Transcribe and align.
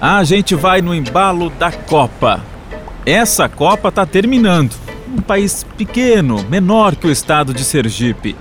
A 0.00 0.24
gente 0.24 0.54
vai 0.54 0.80
no 0.80 0.94
embalo 0.94 1.50
da 1.50 1.70
Copa. 1.70 2.40
Essa 3.04 3.50
Copa 3.50 3.90
está 3.90 4.06
terminando. 4.06 4.74
Um 5.14 5.20
país 5.20 5.62
pequeno, 5.76 6.42
menor 6.48 6.96
que 6.96 7.06
o 7.06 7.10
estado 7.10 7.52
de 7.52 7.62
Sergipe. 7.62 8.34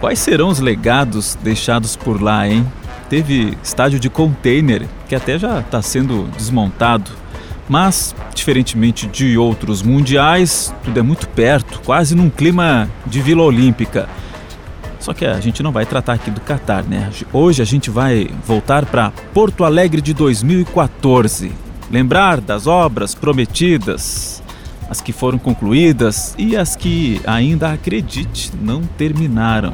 Quais 0.00 0.18
serão 0.20 0.48
os 0.48 0.58
legados 0.58 1.36
deixados 1.42 1.96
por 1.96 2.22
lá, 2.22 2.48
hein? 2.48 2.66
Teve 3.10 3.58
estádio 3.62 4.00
de 4.00 4.08
container, 4.08 4.86
que 5.06 5.14
até 5.14 5.38
já 5.38 5.60
está 5.60 5.82
sendo 5.82 6.26
desmontado. 6.34 7.10
Mas, 7.68 8.14
diferentemente 8.34 9.06
de 9.06 9.36
outros 9.36 9.82
mundiais, 9.82 10.74
tudo 10.82 10.98
é 10.98 11.02
muito 11.02 11.28
perto, 11.28 11.82
quase 11.84 12.14
num 12.14 12.30
clima 12.30 12.88
de 13.04 13.20
Vila 13.20 13.42
Olímpica. 13.42 14.08
Só 15.00 15.14
que 15.14 15.24
a 15.24 15.40
gente 15.40 15.62
não 15.62 15.72
vai 15.72 15.86
tratar 15.86 16.12
aqui 16.12 16.30
do 16.30 16.40
Catar, 16.42 16.84
né? 16.84 17.10
Hoje 17.32 17.62
a 17.62 17.64
gente 17.64 17.90
vai 17.90 18.28
voltar 18.46 18.84
para 18.84 19.10
Porto 19.32 19.64
Alegre 19.64 20.00
de 20.00 20.12
2014. 20.12 21.50
Lembrar 21.90 22.40
das 22.40 22.66
obras 22.66 23.14
prometidas, 23.14 24.42
as 24.88 25.00
que 25.00 25.12
foram 25.12 25.38
concluídas 25.38 26.34
e 26.38 26.56
as 26.56 26.76
que 26.76 27.20
ainda, 27.26 27.72
acredite, 27.72 28.52
não 28.60 28.82
terminaram. 28.82 29.72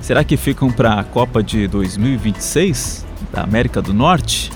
Será 0.00 0.22
que 0.24 0.36
ficam 0.36 0.70
para 0.70 1.00
a 1.00 1.04
Copa 1.04 1.42
de 1.42 1.66
2026 1.68 3.06
da 3.32 3.42
América 3.42 3.80
do 3.80 3.94
Norte? 3.94 4.50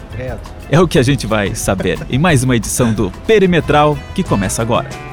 É 0.71 0.81
o 0.81 0.89
que 0.89 0.99
a 0.99 1.03
gente 1.03 1.27
vai 1.27 1.55
saber 1.55 1.99
em 2.11 2.19
mais 2.19 2.43
uma 2.43 2.57
edição 2.57 2.93
do 2.93 3.11
Perimetral 3.27 3.97
que 4.15 4.23
começa 4.23 4.61
agora. 4.61 5.08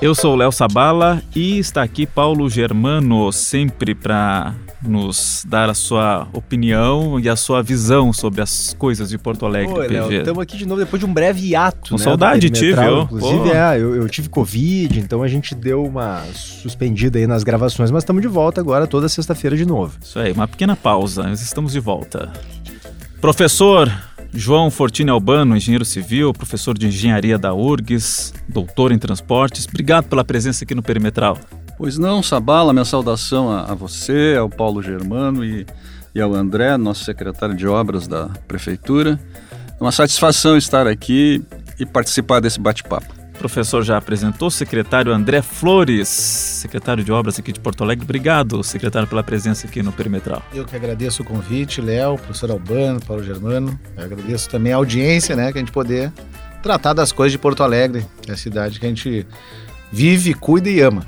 Eu 0.00 0.14
sou 0.14 0.34
o 0.34 0.36
Léo 0.36 0.52
Sabala 0.52 1.22
e 1.34 1.58
está 1.58 1.82
aqui 1.82 2.06
Paulo 2.06 2.50
Germano, 2.50 3.32
sempre 3.32 3.94
para 3.94 4.54
nos 4.82 5.42
dar 5.48 5.70
a 5.70 5.74
sua 5.74 6.28
opinião 6.34 7.18
e 7.18 7.30
a 7.30 7.34
sua 7.34 7.62
visão 7.62 8.12
sobre 8.12 8.42
as 8.42 8.74
coisas 8.78 9.08
de 9.08 9.16
Porto 9.16 9.46
Alegre, 9.46 9.72
Oi. 9.72 10.18
Estamos 10.18 10.42
aqui 10.42 10.58
de 10.58 10.66
novo 10.66 10.82
depois 10.82 11.00
de 11.00 11.06
um 11.06 11.12
breve 11.12 11.48
hiato. 11.48 11.90
Com 11.90 11.96
né, 11.96 12.04
saudade 12.04 12.50
tive. 12.50 12.78
Inclusive, 12.78 13.50
é, 13.50 13.76
eu, 13.80 13.96
eu 13.96 14.08
tive 14.08 14.28
Covid, 14.28 15.00
então 15.00 15.22
a 15.22 15.28
gente 15.28 15.54
deu 15.54 15.82
uma 15.82 16.22
suspendida 16.34 17.18
aí 17.18 17.26
nas 17.26 17.42
gravações, 17.42 17.90
mas 17.90 18.02
estamos 18.02 18.20
de 18.20 18.28
volta 18.28 18.60
agora 18.60 18.86
toda 18.86 19.08
sexta-feira 19.08 19.56
de 19.56 19.64
novo. 19.64 19.96
Isso 20.00 20.18
aí, 20.18 20.30
uma 20.30 20.46
pequena 20.46 20.76
pausa, 20.76 21.22
mas 21.22 21.40
estamos 21.40 21.72
de 21.72 21.80
volta. 21.80 22.30
Professor 23.18 23.90
João 24.36 24.70
Fortini 24.70 25.10
Albano, 25.10 25.56
engenheiro 25.56 25.84
civil, 25.84 26.30
professor 26.32 26.76
de 26.76 26.86
engenharia 26.86 27.38
da 27.38 27.54
URGS, 27.54 28.34
doutor 28.46 28.92
em 28.92 28.98
transportes, 28.98 29.66
obrigado 29.66 30.08
pela 30.08 30.22
presença 30.22 30.62
aqui 30.62 30.74
no 30.74 30.82
Perimetral. 30.82 31.38
Pois 31.78 31.96
não, 31.96 32.22
Sabala, 32.22 32.72
minha 32.72 32.84
saudação 32.84 33.50
a, 33.50 33.72
a 33.72 33.74
você, 33.74 34.36
ao 34.38 34.50
Paulo 34.50 34.82
Germano 34.82 35.42
e, 35.42 35.66
e 36.14 36.20
ao 36.20 36.34
André, 36.34 36.76
nosso 36.76 37.04
secretário 37.04 37.56
de 37.56 37.66
obras 37.66 38.06
da 38.06 38.28
prefeitura. 38.46 39.18
É 39.80 39.82
uma 39.82 39.92
satisfação 39.92 40.56
estar 40.56 40.86
aqui 40.86 41.42
e 41.80 41.86
participar 41.86 42.40
desse 42.40 42.60
bate-papo. 42.60 43.14
O 43.36 43.38
professor 43.38 43.84
já 43.84 43.98
apresentou, 43.98 44.50
secretário 44.50 45.12
André 45.12 45.42
Flores, 45.42 46.08
secretário 46.08 47.04
de 47.04 47.12
obras 47.12 47.38
aqui 47.38 47.52
de 47.52 47.60
Porto 47.60 47.84
Alegre. 47.84 48.02
Obrigado, 48.02 48.64
secretário, 48.64 49.06
pela 49.06 49.22
presença 49.22 49.66
aqui 49.66 49.82
no 49.82 49.92
Perimetral. 49.92 50.42
Eu 50.54 50.64
que 50.64 50.74
agradeço 50.74 51.22
o 51.22 51.24
convite, 51.24 51.82
Léo, 51.82 52.16
professor 52.16 52.50
Albano, 52.50 52.98
Paulo 52.98 53.22
Germano. 53.22 53.78
Eu 53.94 54.04
agradeço 54.04 54.48
também 54.48 54.72
a 54.72 54.76
audiência, 54.76 55.36
né, 55.36 55.52
que 55.52 55.58
a 55.58 55.60
gente 55.60 55.70
poder 55.70 56.10
tratar 56.62 56.94
das 56.94 57.12
coisas 57.12 57.32
de 57.32 57.38
Porto 57.38 57.62
Alegre, 57.62 58.06
que 58.22 58.30
é 58.30 58.34
a 58.34 58.38
cidade 58.38 58.80
que 58.80 58.86
a 58.86 58.88
gente 58.88 59.26
vive, 59.92 60.32
cuida 60.32 60.70
e 60.70 60.80
ama. 60.80 61.06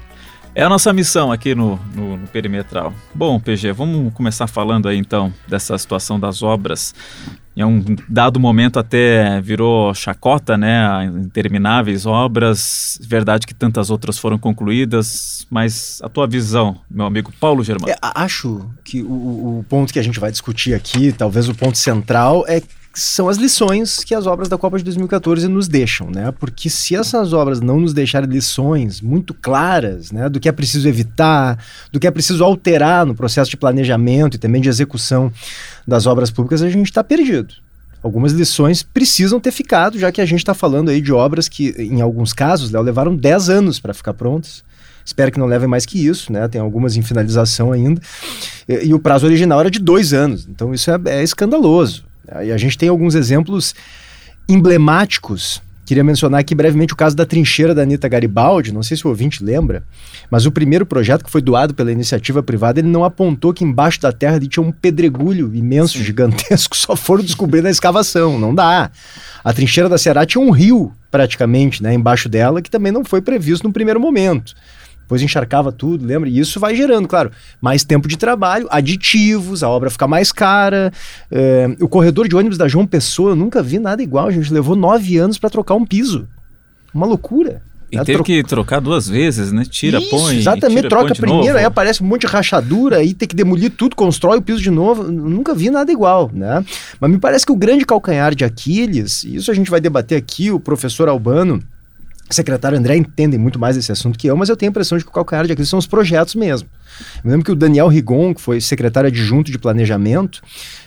É 0.59 0.65
a 0.65 0.69
nossa 0.69 0.93
missão 0.93 1.31
aqui 1.31 1.55
no, 1.55 1.79
no, 1.95 2.17
no 2.17 2.27
Perimetral. 2.27 2.93
Bom, 3.15 3.39
PG, 3.39 3.71
vamos 3.71 4.13
começar 4.13 4.49
falando 4.49 4.89
aí 4.89 4.99
então 4.99 5.33
dessa 5.47 5.79
situação 5.79 6.19
das 6.19 6.43
obras. 6.43 6.93
Em 7.57 7.63
um 7.63 7.85
dado 8.09 8.41
momento 8.41 8.77
até 8.77 9.41
virou 9.41 9.95
chacota, 9.95 10.59
né? 10.59 11.05
Intermináveis 11.23 12.07
obras. 12.07 12.99
Verdade 13.01 13.47
que 13.47 13.55
tantas 13.55 13.89
outras 13.89 14.19
foram 14.19 14.37
concluídas, 14.37 15.47
mas 15.49 16.01
a 16.03 16.09
tua 16.09 16.27
visão, 16.27 16.81
meu 16.91 17.07
amigo 17.07 17.33
Paulo 17.39 17.63
Germano. 17.63 17.93
É, 17.93 17.97
acho 18.03 18.69
que 18.83 19.01
o, 19.01 19.61
o 19.61 19.65
ponto 19.69 19.93
que 19.93 20.01
a 20.01 20.03
gente 20.03 20.19
vai 20.19 20.33
discutir 20.33 20.75
aqui, 20.75 21.13
talvez 21.13 21.49
o 21.49 21.55
ponto 21.55 21.79
central, 21.79 22.45
é 22.49 22.61
são 22.95 23.29
as 23.29 23.37
lições 23.37 24.03
que 24.03 24.15
as 24.15 24.27
obras 24.27 24.49
da 24.49 24.59
Copa 24.59 24.79
de 24.79 24.85
2014 24.85 25.47
nos 25.47 25.69
deixam, 25.69 26.11
né? 26.11 26.33
Porque 26.33 26.69
se 26.69 26.97
essas 26.97 27.33
obras 27.33 27.61
não 27.61 27.81
nos 27.81 27.93
deixarem 27.93 28.29
lições 28.29 29.01
muito 29.01 29.33
claras, 29.33 30.11
né, 30.11 30.29
do 30.29 30.41
que 30.41 30.49
é 30.49 30.53
preciso 30.53 30.89
evitar, 30.89 31.63
do 31.93 32.01
que 32.01 32.07
é 32.07 32.11
preciso 32.11 32.43
alterar 32.43 33.07
no 33.07 33.15
processo 33.15 33.51
de 33.51 33.57
planejamento 33.57 34.35
e 34.35 34.39
também 34.39 34.61
de 34.61 34.69
execução 34.69 35.33
das 35.87 36.07
obras 36.07 36.31
públicas, 36.31 36.63
a 36.63 36.69
gente 36.69 36.87
está 36.87 37.05
perdido. 37.05 37.55
Algumas 38.03 38.33
lições 38.33 38.83
precisam 38.83 39.41
ter 39.41 39.51
ficado, 39.51 39.99
já 39.99 40.13
que 40.13 40.21
a 40.21 40.27
gente 40.27 40.39
está 40.39 40.55
falando 40.55 40.89
aí 40.89 41.01
de 41.01 41.13
obras 41.13 41.49
que, 41.49 41.71
em 41.79 42.01
alguns 42.01 42.33
casos, 42.33 42.71
Léo, 42.71 42.83
levaram 42.83 43.15
10 43.15 43.51
anos 43.51 43.81
para 43.81 43.93
ficar 43.93 44.15
prontas. 44.15 44.63
Espero 45.05 45.33
que 45.33 45.39
não 45.39 45.47
levem 45.47 45.69
mais 45.69 45.87
que 45.87 46.07
isso, 46.07 46.33
né? 46.33 46.47
Tem 46.49 46.61
algumas 46.61 46.97
em 46.97 47.03
finalização 47.03 47.73
ainda. 47.73 48.01
E, 48.69 48.89
e 48.89 48.95
o 48.95 49.01
prazo 49.01 49.27
original 49.27 49.59
era 49.59 49.71
de 49.71 49.79
dois 49.79 50.13
anos, 50.13 50.47
então 50.49 50.73
isso 50.73 50.91
é, 50.91 51.01
é 51.07 51.23
escandaloso. 51.23 52.08
E 52.45 52.53
a 52.53 52.57
gente 52.57 52.77
tem 52.77 52.89
alguns 52.89 53.15
exemplos 53.15 53.75
emblemáticos. 54.49 55.63
Queria 55.89 56.05
mencionar 56.05 56.41
aqui 56.41 56.55
brevemente 56.55 56.93
o 56.93 56.97
caso 56.97 57.17
da 57.17 57.25
trincheira 57.25 57.75
da 57.75 57.81
Anitta 57.81 58.07
Garibaldi, 58.09 58.73
não 58.73 58.83
sei 58.83 58.95
se 58.95 59.07
o 59.07 59.09
ouvinte 59.09 59.43
lembra, 59.43 59.83
mas 60.31 60.45
o 60.45 60.53
primeiro 60.53 60.85
projeto 60.85 61.25
que 61.25 61.31
foi 61.31 61.41
doado 61.41 61.73
pela 61.73 61.91
iniciativa 61.91 62.43
privada, 62.43 62.79
ele 62.79 62.89
não 62.89 63.05
apontou 63.05 63.55
que 63.55 63.65
embaixo 63.65 63.99
da 63.99 64.13
terra 64.13 64.39
tinha 64.39 64.63
um 64.63 64.71
pedregulho 64.71 65.55
imenso, 65.55 65.97
gigantesco, 65.97 66.77
só 66.77 66.95
foram 66.95 67.25
descobrir 67.25 67.63
na 67.63 67.71
escavação, 67.71 68.39
não 68.39 68.55
dá. 68.55 68.91
A 69.43 69.53
trincheira 69.55 69.89
da 69.89 69.97
Ceará 69.97 70.27
tinha 70.27 70.45
um 70.45 70.51
rio, 70.51 70.93
praticamente, 71.11 71.83
né, 71.83 71.95
embaixo 71.95 72.29
dela, 72.29 72.61
que 72.61 72.71
também 72.71 72.93
não 72.93 73.03
foi 73.03 73.23
previsto 73.23 73.67
no 73.67 73.73
primeiro 73.73 73.99
momento. 73.99 74.55
Depois 75.09 75.23
encharcava 75.23 75.73
tudo, 75.73 76.05
lembra? 76.05 76.29
E 76.29 76.39
isso 76.39 76.61
vai 76.61 76.77
gerando, 76.77 77.09
claro, 77.09 77.31
mais 77.63 77.83
tempo 77.83 78.07
de 78.07 78.19
trabalho, 78.19 78.67
aditivos, 78.71 79.63
a 79.63 79.69
obra 79.71 79.89
fica 79.89 80.07
mais 80.07 80.31
cara. 80.31 80.93
É, 81.33 81.67
o 81.81 81.89
corredor 81.89 82.29
de 82.29 82.37
ônibus 82.37 82.59
da 82.59 82.69
João 82.69 82.87
Pessoa, 82.87 83.31
eu 83.31 83.37
nunca 83.37 83.63
vi 83.63 83.79
nada 83.79 84.03
igual, 84.03 84.27
a 84.27 84.31
gente 84.31 84.53
levou 84.53 84.77
nove 84.77 85.17
anos 85.17 85.39
para 85.39 85.49
trocar 85.49 85.77
um 85.77 85.87
piso. 85.87 86.29
Uma 86.93 87.07
loucura. 87.07 87.63
E 87.91 87.97
né? 87.97 88.05
teve 88.05 88.19
Tro- 88.19 88.25
que 88.25 88.43
trocar 88.43 88.83
duas 88.83 89.09
vezes, 89.09 89.51
né? 89.51 89.65
Tira, 89.65 89.99
Isso, 89.99 90.11
põe. 90.11 90.37
Exatamente, 90.37 90.77
tira, 90.77 90.89
troca 90.91 91.07
põe 91.15 91.17
primeiro, 91.17 91.47
novo. 91.47 91.59
aí 91.59 91.65
aparece 91.65 92.03
um 92.03 92.07
monte 92.07 92.21
de 92.21 92.27
rachadura, 92.27 92.99
aí 92.99 93.15
tem 93.15 93.27
que 93.27 93.35
demolir 93.35 93.71
tudo, 93.71 93.97
constrói 93.97 94.37
o 94.37 94.43
piso 94.43 94.61
de 94.61 94.71
novo. 94.71 95.05
Eu 95.05 95.11
Nunca 95.11 95.55
vi 95.55 95.71
nada 95.71 95.91
igual, 95.91 96.31
né? 96.35 96.63
Mas 97.01 97.11
me 97.11 97.17
parece 97.17 97.47
que 97.47 97.53
o 97.53 97.57
grande 97.57 97.87
calcanhar 97.87 98.35
de 98.35 98.45
Aquiles, 98.45 99.25
e 99.25 99.37
isso 99.37 99.51
a 99.51 99.55
gente 99.55 99.71
vai 99.71 99.81
debater 99.81 100.19
aqui, 100.19 100.51
o 100.51 100.61
professor 100.61 101.09
Albano, 101.09 101.63
secretário 102.35 102.79
André 102.79 102.97
entendem 102.97 103.39
muito 103.39 103.59
mais 103.59 103.77
desse 103.77 103.91
assunto 103.93 104.19
que 104.19 104.27
eu, 104.27 104.37
mas 104.37 104.49
eu 104.49 104.57
tenho 104.57 104.71
a 104.71 104.73
impressão 104.73 104.97
de 104.99 105.05
que 105.05 105.11
o 105.11 105.13
calcanhar 105.15 105.47
de 105.47 105.53
Aquiles 105.53 105.69
são 105.69 105.79
os 105.79 105.87
projetos 105.87 106.35
mesmo. 106.35 106.69
Eu 107.25 107.31
lembro 107.31 107.45
que 107.45 107.53
o 107.53 107.55
Daniel 107.55 107.87
Rigon, 107.89 108.35
que 108.35 108.41
foi 108.41 108.61
secretário 108.61 109.09
adjunto 109.09 109.51
de 109.53 109.59
planejamento 109.59 110.41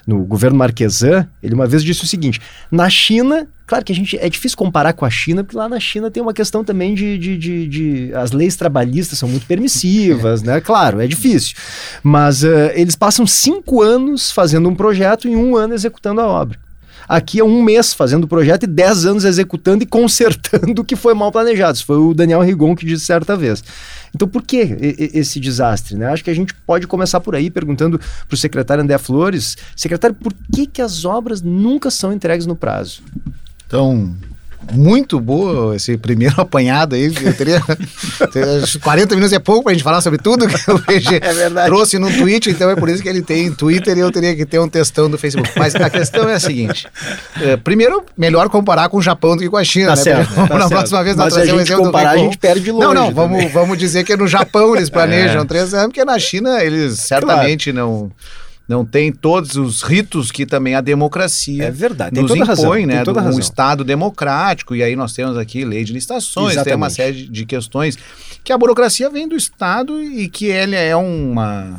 no 0.06 0.24
governo 0.26 0.58
Marquesan, 0.58 1.28
ele 1.42 1.54
uma 1.56 1.66
vez 1.68 1.84
disse 1.84 2.04
o 2.04 2.08
seguinte: 2.08 2.42
na 2.70 2.90
China, 2.90 3.48
claro 3.66 3.86
que 3.86 3.92
a 3.94 3.96
gente 3.96 4.18
é 4.18 4.28
difícil 4.30 4.58
comparar 4.58 4.92
com 4.94 5.06
a 5.06 5.10
China, 5.10 5.44
porque 5.44 5.56
lá 5.58 5.70
na 5.70 5.80
China 5.80 6.12
tem 6.12 6.22
uma 6.22 6.34
questão 6.34 6.64
também 6.66 6.94
de, 6.94 7.18
de, 7.18 7.38
de, 7.38 7.68
de- 7.68 8.14
as 8.14 8.32
leis 8.32 8.56
trabalhistas 8.58 9.18
são 9.18 9.30
muito 9.30 9.46
permissivas, 9.46 10.42
né? 10.44 10.60
Claro, 10.60 11.00
é 11.00 11.08
difícil, 11.08 11.56
mas 12.04 12.44
eh, 12.44 12.74
eles 12.76 12.96
passam 12.96 13.26
cinco 13.26 13.82
anos 13.82 14.32
fazendo 14.32 14.68
um 14.68 14.76
projeto 14.76 15.28
e 15.30 15.36
um 15.36 15.56
ano 15.56 15.74
executando 15.74 16.20
a 16.20 16.28
obra. 16.28 16.60
Aqui 17.08 17.40
é 17.40 17.44
um 17.44 17.62
mês 17.62 17.94
fazendo 17.94 18.26
o 18.26 18.28
projeto 18.28 18.64
e 18.64 18.68
dez 18.68 19.06
anos 19.06 19.26
executando 19.26 19.84
e 19.84 19.86
consertando 19.86 20.82
o 20.82 20.86
que 20.86 20.96
foi 20.96 21.14
mal 21.14 21.32
planejado. 21.32 21.76
Isso 21.76 21.86
foi 21.86 21.98
o 21.98 22.14
Daniel 22.14 22.42
Rigon 22.42 22.76
que 22.76 22.86
disse 22.86 23.06
certa 23.06 23.36
vez. 23.36 23.64
Então, 24.14 24.28
por 24.28 24.44
que 24.44 24.78
esse 25.14 25.40
desastre? 25.40 25.96
Né? 25.96 26.08
Acho 26.08 26.24
que 26.24 26.30
a 26.30 26.36
gente 26.36 26.54
pode 26.54 26.86
começar 26.86 27.20
por 27.20 27.36
aí, 27.36 27.50
perguntando 27.50 27.98
para 27.98 28.36
o 28.36 28.38
secretário 28.38 28.84
André 28.84 28.98
Flores, 28.98 29.58
secretário, 29.76 30.16
por 30.16 30.34
que, 30.54 30.68
que 30.68 30.82
as 30.82 31.06
obras 31.06 31.42
nunca 31.42 31.90
são 31.90 32.12
entregues 32.12 32.46
no 32.46 32.56
prazo? 32.56 33.02
Então, 33.66 34.14
muito 34.72 35.20
boa 35.20 35.76
esse 35.76 35.98
primeiro 35.98 36.36
apanhado 36.42 36.96
aí. 36.96 37.12
Eu 37.22 37.34
teria. 37.34 37.62
acho 38.64 38.74
que 38.78 38.84
40 38.84 39.16
minutos 39.16 39.34
é 39.34 39.40
pouco 39.40 39.64
pra 39.64 39.74
gente 39.74 39.84
falar 39.84 40.02
sobre 40.02 40.20
tudo 40.20 40.48
que 40.48 40.72
o 40.72 40.80
PG 40.80 41.20
É 41.24 41.66
trouxe 41.66 41.98
no 42.00 42.12
Twitter, 42.12 42.54
então 42.54 42.70
é 42.70 42.76
por 42.76 42.90
isso 42.90 43.02
que 43.02 43.10
ele 43.10 43.22
tem 43.22 43.52
Twitter 43.52 43.98
e 43.98 44.00
eu 44.02 44.12
teria 44.12 44.36
que 44.36 44.46
ter 44.46 44.60
um 44.60 44.68
textão 44.70 45.10
do 45.10 45.18
Facebook. 45.18 45.52
Mas 45.58 45.76
a 45.76 45.90
questão 45.90 46.28
é 46.30 46.36
a 46.36 46.40
seguinte: 46.40 46.88
é, 47.42 47.58
primeiro, 47.58 48.04
melhor 48.18 48.50
comparar 48.50 48.90
com 48.90 48.98
o 48.98 49.02
Japão 49.02 49.36
do 49.36 49.44
que 49.44 49.50
com 49.50 49.58
a 49.58 49.64
China, 49.64 49.88
Tá 49.90 49.96
né? 49.96 50.02
certo, 50.04 50.34
Vamos 50.34 50.50
tá 50.50 50.54
na 50.56 50.60
certo. 50.62 50.70
próxima 50.80 51.04
vez 51.04 51.16
nós 51.16 51.34
a 51.34 51.36
trazer 51.38 51.54
um 51.54 51.60
exemplo 51.60 51.84
do 51.84 51.92
comparar, 51.92 52.12
a 52.12 52.18
gente 52.18 52.38
perde 52.38 52.62
de 52.62 52.72
longe 52.72 52.86
Não, 52.86 52.94
não, 52.94 53.12
vamos, 53.14 53.38
também. 53.38 53.50
vamos 53.54 53.78
dizer 53.78 54.04
que 54.04 54.14
é 54.14 54.18
no 54.18 54.28
Japão 54.28 54.76
eles 54.76 54.90
planejam 54.92 55.42
É. 55.42 55.46
três 55.46 55.74
anos, 55.74 55.88
porque 55.88 56.06
na 56.06 56.18
China 56.20 56.64
eles 56.64 57.00
certamente 57.00 57.72
não. 57.74 58.12
Não 58.72 58.86
tem 58.86 59.12
todos 59.12 59.58
os 59.58 59.82
ritos 59.82 60.32
que 60.32 60.46
também 60.46 60.76
a 60.76 60.80
democracia 60.82 61.66
É 61.66 61.72
verdade, 61.72 62.14
tem 62.14 62.24
nos 62.24 62.32
toda 62.32 62.46
razão, 62.46 62.66
impõe, 62.68 62.88
tem 62.88 62.88
né? 62.88 63.04
toda 63.04 63.20
um 63.20 63.24
razão. 63.26 63.40
Estado 63.42 63.84
democrático, 63.84 64.74
e 64.74 64.82
aí 64.82 64.96
nós 64.96 65.12
temos 65.12 65.38
aqui 65.38 65.66
lei 65.66 65.84
de 65.84 65.92
licitações, 65.92 66.54
tem 66.64 66.74
uma 66.74 66.88
Exatamente. 66.88 66.94
série 66.94 67.28
de 67.28 67.46
questões 67.46 67.98
que 68.42 68.54
a 68.54 68.58
burocracia 68.58 69.10
vem 69.10 69.28
do 69.28 69.36
Estado 69.36 70.02
e 70.02 70.30
que 70.30 70.46
ele 70.46 70.78
é 70.78 70.96
uma 70.96 71.78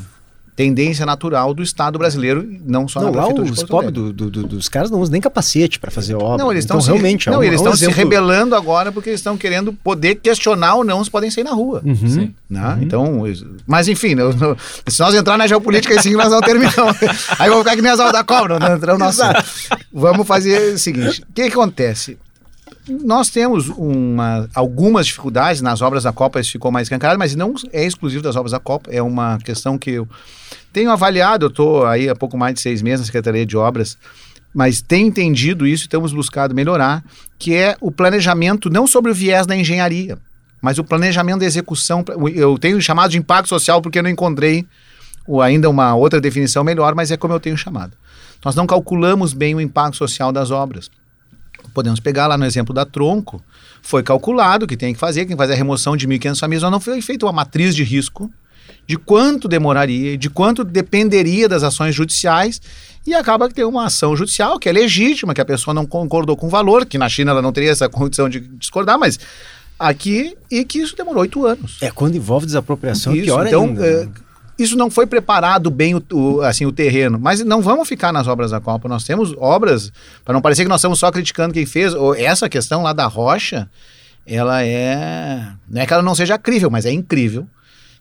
tendência 0.54 1.06
natural 1.06 1.54
do 1.54 1.62
Estado 1.62 1.99
brasileiro, 1.99 2.46
não 2.66 2.87
só 2.87 3.00
não, 3.00 3.10
na 3.10 3.16
lá 3.16 3.22
prefeitura 3.25 3.46
de 3.46 3.52
os 3.52 3.62
pobres 3.69 3.93
do- 3.93 4.12
do- 4.12 4.31
do- 4.31 4.46
dos 4.46 4.69
caras 4.69 4.90
não 4.90 5.00
usam 5.00 5.12
nem 5.12 5.20
capacete 5.20 5.78
para 5.78 5.90
fazer 5.90 6.14
obra. 6.14 6.37
Não, 6.44 6.50
eles 6.52 6.64
então, 6.64 6.78
estão 6.78 6.94
se, 6.94 7.00
realmente 7.00 7.28
é 7.28 7.32
não, 7.32 7.38
um, 7.40 7.43
eles 7.43 7.60
é 7.60 7.64
um 7.64 7.72
estão 7.72 7.90
se 7.90 7.96
rebelando 7.96 8.54
agora 8.54 8.93
porque 8.93 9.08
eles 9.08 9.20
estão 9.20 9.37
querendo 9.37 9.72
poder 9.72 10.16
questionar 10.16 10.75
ou 10.75 10.84
não 10.84 11.02
se 11.02 11.10
podem 11.10 11.31
sair 11.31 11.44
na 11.44 11.52
rua. 11.52 11.81
Uhum. 11.84 11.96
Sim. 11.96 12.34
né? 12.50 12.78
Então, 12.82 13.26
isso- 13.26 13.46
mas 13.66 13.88
enfim, 13.88 14.14
não- 14.14 14.32
não- 14.32 14.56
se 14.87 15.00
nós 15.00 15.14
entrar 15.14 15.38
na 15.38 15.46
geopolítica, 15.46 15.99
assim 15.99 16.12
nós 16.12 16.31
não 16.31 16.40
terminamos. 16.40 16.96
Aí 17.38 17.48
vamos 17.48 17.64
ficar 17.64 17.76
que 17.76 17.82
nem 17.82 17.90
as 17.90 17.98
aulas 17.98 18.12
da 18.12 18.22
cobra, 18.22 18.58
não 18.58 18.76
entramos 18.76 18.98
no 19.00 19.06
assunto. 19.06 19.44
Vamos 19.93 20.26
fazer 20.26 20.75
o 20.75 20.78
seguinte: 20.78 21.22
o 21.22 21.32
que, 21.32 21.44
que 21.48 21.52
acontece? 21.52 22.19
Nós 22.88 23.31
temos 23.31 23.69
uma, 23.69 24.49
algumas 24.55 25.06
dificuldades 25.06 25.62
nas 25.62 25.81
obras 25.81 26.02
da 26.02 26.12
Copa, 26.12 26.40
isso 26.40 26.50
ficou 26.50 26.73
mais 26.73 26.87
escancarado, 26.87 27.19
mas 27.19 27.37
não 27.37 27.55
é 27.73 27.84
exclusivo 27.87 28.23
das 28.23 28.34
obras 28.34 28.50
da 28.50 28.58
Copa, 28.58 28.90
é 28.90 29.00
uma 29.00 29.38
questão 29.38 29.79
que 29.79 29.90
eu 29.90 30.08
tenho 30.73 30.90
avaliado, 30.90 31.46
eu 31.46 31.49
estou 31.49 31.87
aí 31.87 32.08
há 32.08 32.14
pouco 32.17 32.37
mais 32.37 32.55
de 32.55 32.61
seis 32.61 32.82
meses 32.82 33.00
na 33.00 33.06
Secretaria 33.06 33.46
de 33.46 33.56
Obras, 33.56 33.96
mas 34.52 34.82
tenho 34.82 35.06
entendido 35.06 35.67
isso 35.67 35.84
e 35.84 35.88
temos 35.88 36.12
buscado 36.12 36.55
melhorar, 36.55 37.05
que 37.38 37.55
é 37.55 37.76
o 37.81 37.90
planejamento 37.90 38.69
não 38.69 38.87
sobre 38.87 39.12
o 39.12 39.14
viés 39.14 39.46
da 39.46 39.56
engenharia, 39.56 40.19
mas 40.61 40.79
o 40.79 40.84
planejamento 40.84 41.40
da 41.40 41.46
execução. 41.46 42.05
Eu 42.34 42.58
tenho 42.58 42.81
chamado 42.81 43.11
de 43.11 43.19
impacto 43.19 43.49
social 43.49 43.81
porque 43.81 43.99
eu 43.99 44.02
não 44.02 44.11
encontrei 44.11 44.67
ainda 45.43 45.69
uma 45.70 45.94
outra 45.94 46.20
definição 46.20 46.62
melhor, 46.62 46.94
mas 46.94 47.11
é 47.11 47.17
como 47.17 47.32
eu 47.32 47.40
tenho 47.40 47.56
chamado. 47.56 47.96
Nós 48.44 48.55
não 48.55 48.67
calculamos 48.67 49.32
bem 49.32 49.55
o 49.55 49.61
impacto 49.61 49.96
social 49.96 50.32
das 50.32 50.50
obras. 50.50 50.90
Podemos 51.72 52.00
pegar 52.00 52.26
lá 52.26 52.36
no 52.36 52.44
exemplo 52.44 52.74
da 52.74 52.84
Tronco, 52.84 53.42
foi 53.82 54.02
calculado 54.02 54.66
que 54.66 54.76
tem 54.76 54.92
que 54.92 55.00
fazer, 55.00 55.22
que 55.22 55.28
tem 55.28 55.36
que 55.36 55.42
fazer 55.42 55.54
a 55.54 55.56
remoção 55.56 55.96
de 55.96 56.06
1.500 56.06 56.38
famílias, 56.38 56.70
não 56.70 56.80
foi 56.80 57.00
feita 57.00 57.26
uma 57.26 57.32
matriz 57.32 57.74
de 57.74 57.82
risco 57.82 58.30
de 58.86 58.96
quanto 58.96 59.48
demoraria, 59.48 60.16
de 60.19 60.28
quanto 60.28 60.64
dependeria 60.64 61.48
das 61.48 61.62
ações 61.62 61.94
judiciais, 61.94 62.60
e 63.06 63.14
acaba 63.14 63.48
que 63.48 63.54
tem 63.54 63.64
uma 63.64 63.86
ação 63.86 64.16
judicial 64.16 64.58
que 64.58 64.69
é 64.69 64.72
legítima, 64.72 65.34
que 65.34 65.40
a 65.40 65.44
pessoa 65.44 65.72
não 65.72 65.86
concordou 65.86 66.36
com 66.36 66.46
o 66.46 66.50
valor, 66.50 66.84
que 66.84 66.98
na 66.98 67.08
China 67.08 67.30
ela 67.30 67.42
não 67.42 67.52
teria 67.52 67.70
essa 67.70 67.88
condição 67.88 68.28
de 68.28 68.40
discordar, 68.40 68.98
mas 68.98 69.19
aqui, 69.78 70.36
e 70.50 70.64
que 70.64 70.78
isso 70.78 70.96
demorou 70.96 71.22
oito 71.22 71.44
anos. 71.46 71.78
É, 71.80 71.90
quando 71.90 72.16
envolve 72.16 72.46
desapropriação, 72.46 73.14
Isso, 73.14 73.24
pior 73.24 73.46
então, 73.46 73.64
ainda. 73.64 73.86
é, 73.86 74.04
né? 74.04 74.12
Isso 74.58 74.76
não 74.76 74.90
foi 74.90 75.06
preparado 75.06 75.70
bem 75.70 75.94
o, 75.94 76.02
o- 76.12 76.40
assim, 76.43 76.66
o 76.66 76.72
terreno. 76.72 77.19
Mas 77.20 77.43
não 77.44 77.60
vamos 77.62 77.88
ficar 77.88 78.12
nas 78.12 78.26
obras 78.28 78.50
da 78.50 78.60
Copa. 78.60 78.88
Nós 78.88 79.04
temos 79.04 79.34
obras, 79.38 79.93
para 80.25 80.34
não 80.34 80.40
parecer 80.43 80.62
que 80.62 80.69
nós 80.69 80.81
estamos 80.81 80.99
só 80.99 81.10
criticando 81.10 81.54
quem 81.54 81.66
fez. 81.66 81.94
ou 81.94 82.14
essa 82.14 82.49
questão 82.49 82.82
lá 82.82 82.93
da 82.93 83.06
rocha, 83.06 83.69
ela 84.26 84.62
é. 84.64 85.46
Não 85.69 85.81
é 85.82 85.87
que 85.87 85.93
ela 85.93 86.02
não 86.02 86.14
seja 86.14 86.38
crível, 86.38 86.70
mas 86.70 86.87
é 86.87 86.93
incrível 86.93 87.46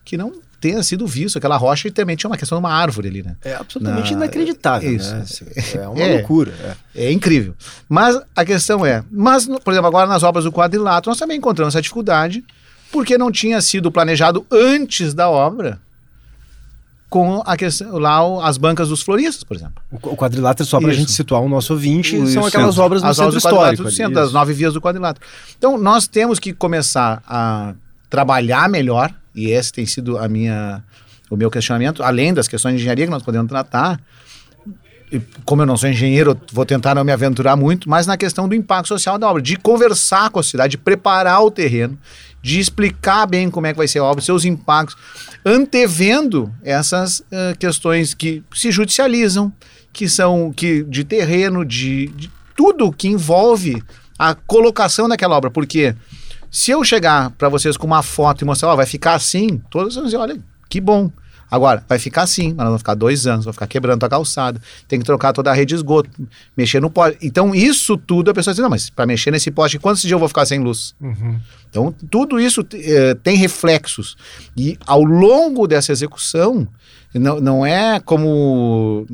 que 0.05 0.17
não 0.17 0.33
tenha 0.59 0.83
sido 0.83 1.07
visto 1.07 1.37
aquela 1.39 1.57
rocha 1.57 1.87
e 1.87 1.91
também 1.91 2.15
tinha 2.15 2.29
uma 2.29 2.37
questão 2.37 2.59
de 2.59 2.63
uma 2.63 2.71
árvore 2.71 3.07
ali, 3.07 3.23
né? 3.23 3.35
É 3.43 3.55
absolutamente 3.55 4.11
Na- 4.13 4.17
inacreditável. 4.25 4.91
isso. 4.95 5.11
Né? 5.15 5.21
Assim, 5.21 5.45
É 5.79 5.87
uma 5.87 5.97
É. 6.03 6.13
loucura. 6.17 6.53
é. 6.95 7.05
É 7.07 7.11
incrível. 7.11 7.55
Mas 7.89 8.19
a 8.35 8.45
questão 8.45 8.85
é, 8.85 9.03
mas, 9.11 9.47
por 9.47 9.71
exemplo, 9.71 9.87
agora 9.87 10.05
nas 10.07 10.21
obras 10.21 10.43
do 10.43 10.51
quadrilátero, 10.51 11.09
nós 11.09 11.17
também 11.17 11.37
encontramos 11.37 11.73
essa 11.73 11.81
dificuldade, 11.81 12.43
porque 12.91 13.17
não 13.17 13.31
tinha 13.31 13.59
sido 13.61 13.91
planejado 13.91 14.45
antes 14.51 15.15
da 15.15 15.27
obra 15.29 15.79
com 17.11 17.43
a 17.45 17.57
questão, 17.57 17.97
lá 17.99 18.47
as 18.47 18.57
bancas 18.57 18.87
dos 18.87 19.01
floristas, 19.01 19.43
por 19.43 19.57
exemplo. 19.57 19.83
O 19.91 20.15
quadrilátero, 20.15 20.65
só 20.65 20.79
para 20.79 20.87
a 20.87 20.91
Isso. 20.91 21.01
gente 21.01 21.11
situar 21.11 21.41
o 21.41 21.49
nosso 21.49 21.73
ouvinte, 21.73 22.15
O 22.15 22.19
são 22.19 22.43
centro. 22.43 22.47
aquelas 22.47 22.77
obras 22.79 23.03
no 23.03 23.09
As 23.09 23.17
centro 23.17 23.27
obras 23.31 23.43
histórico. 23.43 23.83
do 23.83 23.91
centro, 23.91 24.13
isso. 24.13 24.21
das 24.21 24.31
nove 24.31 24.53
vias 24.53 24.73
do 24.73 24.79
quadrilátero. 24.79 25.25
Então, 25.57 25.77
nós 25.77 26.07
temos 26.07 26.39
que 26.39 26.53
começar 26.53 27.21
a 27.27 27.73
trabalhar 28.09 28.69
melhor, 28.69 29.13
e 29.35 29.49
esse 29.49 29.73
tem 29.73 29.85
sido 29.85 30.17
a 30.17 30.29
minha, 30.29 30.81
o 31.29 31.35
meu 31.35 31.51
questionamento, 31.51 32.01
além 32.01 32.33
das 32.33 32.47
questões 32.47 32.75
de 32.75 32.79
engenharia 32.79 33.03
que 33.03 33.11
nós 33.11 33.23
podemos 33.23 33.49
tratar, 33.49 33.99
e 35.11 35.19
como 35.43 35.63
eu 35.63 35.65
não 35.65 35.75
sou 35.75 35.89
engenheiro, 35.89 36.31
eu 36.31 36.37
vou 36.53 36.65
tentar 36.65 36.95
não 36.95 37.03
me 37.03 37.11
aventurar 37.11 37.57
muito, 37.57 37.89
mas 37.89 38.07
na 38.07 38.15
questão 38.15 38.47
do 38.47 38.55
impacto 38.55 38.87
social 38.87 39.17
da 39.19 39.29
obra, 39.29 39.41
de 39.41 39.57
conversar 39.57 40.29
com 40.29 40.39
a 40.39 40.43
cidade, 40.43 40.71
de 40.71 40.77
preparar 40.77 41.43
o 41.43 41.51
terreno, 41.51 41.99
de 42.41 42.59
explicar 42.59 43.25
bem 43.25 43.49
como 43.49 43.67
é 43.67 43.71
que 43.71 43.77
vai 43.77 43.87
ser 43.87 43.99
a 43.99 44.03
obra, 44.03 44.23
seus 44.23 44.45
impactos, 44.45 44.97
antevendo 45.45 46.51
essas 46.63 47.23
eh, 47.31 47.55
questões 47.59 48.13
que 48.13 48.43
se 48.53 48.71
judicializam, 48.71 49.51
que 49.93 50.09
são 50.09 50.51
que 50.51 50.83
de 50.83 51.03
terreno, 51.03 51.65
de, 51.65 52.07
de 52.07 52.31
tudo 52.55 52.91
que 52.91 53.07
envolve 53.07 53.81
a 54.17 54.33
colocação 54.33 55.07
daquela 55.07 55.35
obra, 55.35 55.51
porque 55.51 55.95
se 56.49 56.71
eu 56.71 56.83
chegar 56.83 57.31
para 57.31 57.49
vocês 57.49 57.77
com 57.77 57.87
uma 57.87 58.03
foto 58.03 58.41
e 58.41 58.45
mostrar, 58.45 58.75
vai 58.75 58.85
ficar 58.85 59.15
assim, 59.15 59.61
todos 59.69 59.95
vão 59.95 60.05
dizer, 60.05 60.17
olha, 60.17 60.37
que 60.69 60.81
bom. 60.81 61.09
Agora, 61.51 61.83
vai 61.87 61.99
ficar 61.99 62.21
assim, 62.21 62.47
mas 62.47 62.59
nós 62.59 62.67
vamos 62.67 62.81
ficar 62.81 62.95
dois 62.95 63.27
anos, 63.27 63.43
vai 63.43 63.53
ficar 63.53 63.67
quebrando 63.67 64.01
a 64.05 64.09
calçada, 64.09 64.61
tem 64.87 64.97
que 64.97 65.05
trocar 65.05 65.33
toda 65.33 65.51
a 65.51 65.53
rede 65.53 65.69
de 65.69 65.75
esgoto, 65.75 66.09
mexer 66.55 66.79
no 66.79 66.89
poste. 66.89 67.17
Então, 67.21 67.53
isso 67.53 67.97
tudo 67.97 68.31
a 68.31 68.33
pessoa 68.33 68.53
diz, 68.53 68.63
não, 68.63 68.69
mas 68.69 68.89
para 68.89 69.05
mexer 69.05 69.31
nesse 69.31 69.51
poste, 69.51 69.77
quantos 69.77 70.01
dias 70.01 70.13
eu 70.13 70.19
vou 70.19 70.29
ficar 70.29 70.45
sem 70.45 70.59
luz? 70.59 70.95
Uhum. 71.01 71.37
Então, 71.69 71.93
tudo 72.09 72.39
isso 72.39 72.65
eh, 72.73 73.15
tem 73.21 73.35
reflexos. 73.35 74.15
E 74.55 74.77
ao 74.87 75.03
longo 75.03 75.67
dessa 75.67 75.91
execução, 75.91 76.65
não, 77.13 77.41
não 77.41 77.65
é 77.65 77.99
como 77.99 79.05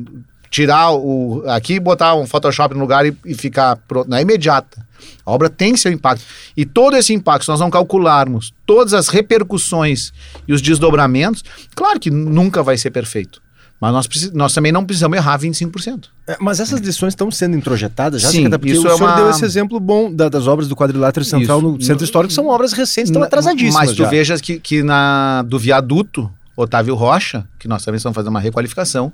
tirar 0.50 0.92
o. 0.92 1.42
aqui 1.46 1.78
botar 1.80 2.14
um 2.14 2.26
Photoshop 2.26 2.74
no 2.74 2.80
lugar 2.80 3.06
e, 3.06 3.16
e 3.24 3.34
ficar 3.34 3.76
pronto. 3.88 4.08
Não 4.08 4.16
é 4.16 4.22
imediata. 4.22 4.86
A 5.24 5.30
obra 5.30 5.48
tem 5.48 5.76
seu 5.76 5.92
impacto. 5.92 6.24
E 6.56 6.64
todo 6.66 6.96
esse 6.96 7.12
impacto, 7.12 7.44
se 7.44 7.50
nós 7.50 7.60
não 7.60 7.70
calcularmos 7.70 8.52
todas 8.66 8.94
as 8.94 9.08
repercussões 9.08 10.12
e 10.46 10.52
os 10.52 10.60
desdobramentos, 10.62 11.44
claro 11.74 12.00
que 12.00 12.10
nunca 12.10 12.62
vai 12.62 12.76
ser 12.76 12.90
perfeito. 12.90 13.40
Mas 13.80 13.92
nós, 13.92 14.08
nós 14.32 14.52
também 14.52 14.72
não 14.72 14.84
precisamos 14.84 15.16
errar 15.16 15.38
25%. 15.38 16.06
É, 16.26 16.36
Mas 16.40 16.58
essas 16.58 16.80
lições 16.80 17.12
estão 17.12 17.30
sendo 17.30 17.56
introjetadas 17.56 18.20
já, 18.22 18.28
Sim, 18.28 18.38
secretário? 18.38 18.58
porque 18.58 18.72
isso 18.72 18.82
o 18.82 18.90
é 18.90 18.96
senhor 18.96 19.08
uma- 19.08 19.14
deu 19.16 19.30
esse 19.30 19.44
exemplo 19.44 19.78
bom 19.78 20.12
da- 20.12 20.28
das 20.28 20.48
obras 20.48 20.66
do 20.66 20.74
quadrilátero 20.74 21.24
central 21.24 21.58
Isso. 21.60 21.68
no 21.68 21.80
centro 21.82 22.04
histórico, 22.04 22.32
são 22.34 22.48
obras 22.48 22.72
recentes, 22.72 23.10
estão 23.10 23.20
Na- 23.20 23.26
atrasadíssimas 23.26 23.74
Mas 23.74 23.90
tu 23.92 23.98
já. 24.02 24.08
vejas 24.08 24.40
que, 24.40 24.58
que 24.58 24.82
na, 24.82 25.42
do 25.42 25.60
viaduto 25.60 26.28
Otávio 26.56 26.96
Rocha, 26.96 27.46
que 27.56 27.68
nós 27.68 27.84
também 27.84 27.98
estamos 27.98 28.16
fazendo 28.16 28.30
uma 28.30 28.40
requalificação, 28.40 29.12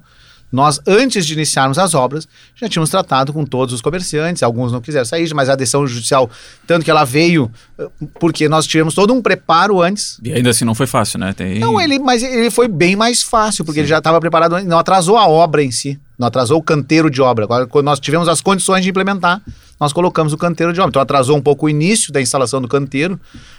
nós, 0.54 0.80
antes 0.86 1.26
de 1.26 1.32
iniciarmos 1.32 1.78
as 1.78 1.94
obras, 1.94 2.28
já 2.54 2.68
tínhamos 2.68 2.88
tratado 2.88 3.32
com 3.32 3.44
todos 3.44 3.74
os 3.74 3.80
comerciantes, 3.80 4.40
alguns 4.40 4.70
não 4.70 4.80
quiseram 4.80 5.04
sair, 5.04 5.28
mas 5.34 5.48
a 5.48 5.56
decisão 5.56 5.84
judicial, 5.84 6.30
tanto 6.64 6.84
que 6.84 6.90
ela 6.92 7.02
veio, 7.02 7.50
eh, 7.76 7.88
porque 8.20 8.48
nós 8.48 8.64
tivemos 8.64 8.94
todo 8.94 9.12
um 9.12 9.20
preparo 9.20 9.82
antes. 9.82 10.16
E 10.22 10.32
ainda 10.32 10.50
assim 10.50 10.64
não 10.64 10.74
foi 10.74 10.86
fácil, 10.86 11.18
né? 11.18 11.32
Tem... 11.32 11.58
Não, 11.58 11.80
ele, 11.80 11.98
mas 11.98 12.22
ele 12.22 12.52
foi 12.52 12.68
bem 12.68 12.94
mais 12.94 13.20
fácil, 13.20 13.64
porque 13.64 13.80
ele 13.80 13.88
já 13.88 13.98
estava 13.98 14.20
preparado, 14.20 14.62
não 14.62 14.78
atrasou 14.78 15.18
a 15.18 15.26
obra 15.26 15.60
em 15.60 15.72
si, 15.72 15.98
não 16.16 16.28
atrasou 16.28 16.58
o 16.58 16.62
canteiro 16.62 17.10
de 17.10 17.20
obra. 17.20 17.46
Agora, 17.46 17.66
quando 17.66 17.86
nós 17.86 17.98
tivemos 17.98 18.28
as 18.28 18.40
condições 18.40 18.84
de 18.84 18.90
implementar, 18.90 19.42
nós 19.80 19.92
colocamos 19.92 20.32
o 20.32 20.38
canteiro 20.38 20.72
de 20.72 20.80
obra. 20.80 20.90
Então 20.90 21.02
atrasou 21.02 21.36
um 21.36 21.42
pouco 21.42 21.66
o 21.66 21.68
início 21.68 22.12
da 22.12 22.22
instalação 22.22 22.62
do 22.62 22.68
canteiro, 22.68 23.18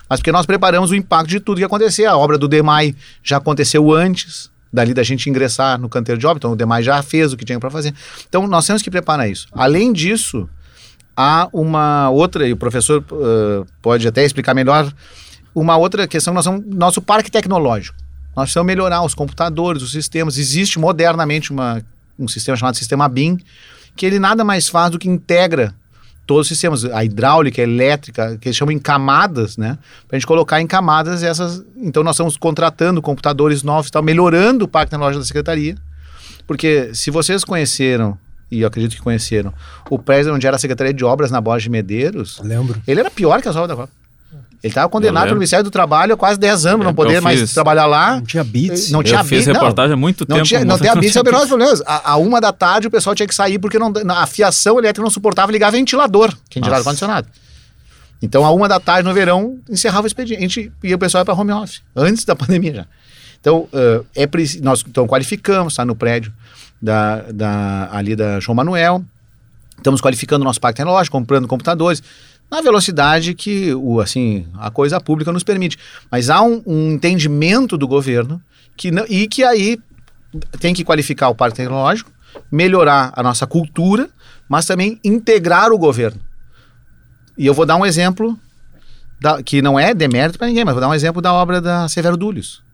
mas 0.09 0.21
porque 0.21 0.31
nós 0.31 0.45
preparamos 0.45 0.91
o 0.91 0.95
impacto 0.95 1.29
de 1.29 1.41
tudo 1.41 1.57
que 1.57 1.61
ia 1.63 1.67
acontecer. 1.67 2.05
A 2.05 2.15
obra 2.15 2.37
do 2.37 2.47
DEMAI 2.47 2.95
já 3.21 3.35
aconteceu 3.35 3.93
antes, 3.93 4.49
dali 4.75 4.93
da 4.93 5.01
gente 5.01 5.29
ingressar 5.29 5.79
no 5.79 5.89
canteiro 5.89 6.19
de 6.19 6.27
obra, 6.27 6.37
então 6.37 6.51
o 6.51 6.55
DEMAI 6.55 6.83
já 6.83 7.01
fez 7.01 7.33
o 7.33 7.37
que 7.37 7.45
tinha 7.45 7.59
para 7.59 7.71
fazer. 7.71 7.93
Então 8.27 8.45
nós 8.45 8.67
temos 8.67 8.81
que 8.81 8.91
preparar 8.91 9.29
isso. 9.29 9.47
Além 9.51 9.91
disso, 9.91 10.47
há 11.15 11.47
uma 11.51 12.09
outra, 12.09 12.47
e 12.47 12.53
o 12.53 12.57
professor 12.57 13.03
eh, 13.11 13.65
pode 13.81 14.07
até 14.07 14.23
explicar 14.23 14.53
melhor, 14.53 14.93
uma 15.53 15.77
outra 15.77 16.05
questão, 16.07 16.33
nós 16.33 16.43
somos, 16.43 16.63
nosso 16.67 17.01
parque 17.01 17.31
tecnológico. 17.31 17.97
Nós 18.35 18.45
precisamos 18.45 18.67
melhorar 18.67 19.01
os 19.01 19.15
computadores, 19.15 19.81
os 19.81 19.91
sistemas. 19.91 20.37
Existe 20.37 20.77
modernamente 20.77 21.51
uma, 21.51 21.81
um 22.19 22.27
sistema 22.27 22.57
chamado 22.57 22.75
sistema 22.75 23.07
BIM, 23.07 23.39
que 23.95 24.05
ele 24.05 24.19
nada 24.19 24.43
mais 24.43 24.67
faz 24.67 24.91
do 24.91 24.99
que 24.99 25.07
integra 25.07 25.73
todos 26.25 26.43
os 26.43 26.47
sistemas, 26.47 26.85
a 26.85 27.03
hidráulica, 27.03 27.61
a 27.61 27.63
elétrica, 27.63 28.37
que 28.37 28.47
eles 28.47 28.55
chamam 28.55 28.73
em 28.73 28.79
camadas, 28.79 29.57
né? 29.57 29.77
Para 30.07 30.17
a 30.17 30.19
gente 30.19 30.27
colocar 30.27 30.61
em 30.61 30.67
camadas 30.67 31.23
essas. 31.23 31.63
Então 31.77 32.03
nós 32.03 32.15
estamos 32.15 32.37
contratando 32.37 33.01
computadores 33.01 33.63
novos, 33.63 33.87
e 33.87 33.91
tal, 33.91 34.03
melhorando 34.03 34.65
o 34.65 34.67
parque 34.67 34.91
tecnológico 34.91 35.21
da 35.21 35.25
secretaria. 35.25 35.75
Porque 36.47 36.91
se 36.93 37.11
vocês 37.11 37.43
conheceram, 37.43 38.17
e 38.51 38.61
eu 38.61 38.67
acredito 38.67 38.95
que 38.95 39.01
conheceram, 39.01 39.53
o 39.89 39.97
prédio 39.97 40.33
onde 40.33 40.45
era 40.45 40.55
a 40.55 40.59
Secretaria 40.59 40.93
de 40.93 41.03
Obras 41.03 41.31
na 41.31 41.41
Borja 41.41 41.63
de 41.63 41.69
Medeiros, 41.69 42.39
Lembro. 42.43 42.81
ele 42.87 42.99
era 42.99 43.09
pior 43.09 43.41
que 43.41 43.47
as 43.47 43.55
obras 43.55 43.69
da 43.69 43.75
Copa. 43.75 44.04
Ele 44.65 44.71
estava 44.71 44.89
condenado 44.89 45.25
pelo 45.25 45.35
Ministério 45.35 45.63
do 45.63 45.69
Trabalho 45.69 46.15
há 46.15 46.17
quase 46.17 46.39
10 46.39 46.65
anos, 46.65 46.79
Eu- 46.79 46.85
não 46.85 46.93
poder 46.95 47.21
mais 47.21 47.39
fiz. 47.39 47.53
trabalhar 47.53 47.85
lá. 47.85 48.15
Não 48.15 48.23
tinha 48.23 48.43
bits. 48.43 48.89
Não 48.89 49.03
tinha 49.03 49.19
Eu 49.19 49.23
fiz 49.23 49.45
bit, 49.45 49.47
não. 49.49 49.53
reportagem 49.53 49.93
há 49.93 49.95
muito 49.95 50.25
Não, 50.27 50.37
tempo. 50.37 50.47
tinha, 50.47 50.65
não 50.65 50.79
tem 50.79 50.89
a 50.89 50.95
bits, 50.95 51.15
é 51.15 51.21
o 51.21 51.23
menor 51.23 51.41
dos 51.41 51.49
problemas. 51.49 51.83
A, 51.85 52.13
a 52.13 52.17
uma 52.17 52.41
da 52.41 52.51
tarde 52.51 52.87
o 52.87 52.89
pessoal 52.89 53.15
tinha 53.15 53.27
que 53.27 53.35
sair 53.35 53.59
porque 53.59 53.77
não, 53.77 53.93
a 54.09 54.25
fiação 54.25 54.79
elétrica 54.79 55.03
não 55.03 55.11
suportava 55.11 55.51
ligar 55.51 55.71
ventilador, 55.71 56.33
quem 56.49 56.63
dirá 56.63 56.77
Nossa. 56.77 56.81
ar-condicionado. 56.89 57.27
Então, 58.23 58.43
a 58.43 58.49
uma 58.49 58.67
da 58.67 58.79
tarde 58.79 59.07
no 59.07 59.13
verão, 59.13 59.59
encerrava 59.69 60.05
o 60.05 60.07
expediente 60.07 60.71
e 60.83 60.95
o 60.95 60.97
pessoal 60.97 61.21
ia 61.21 61.25
para 61.25 61.35
home 61.35 61.51
office, 61.51 61.83
antes 61.95 62.25
da 62.25 62.33
pandemia 62.35 62.73
já. 62.73 62.85
Então, 63.39 63.67
eh, 63.71 64.01
é 64.15 64.29
nós 64.63 64.83
então 64.87 65.05
qualificamos, 65.05 65.73
está 65.73 65.85
no 65.85 65.95
prédio 65.95 66.33
da, 66.81 67.21
da, 67.31 67.87
ali 67.91 68.15
da 68.15 68.39
João 68.39 68.55
Manuel, 68.55 69.05
estamos 69.77 70.01
qualificando 70.01 70.41
o 70.41 70.45
nosso 70.45 70.59
parque 70.59 70.77
tecnológico, 70.77 71.15
comprando 71.15 71.47
computadores, 71.47 72.01
na 72.49 72.61
velocidade 72.61 73.33
que 73.33 73.73
o, 73.73 73.99
assim, 73.99 74.47
a 74.55 74.69
coisa 74.69 74.99
pública 75.01 75.31
nos 75.31 75.43
permite. 75.43 75.77
Mas 76.11 76.29
há 76.29 76.41
um, 76.41 76.61
um 76.65 76.91
entendimento 76.91 77.77
do 77.77 77.87
governo 77.87 78.41
que 78.77 78.91
não, 78.91 79.05
e 79.09 79.27
que 79.27 79.43
aí 79.43 79.79
tem 80.59 80.73
que 80.73 80.83
qualificar 80.83 81.29
o 81.29 81.35
parque 81.35 81.57
tecnológico, 81.57 82.11
melhorar 82.51 83.13
a 83.15 83.23
nossa 83.23 83.47
cultura, 83.47 84.09
mas 84.47 84.65
também 84.65 84.99
integrar 85.03 85.71
o 85.71 85.77
governo. 85.77 86.19
E 87.37 87.45
eu 87.45 87.53
vou 87.53 87.65
dar 87.65 87.75
um 87.75 87.85
exemplo 87.85 88.37
da, 89.19 89.41
que 89.41 89.61
não 89.61 89.79
é 89.79 89.93
demérito 89.93 90.37
para 90.37 90.47
ninguém, 90.47 90.63
mas 90.63 90.73
vou 90.73 90.81
dar 90.81 90.89
um 90.89 90.93
exemplo 90.93 91.21
da 91.21 91.33
obra 91.33 91.59
da 91.59 91.87
Severo 91.87 92.17
Dúlios. 92.17 92.64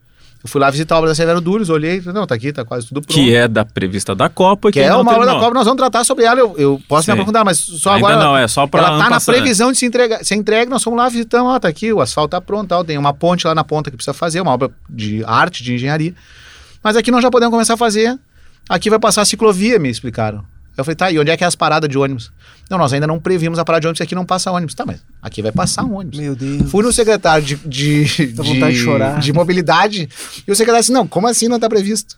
Eu 0.44 0.50
fui 0.50 0.60
lá 0.60 0.72
visitar 0.72 0.96
a 0.96 0.98
obra 0.98 1.12
da 1.12 1.16
Severo 1.16 1.40
Dúlios, 1.40 1.70
olhei, 1.70 2.02
não, 2.06 2.26
tá 2.26 2.34
aqui, 2.34 2.52
tá 2.52 2.66
quase 2.66 2.88
tudo 2.88 3.02
pronto. 3.02 3.14
Que 3.14 3.36
é 3.36 3.48
da 3.48 3.64
prevista 3.64 4.16
da 4.16 4.28
Copa. 4.28 4.70
Que, 4.70 4.80
que 4.80 4.86
é 4.86 4.96
uma 4.96 5.14
obra 5.14 5.26
da. 5.26 5.36
Copa, 5.36 5.54
nós 5.54 5.66
vamos 5.66 5.78
tratar 5.78 6.04
sobre 6.04 6.26
ela, 6.26 6.40
eu, 6.40 6.56
eu 6.58 6.82
posso 6.88 7.08
me 7.08 7.14
aprofundar, 7.14 7.46
mas 7.46 7.60
só 7.60 7.94
Ainda 7.94 8.08
agora... 8.08 8.24
não, 8.24 8.36
é 8.36 8.48
só 8.48 8.66
pra 8.66 8.82
Ela 8.82 9.04
tá 9.04 9.10
na 9.10 9.22
previsão 9.22 9.72
de 9.72 9.78
se 9.78 9.86
entregar, 9.86 10.24
ser 10.26 10.36
entregue, 10.36 10.72
nós 10.72 10.84
fomos 10.84 10.98
lá 10.98 11.10
visitamos, 11.10 11.52
ó, 11.52 11.60
tá 11.60 11.68
aqui, 11.68 11.94
o 11.94 12.02
asfalto 12.02 12.32
tá 12.32 12.42
pronto, 12.42 12.70
tal, 12.70 12.84
tem 12.84 12.98
uma 12.98 13.14
ponte 13.14 13.46
lá 13.46 13.54
na 13.54 13.64
ponta 13.64 13.92
que 13.92 13.98
precisa 13.98 14.14
fazer, 14.14 14.42
uma 14.42 14.52
obra 14.52 14.72
de 14.90 15.24
arte, 15.26 15.64
de 15.64 15.76
engenharia. 15.76 16.16
Mas 16.84 16.96
aqui 16.96 17.12
nós 17.12 17.22
já 17.22 17.30
podemos 17.30 17.52
começar 17.52 17.76
a 17.76 17.78
fazer, 17.78 18.18
aqui 18.68 18.90
vai 18.90 19.00
passar 19.00 19.22
a 19.22 19.26
ciclovia, 19.26 19.78
me 19.78 19.90
explicaram. 19.90 20.44
Eu 20.78 20.84
falei, 20.86 20.96
tá, 20.96 21.12
e 21.12 21.20
onde 21.20 21.30
é 21.30 21.38
que 21.38 21.44
é 21.44 21.48
as 21.48 21.56
paradas 21.56 21.90
de 21.90 21.98
ônibus? 21.98 22.32
Não, 22.70 22.78
nós 22.78 22.94
ainda 22.94 23.06
não 23.06 23.20
previmos 23.20 23.60
a 23.60 23.66
parada 23.66 23.82
de 23.82 23.88
ônibus, 23.88 23.98
porque 24.00 24.04
aqui 24.08 24.16
não 24.16 24.26
passa 24.26 24.50
ônibus. 24.52 24.74
Tá, 24.74 24.86
mas 24.86 25.00
aqui 25.22 25.42
vai 25.42 25.52
passar 25.52 25.84
um 25.84 25.96
ônibus. 25.98 26.18
Meu 26.20 26.36
Deus. 26.36 26.72
Fui 26.72 26.84
no 26.84 26.92
secretário 26.94 27.44
de, 27.46 27.56
de, 27.58 28.28
Dá 28.34 28.42
vontade 28.44 28.76
de 28.76 28.80
chorar. 28.84 29.20
de 29.20 29.34
mobilidade 29.34 30.08
e 30.48 30.52
o 30.52 30.56
secretário 30.56 30.82
disse, 30.82 30.92
não, 30.94 31.06
como 31.06 31.28
assim 31.28 31.48
não 31.48 31.60
tá 31.60 31.68
previsto? 31.70 32.18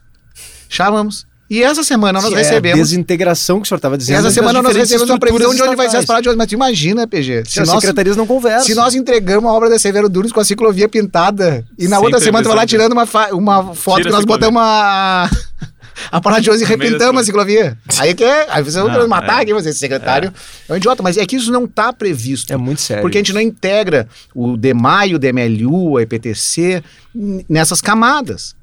Chamamos. 0.70 1.26
E 1.50 1.62
essa 1.62 1.84
semana 1.84 2.20
nós 2.22 2.32
é 2.32 2.36
a 2.36 2.38
recebemos... 2.40 2.80
desintegração 2.80 3.58
que 3.60 3.64
o 3.64 3.68
senhor 3.68 3.76
estava 3.78 3.94
E 3.96 3.98
dizendo. 3.98 4.16
essa 4.20 4.28
entre 4.30 4.34
semana 4.42 4.62
nós 4.62 4.76
recebemos 4.76 5.10
uma 5.10 5.20
previsão 5.20 5.54
de 5.54 5.62
onde 5.62 5.76
vai 5.76 5.88
ser 5.90 5.98
as 5.98 6.06
paradas 6.06 6.24
de 6.24 6.30
ônibus. 6.30 6.44
Mas 6.44 6.48
tu 6.50 6.54
imagina, 6.56 7.06
PG, 7.08 7.44
se 7.46 7.52
Se 7.52 7.60
as 7.60 7.68
nós, 7.68 7.80
secretarias 7.82 8.16
não 8.18 8.26
conversam. 8.26 8.66
se 8.66 8.74
nós 8.74 8.96
entregamos 8.96 9.48
a 9.50 9.54
obra 9.54 9.70
da 9.70 9.78
Severo 9.78 10.10
Dures 10.10 10.32
com 10.32 10.40
a 10.40 10.46
ciclovia 10.46 10.88
pintada 10.90 11.64
e 11.78 11.88
na 11.88 11.98
Sem 11.98 12.06
outra 12.06 12.20
semana 12.20 12.44
tu 12.44 12.48
vai 12.48 12.56
lá 12.58 12.66
previsão 12.66 12.90
tirando 12.90 12.94
uma, 12.94 13.34
uma 13.34 13.76
foto 13.76 13.98
Tira 13.98 14.10
que 14.10 14.12
nós 14.14 14.22
ciclovia. 14.22 14.50
botamos 14.50 14.62
a... 14.64 15.30
A 16.12 16.22
parada 16.22 16.42
de 16.42 16.50
ônibus 16.50 16.68
e 16.68 16.72
repintamos 16.72 17.22
a 17.22 17.26
ciclovia. 17.26 17.78
Aí 18.00 18.14
que 18.14 18.24
é, 18.24 18.48
aí 18.50 18.64
vocês 18.64 18.76
vão 18.76 18.86
Não, 18.86 18.94
querendo 18.94 19.10
matar 19.10 19.40
é. 19.40 19.42
aqui, 19.44 19.52
esse 19.52 19.74
secretário 19.74 20.34
é. 20.70 20.74
um 20.74 20.78
idiota. 20.78 21.04
Mas 21.04 21.18
é 21.18 21.26
que 21.26 21.36
isso 21.36 21.52
não 21.52 21.66
está 21.66 21.92
previsto. 21.92 22.52
É 22.52 22.58
muito 22.58 22.82
sério. 22.82 23.02
Porque 23.02 23.18
a 23.18 23.22
gente 23.22 23.34
não 23.34 23.42
integra 23.42 24.08
o 24.34 24.58
DEMAI, 24.58 25.16
o 25.16 25.20
DMLU, 25.20 25.98
a 25.98 26.02
EPTC 26.02 26.84
nessas 27.48 27.82
camadas. 27.82 28.56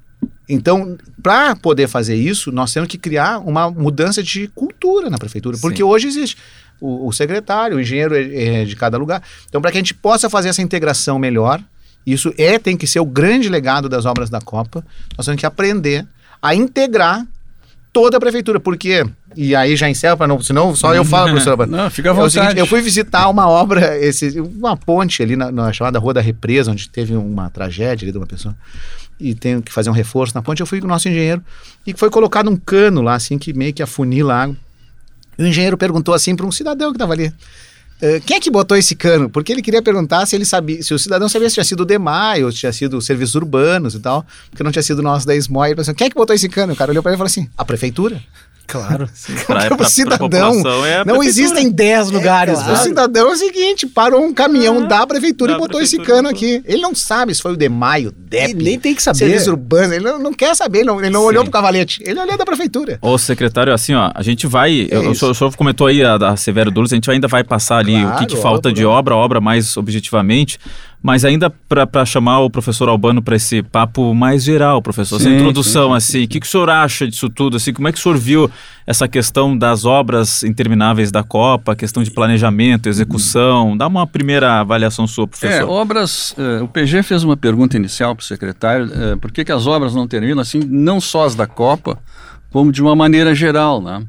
Então, 0.49 0.99
para 1.22 1.54
poder 1.54 1.88
fazer 1.88 2.16
isso, 2.16 2.50
nós 2.50 2.72
temos 2.72 2.88
que 2.88 2.99
criar 2.99 3.38
uma 3.38 3.70
mudança 3.70 4.22
de 4.22 4.49
cultura 4.49 5.08
na 5.08 5.16
prefeitura. 5.16 5.56
Porque 5.58 5.78
Sim. 5.78 5.84
hoje 5.84 6.08
existe 6.08 6.37
o, 6.80 7.06
o 7.06 7.12
secretário, 7.12 7.76
o 7.76 7.80
engenheiro 7.80 8.16
é, 8.16 8.62
é 8.62 8.64
de 8.64 8.75
cada 8.75 8.99
lugar. 8.99 9.22
Então, 9.49 9.60
para 9.60 9.70
que 9.70 9.78
a 9.78 9.80
gente 9.80 9.94
possa 9.94 10.28
fazer 10.28 10.49
essa 10.49 10.62
integração 10.62 11.18
melhor, 11.18 11.62
isso 12.06 12.32
é 12.38 12.58
tem 12.58 12.76
que 12.76 12.87
ser 12.87 13.00
o 13.00 13.04
grande 13.04 13.49
legado 13.49 13.88
das 13.88 14.06
obras 14.06 14.30
da 14.30 14.40
Copa. 14.40 14.84
Nós 15.16 15.26
temos 15.26 15.38
que 15.38 15.46
aprender 15.46 16.06
a 16.42 16.54
integrar 16.54 17.26
toda 17.92 18.16
a 18.16 18.20
prefeitura. 18.20 18.61
Porque, 18.61 19.04
e 19.37 19.54
aí 19.54 19.76
já 19.76 19.88
encerro, 19.88 20.16
para 20.16 20.26
não, 20.26 20.40
senão 20.40 20.75
só 20.75 20.94
eu 20.94 21.04
falo, 21.04 21.30
professor. 21.32 21.66
Não, 21.66 21.90
fica 21.90 22.12
à 22.12 22.14
É 22.16 22.18
o 22.18 22.30
seguinte, 22.30 22.42
vontade. 22.49 22.61
eu 22.61 22.66
fui 22.66 22.80
visitar 22.80 23.28
uma 23.28 23.49
obra, 23.49 23.99
esse, 23.99 24.40
uma 24.40 24.76
ponte 24.76 25.23
ali 25.23 25.37
na, 25.37 25.50
na 25.50 25.73
chamada 25.73 25.99
Rua 25.99 26.14
da 26.14 26.20
Represa, 26.20 26.70
onde 26.70 26.88
teve 26.88 27.14
uma 27.14 27.50
tragédia 27.50 28.04
ali 28.04 28.12
de 28.12 28.18
uma 28.18 28.26
pessoa. 28.26 28.54
E 29.18 29.35
tenho 29.35 29.61
que 29.61 29.70
fazer 29.70 29.90
um 29.90 29.92
reforço 29.92 30.35
na 30.35 30.40
ponte. 30.42 30.61
Eu 30.61 30.66
fui 30.66 30.80
com 30.80 30.87
o 30.87 30.88
nosso 30.88 31.09
engenheiro 31.09 31.42
e 31.87 31.92
foi 31.94 32.09
colocado 32.11 32.49
um 32.50 32.56
cano 32.56 33.02
lá, 33.02 33.14
assim, 33.14 33.38
que 33.38 33.52
meio 33.52 33.73
que 33.75 33.82
afunila 33.82 34.35
a 34.35 34.42
água. 34.44 34.56
E 35.38 35.42
o 35.42 35.47
engenheiro 35.47 35.76
perguntou 35.76 36.14
assim 36.14 36.35
para 36.35 36.47
um 36.47 36.52
cidadão 36.52 36.90
que 36.90 36.97
estava 36.97 37.12
ali. 37.12 37.32
"Eh, 38.02 38.21
quem 38.25 38.37
é 38.37 38.40
que 38.40 38.50
botou 38.50 38.76
esse 38.76 38.95
cano? 38.95 39.28
Porque 39.28 39.52
ele 39.52 39.62
queria 39.62 39.83
perguntar 39.83 40.25
se 40.26 40.35
ele 40.37 40.45
sabia, 40.45 40.83
se 40.83 40.95
o 40.95 40.99
cidadão 40.99 41.28
sabia 41.28 41.49
se 41.49 41.54
tinha 41.54 41.64
sido 41.64 41.80
o 41.80 41.85
DEMAI 41.85 42.45
ou 42.45 42.50
se 42.50 42.59
tinha 42.59 42.73
sido 42.73 43.00
serviços 43.00 43.35
urbanos 43.35 43.95
e 43.95 44.00
tal, 44.00 44.25
porque 44.50 44.62
não 44.62 44.73
tinha 44.73 44.83
sido 44.83 45.02
nosso 45.02 45.26
da 45.26 45.35
SMOI. 45.37 45.69
Ele 45.71 45.75
falou 45.76 45.83
assim, 45.83 45.95
quem 45.95 46.07
é 46.07 46.11
que 46.11 46.16
botou 46.16 46.35
esse 46.35 46.49
cano? 46.49 46.73
O 46.73 46.76
cara 46.76 46.90
olhou 46.90 47.02
para 47.02 47.12
ele 47.12 47.16
e 47.16 47.19
falou 47.19 47.26
assim: 47.26 47.49
a 47.57 47.64
prefeitura. 47.64 48.21
Claro. 48.70 49.08
Pra, 49.46 49.66
pra- 49.66 49.76
pra 49.76 49.86
cidadão 49.88 50.28
população 50.28 50.86
é 50.86 50.98
a 50.98 51.04
Não 51.04 51.22
existem 51.22 51.70
10 51.70 52.10
lugares. 52.10 52.54
claro. 52.58 52.72
O 52.72 52.76
cidadão 52.76 53.28
é 53.30 53.32
o 53.32 53.36
seguinte: 53.36 53.86
parou 53.86 54.24
um 54.24 54.32
caminhão 54.32 54.86
da 54.86 55.06
prefeitura 55.06 55.52
da 55.52 55.58
e 55.58 55.60
botou 55.60 55.80
esse 55.80 55.96
prefeitura, 55.96 56.22
cano 56.22 56.28
aqui. 56.34 56.62
Ele 56.64 56.80
não 56.82 56.94
sabe 56.94 57.34
se 57.34 57.42
foi 57.42 57.52
o 57.52 57.56
DEMAI, 57.56 58.06
o 58.06 58.12
DEP. 58.12 58.50
Ele 58.50 58.64
nem 58.64 58.78
tem 58.78 58.94
que 58.94 59.02
saber. 59.02 59.18
Serviço 59.18 59.50
urbano. 59.50 59.94
Ele 59.94 60.04
não, 60.04 60.18
não 60.18 60.32
quer 60.32 60.54
saber. 60.54 60.78
Ele 60.80 60.86
não, 60.88 61.00
ele 61.00 61.10
não 61.10 61.22
olhou 61.22 61.42
pro 61.42 61.50
cavalete. 61.52 62.02
Ele 62.04 62.18
olhou 62.20 62.36
da 62.36 62.44
prefeitura. 62.44 62.98
Ô, 63.02 63.16
secretário, 63.18 63.72
assim, 63.72 63.94
ó, 63.94 64.10
a 64.14 64.22
gente 64.22 64.46
vai. 64.46 64.88
eu- 64.90 65.08
o, 65.08 65.12
É 65.12 65.14
senhor, 65.14 65.30
o 65.32 65.34
senhor 65.34 65.56
comentou 65.56 65.86
aí 65.86 66.02
a, 66.04 66.16
da 66.18 66.36
Severo 66.36 66.70
Dulles, 66.70 66.92
a 66.92 66.96
gente 66.96 67.10
ainda 67.10 67.26
vai 67.28 67.42
passar 67.44 67.78
ali 67.78 67.94
o 68.04 68.12
que, 68.16 68.26
que 68.26 68.26
Claro, 68.34 68.42
falta 68.42 68.68
óbvio, 68.68 68.74
de 68.74 68.82
né? 68.82 68.86
obra, 68.88 69.16
obra 69.16 69.40
mais 69.40 69.76
objetivamente. 69.76 70.58
Mas 71.02 71.25
ainda 71.25 71.49
para 71.49 72.04
chamar 72.04 72.40
o 72.40 72.50
professor 72.50 72.87
Albano 72.88 73.23
para 73.23 73.35
esse 73.35 73.62
papo 73.62 74.14
mais 74.14 74.45
geral, 74.45 74.83
professor, 74.83 75.16
essa 75.16 75.25
Sim, 75.30 75.37
introdução, 75.37 75.88
sim, 75.90 75.97
assim, 75.97 76.25
o 76.25 76.28
que, 76.28 76.40
que 76.40 76.47
o 76.47 76.49
senhor 76.50 76.69
acha 76.69 77.09
disso 77.09 77.30
tudo? 77.30 77.57
Assim, 77.57 77.73
como 77.73 77.88
é 77.88 77.92
que 77.92 77.99
o 77.99 78.02
senhor 78.02 78.19
viu 78.19 78.50
essa 78.87 79.09
questão 79.09 79.57
das 79.57 79.87
obras 79.87 80.42
intermináveis 80.42 81.11
da 81.11 81.23
Copa, 81.23 81.73
a 81.73 81.75
questão 81.76 82.02
de 82.02 82.11
planejamento, 82.11 82.87
execução? 82.87 83.78
Dá 83.78 83.87
uma 83.87 84.07
primeira 84.07 84.61
avaliação 84.61 85.07
sua, 85.07 85.25
É, 85.25 85.26
professor. 85.26 85.71
obras. 85.71 86.35
eh, 86.37 86.61
o 86.61 86.69
PG 86.69 87.02
fez 87.02 87.25
uma 87.25 87.37
pergunta 87.37 87.78
inicial 87.78 88.14
para 88.14 88.23
o 88.23 88.26
secretário: 88.26 88.90
eh, 88.92 89.16
por 89.16 89.33
que, 89.33 89.42
que 89.42 89.52
as 89.52 89.66
obras 89.66 89.95
não 89.95 90.07
terminam 90.07 90.40
assim, 90.40 90.61
não 90.69 91.00
só 91.00 91.25
as 91.25 91.35
da 91.35 91.47
Copa, 91.47 91.99
como 92.50 92.71
de 92.71 92.83
uma 92.83 92.95
maneira 92.95 93.35
geral, 93.35 93.80
né? 93.80 94.02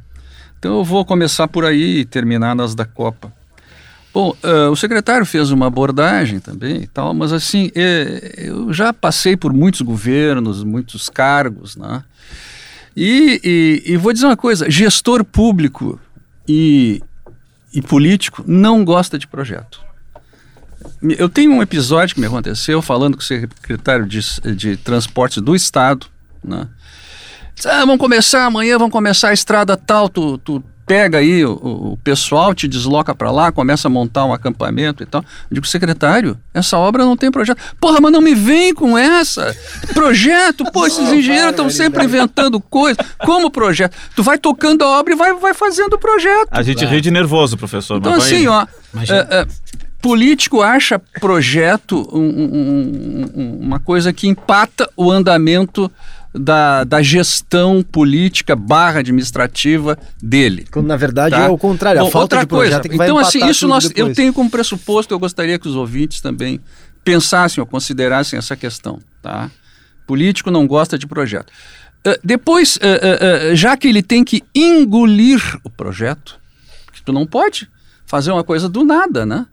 Então 0.59 0.75
eu 0.77 0.83
vou 0.83 1.05
começar 1.05 1.47
por 1.47 1.63
aí 1.63 1.99
e 1.99 2.05
terminar 2.05 2.53
nas 2.53 2.75
da 2.75 2.83
Copa. 2.83 3.31
Bom, 4.13 4.35
eh, 4.43 4.67
o 4.67 4.75
secretário 4.75 5.25
fez 5.25 5.51
uma 5.51 5.67
abordagem 5.67 6.39
também 6.39 6.81
e 6.83 6.87
tal, 6.87 7.13
mas 7.13 7.31
assim, 7.31 7.71
eh, 7.73 8.33
eu 8.39 8.73
já 8.73 8.91
passei 8.91 9.37
por 9.37 9.53
muitos 9.53 9.81
governos, 9.81 10.63
muitos 10.65 11.09
cargos, 11.09 11.77
né? 11.77 12.03
E, 12.95 13.39
e- 13.85 13.93
e 13.93 13.97
vou 13.97 14.11
dizer 14.11 14.25
uma 14.25 14.35
coisa: 14.35 14.69
gestor 14.69 15.23
público 15.23 15.97
e, 16.45 17.01
e 17.73 17.81
político 17.81 18.43
não 18.45 18.83
gosta 18.83 19.17
de 19.17 19.25
projeto. 19.27 19.79
Eu 21.17 21.29
tenho 21.29 21.51
um 21.53 21.61
episódio 21.61 22.13
que 22.15 22.19
me 22.21 22.27
aconteceu 22.27 22.81
falando 22.81 23.15
com 23.15 23.21
o 23.21 23.25
secretário 23.25 24.05
de, 24.05 24.19
de 24.55 24.75
transportes 24.75 25.41
do 25.41 25.55
Estado, 25.55 26.07
né? 26.43 26.67
Disse, 27.55 27.69
Ah, 27.69 27.79
vamos 27.85 27.97
começar 27.97 28.45
amanhã, 28.45 28.77
vamos 28.77 28.91
começar 28.91 29.29
a 29.29 29.33
estrada 29.33 29.77
tal, 29.77 30.09
tu, 30.09 30.37
tu 30.39 30.61
pega 30.91 31.19
aí 31.19 31.45
o, 31.45 31.53
o 31.53 31.97
pessoal, 32.03 32.53
te 32.53 32.67
desloca 32.67 33.15
para 33.15 33.31
lá, 33.31 33.49
começa 33.49 33.87
a 33.87 33.89
montar 33.89 34.25
um 34.25 34.33
acampamento 34.33 35.01
e 35.01 35.05
tal. 35.05 35.21
Eu 35.49 35.55
digo, 35.55 35.65
secretário, 35.65 36.37
essa 36.53 36.77
obra 36.77 37.05
não 37.05 37.15
tem 37.15 37.31
projeto. 37.31 37.57
Porra, 37.79 38.01
mas 38.01 38.11
não 38.11 38.19
me 38.19 38.35
vem 38.35 38.73
com 38.73 38.97
essa. 38.97 39.55
Projeto, 39.93 40.69
pô, 40.69 40.85
esses 40.85 41.09
engenheiros 41.13 41.51
estão 41.51 41.69
sempre 41.69 42.03
inventando 42.03 42.59
coisa. 42.59 42.97
Como 43.19 43.49
projeto? 43.49 43.95
Tu 44.17 44.21
vai 44.21 44.37
tocando 44.37 44.83
a 44.83 44.99
obra 44.99 45.13
e 45.13 45.15
vai, 45.15 45.33
vai 45.35 45.53
fazendo 45.53 45.93
o 45.93 45.97
projeto. 45.97 46.49
A 46.51 46.61
gente 46.61 46.83
ri 46.83 46.99
de 46.99 47.09
nervoso, 47.09 47.55
professor. 47.55 47.97
Então, 47.97 48.11
mas 48.11 48.23
vai- 48.23 48.33
assim, 48.33 48.47
ó, 48.47 48.67
é, 49.09 49.27
é, 49.39 49.47
político 50.01 50.61
acha 50.61 50.99
projeto 51.19 52.07
um- 52.11 52.19
um- 52.19 53.31
um- 53.35 53.59
uma 53.61 53.79
coisa 53.79 54.11
que 54.11 54.27
empata 54.27 54.89
o 54.97 55.11
andamento 55.11 55.91
da, 56.33 56.83
da 56.85 57.01
gestão 57.01 57.83
política 57.83 58.55
barra 58.55 58.99
administrativa 58.99 59.97
dele. 60.21 60.65
Quando 60.71 60.87
na 60.87 60.95
verdade 60.97 61.35
Tá? 61.35 61.43
é 61.43 61.49
o 61.49 61.57
contrário. 61.57 62.01
Bom, 62.01 62.07
a 62.07 62.11
falta 62.11 62.35
outra 62.37 62.39
de 62.41 62.47
projeto 62.47 62.87
coisa, 62.87 63.03
é 63.03 63.05
então 63.05 63.17
assim, 63.17 63.45
isso 63.47 63.67
nós, 63.67 63.91
eu 63.95 64.13
tenho 64.13 64.33
como 64.33 64.49
pressuposto, 64.49 65.13
eu 65.13 65.19
gostaria 65.19 65.59
que 65.59 65.67
os 65.67 65.75
ouvintes 65.75 66.21
também 66.21 66.59
pensassem 67.03 67.61
ou 67.61 67.65
considerassem 67.67 68.37
essa 68.39 68.55
questão, 68.55 68.99
tá? 69.21 69.49
Político 70.07 70.49
não 70.51 70.65
gosta 70.67 70.97
de 70.97 71.05
projeto. 71.07 71.51
Eh, 72.05 72.19
depois, 72.23 72.77
eh, 72.81 73.49
eh, 73.51 73.55
já 73.55 73.75
que 73.77 73.87
ele 73.87 74.01
tem 74.01 74.23
que 74.23 74.41
engolir 74.55 75.41
o 75.63 75.69
projeto, 75.69 76.39
que 76.93 77.01
tu 77.03 77.11
não 77.13 77.25
pode 77.25 77.67
fazer 78.05 78.31
uma 78.31 78.43
coisa 78.43 78.67
do 78.69 78.83
nada, 78.83 79.25
né? 79.25 79.45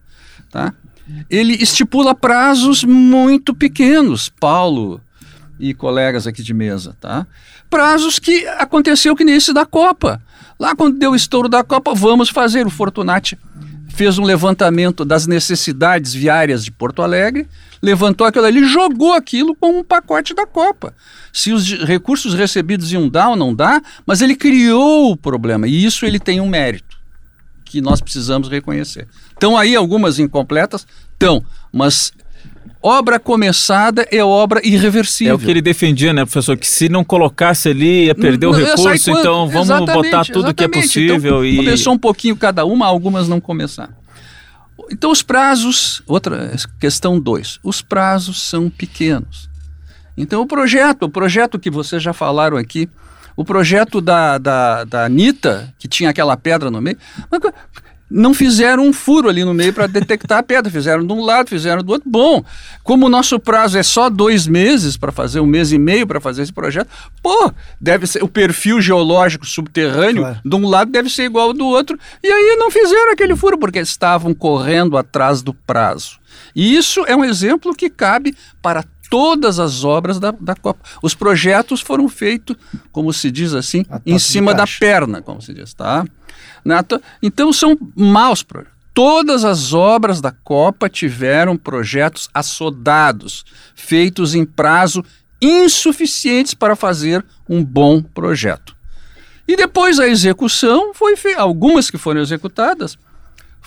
Tá? 0.50 0.72
Ele 1.30 1.54
estipula 1.54 2.14
prazos 2.14 2.84
muito 2.84 3.54
pequenos, 3.54 4.28
Paulo 4.28 5.00
e 5.58 5.74
colegas 5.74 6.26
aqui 6.26 6.42
de 6.42 6.54
mesa, 6.54 6.96
tá? 7.00 7.26
Prazos 7.68 8.18
que 8.18 8.46
aconteceu 8.46 9.16
que 9.16 9.24
nesse 9.24 9.52
da 9.52 9.66
Copa. 9.66 10.22
Lá 10.58 10.74
quando 10.74 10.98
deu 10.98 11.12
o 11.12 11.16
estouro 11.16 11.48
da 11.48 11.64
Copa, 11.64 11.94
vamos 11.94 12.28
fazer. 12.28 12.66
O 12.66 12.70
Fortunati 12.70 13.36
fez 13.88 14.18
um 14.18 14.24
levantamento 14.24 15.04
das 15.04 15.26
necessidades 15.26 16.14
viárias 16.14 16.64
de 16.64 16.70
Porto 16.70 17.02
Alegre, 17.02 17.48
levantou 17.82 18.26
aquilo 18.26 18.44
ali, 18.44 18.64
jogou 18.64 19.12
aquilo 19.12 19.56
com 19.56 19.80
um 19.80 19.82
pacote 19.82 20.34
da 20.34 20.46
Copa. 20.46 20.94
Se 21.32 21.52
os 21.52 21.72
recursos 21.84 22.34
recebidos 22.34 22.92
iam 22.92 23.08
dar 23.08 23.30
ou 23.30 23.36
não 23.36 23.52
dá, 23.52 23.82
mas 24.06 24.22
ele 24.22 24.36
criou 24.36 25.10
o 25.10 25.16
problema 25.16 25.66
e 25.66 25.84
isso 25.84 26.06
ele 26.06 26.20
tem 26.20 26.40
um 26.40 26.48
mérito 26.48 26.96
que 27.64 27.80
nós 27.80 28.00
precisamos 28.00 28.48
reconhecer. 28.48 29.06
Estão 29.38 29.56
aí 29.56 29.76
algumas 29.76 30.18
incompletas? 30.18 30.84
Estão, 31.12 31.44
mas 31.72 32.12
obra 32.82 33.20
começada 33.20 34.04
é 34.10 34.22
obra 34.22 34.60
irreversível. 34.66 35.34
É 35.34 35.36
o 35.36 35.38
que 35.38 35.48
ele 35.48 35.62
defendia, 35.62 36.12
né, 36.12 36.24
professor? 36.24 36.56
Que 36.56 36.66
se 36.66 36.88
não 36.88 37.04
colocasse 37.04 37.68
ali, 37.68 38.06
ia 38.06 38.16
perder 38.16 38.46
o 38.48 38.50
Não, 38.50 38.58
ia 38.58 38.76
sair 38.76 38.98
recurso, 38.98 39.10
então 39.10 39.48
vamos 39.48 39.70
Exatamente, 39.70 40.10
botar 40.10 40.24
tudo 40.24 40.52
que 40.52 40.64
é 40.64 40.66
exatamente. 40.66 40.88
possível 40.88 41.44
Então, 41.44 41.44
e. 41.44 41.56
Começou 41.56 41.92
um 41.92 41.98
pouquinho 41.98 42.36
cada 42.36 42.64
uma, 42.64 42.86
algumas 42.86 43.28
não 43.28 43.40
começaram. 43.40 43.94
Então 44.90 45.10
os 45.10 45.22
prazos, 45.22 46.02
outra 46.06 46.56
questão 46.80 47.20
dois, 47.20 47.60
os 47.62 47.80
prazos 47.80 48.42
são 48.42 48.68
pequenos. 48.68 49.48
Então 50.16 50.42
o 50.42 50.46
projeto, 50.46 51.04
o 51.04 51.08
projeto 51.10 51.60
que 51.60 51.70
vocês 51.70 52.02
já 52.02 52.12
falaram 52.12 52.56
aqui, 52.56 52.88
O 53.36 53.44
projeto 53.44 54.00
da, 54.00 54.36
da, 54.36 54.82
da 54.82 55.04
Anitta, 55.04 55.72
que 55.78 55.86
tinha 55.86 56.10
aquela 56.10 56.36
pedra 56.36 56.72
no 56.72 56.80
meio, 56.80 56.98
não 58.10 58.32
fizeram 58.32 58.84
um 58.84 58.92
furo 58.92 59.28
ali 59.28 59.44
no 59.44 59.52
meio 59.52 59.72
para 59.72 59.86
detectar 59.86 60.38
a 60.38 60.42
pedra, 60.42 60.70
fizeram 60.70 61.06
de 61.06 61.12
um 61.12 61.22
lado, 61.24 61.48
fizeram 61.48 61.82
do 61.82 61.92
outro. 61.92 62.08
Bom, 62.08 62.42
como 62.82 63.06
o 63.06 63.08
nosso 63.08 63.38
prazo 63.38 63.76
é 63.76 63.82
só 63.82 64.08
dois 64.08 64.46
meses 64.46 64.96
para 64.96 65.12
fazer, 65.12 65.40
um 65.40 65.46
mês 65.46 65.72
e 65.72 65.78
meio 65.78 66.06
para 66.06 66.20
fazer 66.20 66.42
esse 66.42 66.52
projeto, 66.52 66.88
pô, 67.22 67.52
deve 67.80 68.06
ser 68.06 68.22
o 68.22 68.28
perfil 68.28 68.80
geológico 68.80 69.46
subterrâneo 69.46 70.22
claro. 70.22 70.40
de 70.44 70.56
um 70.56 70.66
lado 70.66 70.90
deve 70.90 71.10
ser 71.10 71.24
igual 71.24 71.48
ao 71.48 71.52
do 71.52 71.66
outro. 71.66 71.98
E 72.22 72.28
aí 72.28 72.56
não 72.58 72.70
fizeram 72.70 73.12
aquele 73.12 73.36
furo 73.36 73.58
porque 73.58 73.78
estavam 73.78 74.32
correndo 74.32 74.96
atrás 74.96 75.42
do 75.42 75.52
prazo. 75.52 76.18
E 76.54 76.76
isso 76.76 77.04
é 77.06 77.14
um 77.14 77.24
exemplo 77.24 77.74
que 77.74 77.90
cabe 77.90 78.34
para 78.62 78.84
todas 79.10 79.58
as 79.58 79.84
obras 79.84 80.18
da, 80.18 80.30
da 80.30 80.54
Copa. 80.54 80.80
Os 81.02 81.14
projetos 81.14 81.80
foram 81.80 82.08
feitos, 82.08 82.56
como 82.92 83.12
se 83.12 83.30
diz 83.30 83.54
assim, 83.54 83.84
em 84.04 84.18
cima 84.18 84.54
da 84.54 84.64
perna, 84.66 85.22
como 85.22 85.40
se 85.40 85.54
diz, 85.54 85.72
tá? 85.74 86.04
Então 87.22 87.52
são 87.52 87.76
maus 87.96 88.42
projetos. 88.42 88.76
Todas 88.94 89.44
as 89.44 89.72
obras 89.72 90.20
da 90.20 90.32
Copa 90.32 90.88
tiveram 90.88 91.56
projetos 91.56 92.28
assodados, 92.34 93.44
feitos 93.74 94.34
em 94.34 94.44
prazo 94.44 95.04
insuficientes 95.40 96.52
para 96.52 96.74
fazer 96.74 97.24
um 97.48 97.64
bom 97.64 98.02
projeto. 98.02 98.74
E 99.46 99.56
depois 99.56 100.00
a 100.00 100.08
execução 100.08 100.92
foi 100.92 101.16
feita, 101.16 101.40
algumas 101.40 101.90
que 101.90 101.96
foram 101.96 102.20
executadas 102.20 102.98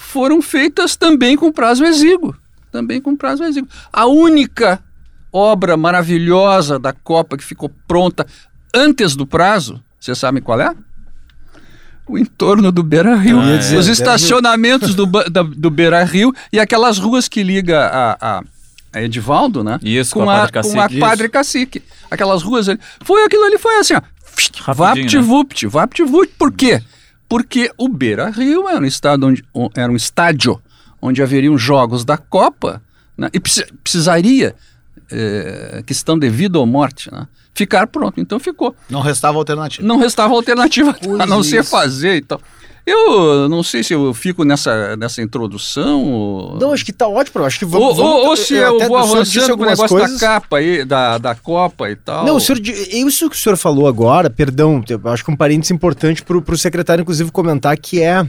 foram 0.02 0.42
feitas 0.42 0.96
também 0.96 1.38
com 1.38 1.52
prazo 1.52 1.86
exíguo, 1.86 2.36
também 2.72 3.00
com 3.00 3.16
prazo 3.16 3.44
exíguo. 3.44 3.70
A 3.94 4.08
única 4.08 4.84
obra 5.32 5.78
maravilhosa 5.78 6.80
da 6.80 6.92
Copa 6.92 7.38
que 7.38 7.44
ficou 7.44 7.70
pronta 7.88 8.26
antes 8.74 9.16
do 9.16 9.26
prazo, 9.28 9.82
vocês 10.00 10.18
sabem 10.18 10.42
qual 10.42 10.60
é? 10.60 10.76
O 12.08 12.18
entorno 12.18 12.72
do 12.72 12.84
Beira 12.84 13.16
Rio. 13.16 13.40
Ah, 13.40 13.52
é. 13.52 13.78
Os 13.78 13.88
estacionamentos 13.88 14.96
do, 14.96 15.06
da, 15.30 15.44
do 15.44 15.70
Beira 15.70 16.04
Rio 16.04 16.34
e 16.52 16.60
aquelas 16.60 16.98
ruas 16.98 17.28
que 17.28 17.44
liga 17.44 17.80
a, 17.88 18.18
a, 18.22 18.44
a 18.94 19.02
Edivaldo, 19.02 19.64
né? 19.64 19.80
Isso, 19.82 20.14
com, 20.14 20.24
com 20.24 20.30
a, 20.30 20.36
Padre 20.36 20.52
Cacique. 20.52 20.76
Com 20.76 20.82
a 20.82 21.10
Padre 21.10 21.30
Cacique. 21.30 21.84
Aquelas 22.10 22.44
ruas 22.44 22.68
ali. 22.68 22.80
Foi 23.04 23.24
aquilo 23.24 23.44
ali, 23.44 23.58
foi 23.58 23.78
assim, 23.78 23.94
ó. 23.94 24.02
Vapt-vupt, 24.74 25.66
né? 25.66 25.72
vapt-vupt. 25.72 26.34
Por 26.38 26.52
quê? 26.52 26.82
Porque 27.28 27.72
o 27.78 27.88
Beira 27.88 28.30
Rio 28.30 28.68
era 28.68 28.82
um, 28.82 28.86
estado 28.86 29.28
onde, 29.28 29.44
era 29.76 29.92
um 29.92 29.96
estádio 29.96 30.62
onde 31.02 31.24
haveriam 31.24 31.58
jogos 31.58 32.04
da 32.04 32.18
Copa 32.18 32.82
né? 33.18 33.30
e 33.34 33.40
precisaria, 33.40 34.56
é, 35.12 35.84
questão 35.86 36.18
de 36.18 36.30
vida 36.30 36.60
ou 36.60 36.66
morte, 36.66 37.12
né? 37.12 37.28
ficar 37.54 37.88
pronto. 37.88 38.20
Então 38.20 38.40
ficou. 38.40 38.76
Não 38.90 39.02
restava 39.02 39.38
alternativa. 39.38 39.88
Não 39.88 39.98
restava 39.98 40.34
alternativa 40.34 40.96
a 41.20 41.26
não 41.26 41.44
ser 41.44 41.64
fazer 41.64 42.16
e 42.16 42.22
tal. 42.22 42.42
Eu 42.84 43.48
não 43.48 43.62
sei 43.62 43.84
se 43.84 43.94
eu 43.94 44.12
fico 44.12 44.44
nessa, 44.44 44.98
nessa 44.98 45.22
introdução. 45.22 46.04
Ou... 46.04 46.60
Não, 46.60 46.74
acho 46.74 46.84
que 46.84 46.92
tá 46.92 47.08
ótimo. 47.08 47.44
Acho 47.46 47.60
que 47.60 47.66
vamos. 47.66 48.00
Ou, 48.00 48.06
ou, 48.06 48.26
ou 48.30 48.36
se 48.36 48.56
eu, 48.56 48.80
eu 48.80 48.88
vou 48.88 48.98
avançando 48.98 49.56
com 49.56 49.64
o 49.64 49.68
negócio 49.68 49.96
coisas... 49.96 50.20
da 50.20 50.28
capa 50.28 50.58
aí, 50.58 50.84
da, 50.84 51.20
da 51.20 51.36
Copa 51.36 51.92
e 51.92 51.96
tal. 51.96 52.26
Não, 52.26 52.38
o 52.38 52.40
senhor, 52.40 52.60
isso 52.60 53.30
que 53.30 53.36
o 53.36 53.40
senhor 53.40 53.56
falou 53.56 53.88
agora, 53.88 54.32
perdão, 54.32 54.84
acho 55.06 55.24
que 55.24 55.30
um 55.30 55.36
parênteses 55.36 55.70
importante 55.70 56.24
para 56.24 56.38
o 56.38 56.58
secretário, 56.58 57.04
inclusive, 57.04 57.32
comentar, 57.32 57.78
que 57.78 58.02
é. 58.02 58.28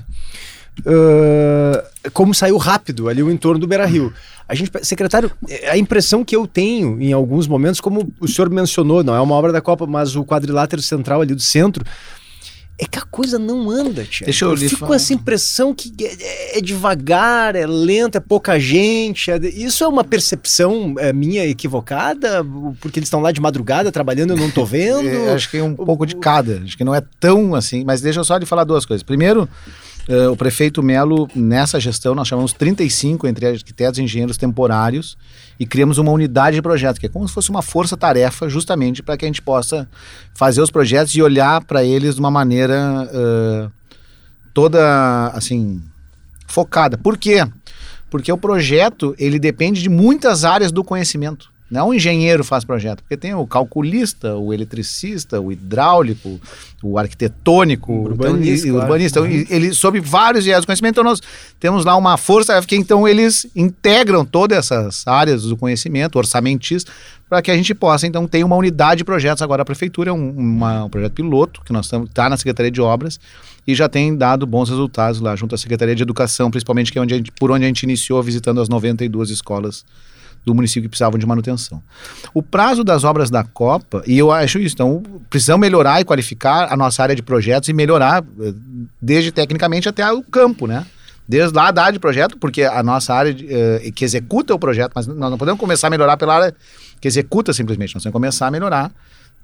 Uh, 0.81 2.11
como 2.13 2.35
saiu 2.35 2.57
rápido 2.57 3.09
ali 3.09 3.23
o 3.23 3.31
entorno 3.31 3.61
do 3.61 3.67
Beira 3.67 3.87
Rio. 3.87 4.13
A 4.49 4.55
gente, 4.55 4.71
secretário, 4.83 5.31
a 5.71 5.77
impressão 5.79 6.25
que 6.25 6.35
eu 6.35 6.47
tenho 6.47 7.01
em 7.01 7.13
alguns 7.13 7.47
momentos, 7.47 7.81
como 7.81 8.13
o 8.21 8.27
senhor 8.27 8.51
mencionou, 8.51 9.05
não 9.05 9.15
é 9.15 9.21
uma 9.21 9.35
obra 9.35 9.53
da 9.53 9.61
Copa, 9.61 9.87
mas 9.87 10.17
o 10.17 10.25
quadrilátero 10.25 10.83
central 10.83 11.21
ali 11.21 11.35
do 11.35 11.41
centro, 11.41 11.85
é 12.79 12.87
que 12.87 12.99
a 12.99 13.03
coisa 13.03 13.39
não 13.39 13.71
anda, 13.71 14.05
tia. 14.05 14.25
Deixa 14.25 14.45
eu, 14.45 14.51
eu 14.51 14.57
fico 14.57 14.87
com 14.87 14.93
essa 14.93 15.15
impressão 15.15 15.73
que 15.73 15.95
é, 16.01 16.59
é, 16.59 16.61
devagar, 16.61 17.55
é 17.55 17.67
lento, 17.67 18.17
é 18.17 18.21
pouca 18.21 18.59
gente. 18.59 19.31
É, 19.31 19.37
isso 19.37 19.85
é 19.85 19.89
uma 19.89 20.03
percepção 20.03 20.97
é, 20.99 21.13
minha 21.13 21.47
equivocada? 21.47 22.45
Porque 22.81 22.99
eles 22.99 23.07
estão 23.07 23.21
lá 23.21 23.31
de 23.31 23.41
madrugada 23.41 23.93
trabalhando 23.93 24.31
eu 24.31 24.37
não 24.37 24.49
estou 24.49 24.67
vendo? 24.67 25.09
É, 25.09 25.33
acho 25.33 25.49
que 25.51 25.59
é 25.59 25.63
um 25.63 25.75
pouco 25.75 26.05
de 26.05 26.17
cada. 26.17 26.61
Acho 26.65 26.77
que 26.77 26.83
não 26.83 26.95
é 26.95 27.03
tão 27.21 27.55
assim. 27.55 27.85
Mas 27.85 28.01
deixa 28.01 28.19
eu 28.19 28.25
só 28.25 28.37
lhe 28.37 28.47
falar 28.47 28.65
duas 28.65 28.85
coisas. 28.85 29.03
Primeiro, 29.05 29.49
Uh, 30.09 30.33
o 30.33 30.37
prefeito 30.37 30.83
Melo, 30.83 31.29
nessa 31.35 31.79
gestão, 31.79 32.15
nós 32.15 32.27
chamamos 32.27 32.53
35 32.53 33.27
entre 33.29 33.47
arquitetos 33.47 33.99
e 33.99 34.03
engenheiros 34.03 34.37
temporários 34.37 35.17
e 35.61 35.65
criamos 35.65 35.97
uma 35.99 36.11
unidade 36.11 36.57
de 36.57 36.63
projeto, 36.63 36.99
que 36.99 37.07
é 37.07 37.09
como 37.09 37.29
se 37.29 37.33
fosse 37.33 37.51
uma 37.51 37.63
força-tarefa, 37.63 38.49
justamente 38.49 39.01
para 39.01 39.17
que 39.17 39.25
a 39.25 39.29
gente 39.29 39.41
possa 39.41 39.89
fazer 40.35 40.61
os 40.61 40.71
projetos 40.71 41.15
e 41.15 41.23
olhar 41.23 41.65
para 41.65 41.85
eles 41.85 42.17
de 42.17 42.21
uma 42.21 42.33
maneira 42.33 43.09
uh, 43.13 43.71
toda, 44.53 45.29
assim, 45.29 45.81
focada. 46.49 46.99
Por 46.99 47.17
quê? 47.17 47.47
Porque 48.11 48.33
o 48.33 48.37
projeto, 48.37 49.15
ele 49.19 49.39
depende 49.39 49.81
de 49.81 49.89
muitas 49.89 50.45
áreas 50.45 50.73
do 50.73 50.83
conhecimento. 50.83 51.52
Não 51.73 51.89
um 51.89 51.95
engenheiro 51.95 52.45
faz 52.45 52.67
projeto, 52.67 53.03
porque 53.03 53.17
tem 53.17 53.35
o 53.35 53.47
calculista, 53.47 54.37
o 54.37 54.53
eletricista, 54.53 55.41
o 55.41 55.51
hidráulico, 55.51 56.39
o 56.83 56.99
arquitetônico, 56.99 57.91
o 57.91 58.03
urbanista. 58.03 58.69
Então, 58.69 58.81
urbanista. 58.81 59.21
Claro. 59.21 59.35
Então, 59.35 59.57
ele, 59.57 59.73
sob 59.73 59.99
vários 59.99 60.45
viés 60.45 60.61
do 60.61 60.67
conhecimento, 60.67 60.93
então 60.93 61.05
nós 61.05 61.23
temos 61.59 61.87
lá 61.87 61.97
uma 61.97 62.19
força 62.19 62.61
que 62.61 62.77
então 62.77 63.09
eles 63.09 63.47
integram 63.57 64.23
todas 64.23 64.59
essas 64.59 65.07
áreas 65.07 65.45
do 65.45 65.57
conhecimento, 65.57 66.17
orçamentista, 66.17 66.93
para 67.27 67.41
que 67.41 67.51
a 67.51 67.57
gente 67.57 67.75
possa 67.75 68.07
então 68.07 68.29
ter 68.29 68.45
uma 68.45 68.57
unidade 68.57 68.99
de 68.99 69.05
projetos. 69.05 69.41
Agora 69.41 69.63
a 69.63 69.65
prefeitura 69.65 70.11
é 70.11 70.13
um, 70.13 70.29
uma, 70.29 70.85
um 70.85 70.91
projeto 70.91 71.15
piloto 71.15 71.63
que 71.65 71.73
nós 71.73 71.87
estamos 71.87 72.11
está 72.11 72.29
na 72.29 72.37
Secretaria 72.37 72.71
de 72.71 72.83
Obras 72.83 73.19
e 73.67 73.75
já 73.75 73.89
tem 73.89 74.15
dado 74.15 74.47
bons 74.47 74.69
resultados 74.69 75.21
lá 75.21 75.35
junto 75.35 75.55
à 75.55 75.59
Secretaria 75.59 75.95
de 75.95 76.03
Educação, 76.03 76.51
principalmente 76.51 76.93
que 76.93 76.99
é 76.99 77.01
onde 77.01 77.15
gente, 77.15 77.33
por 77.33 77.51
onde 77.51 77.65
a 77.65 77.69
gente 77.69 77.85
iniciou 77.85 78.23
visitando 78.23 78.61
as 78.61 78.69
92 78.69 79.31
escolas 79.31 79.87
do 80.45 80.55
município 80.55 80.83
que 80.83 80.89
precisavam 80.89 81.19
de 81.19 81.27
manutenção. 81.27 81.83
O 82.35 82.43
prazo 82.43 82.83
das 82.83 83.05
obras 83.05 83.31
da 83.31 83.45
Copa, 83.45 84.03
e 84.07 84.19
eu 84.19 84.33
acho 84.33 84.59
isso, 84.59 84.75
então 84.75 85.03
precisamos 85.31 85.61
melhorar 85.61 86.01
e 86.01 86.05
qualificar 86.05 86.73
a 86.73 86.77
nossa 86.77 87.03
área 87.03 87.15
de 87.15 87.23
projetos 87.23 87.69
e 87.69 87.73
melhorar 87.73 88.25
eh, 88.41 88.53
desde 89.01 89.31
tecnicamente 89.31 89.89
até 89.89 90.11
o 90.13 90.23
campo, 90.23 90.67
né? 90.67 90.85
Desde 91.29 91.57
lá 91.57 91.71
da 91.71 91.83
área 91.83 91.93
de 91.93 92.01
projeto, 92.01 92.37
porque 92.37 92.65
a 92.65 92.83
nossa 92.83 93.15
área 93.15 93.33
de, 93.33 93.47
uh, 93.47 93.93
que 93.93 94.05
executa 94.05 94.53
o 94.53 94.59
projeto, 94.59 94.93
mas 94.95 95.07
nós 95.07 95.31
não 95.31 95.39
podemos 95.39 95.59
começar 95.59 95.87
a 95.87 95.91
melhorar 95.91 96.17
pela 96.17 96.35
área 96.35 96.55
que 97.01 97.07
executa 97.07 97.53
simplesmente, 97.53 97.95
nós 97.95 98.03
temos 98.03 98.13
que 98.13 98.19
começar 98.19 98.49
a 98.49 98.51
melhorar 98.51 98.91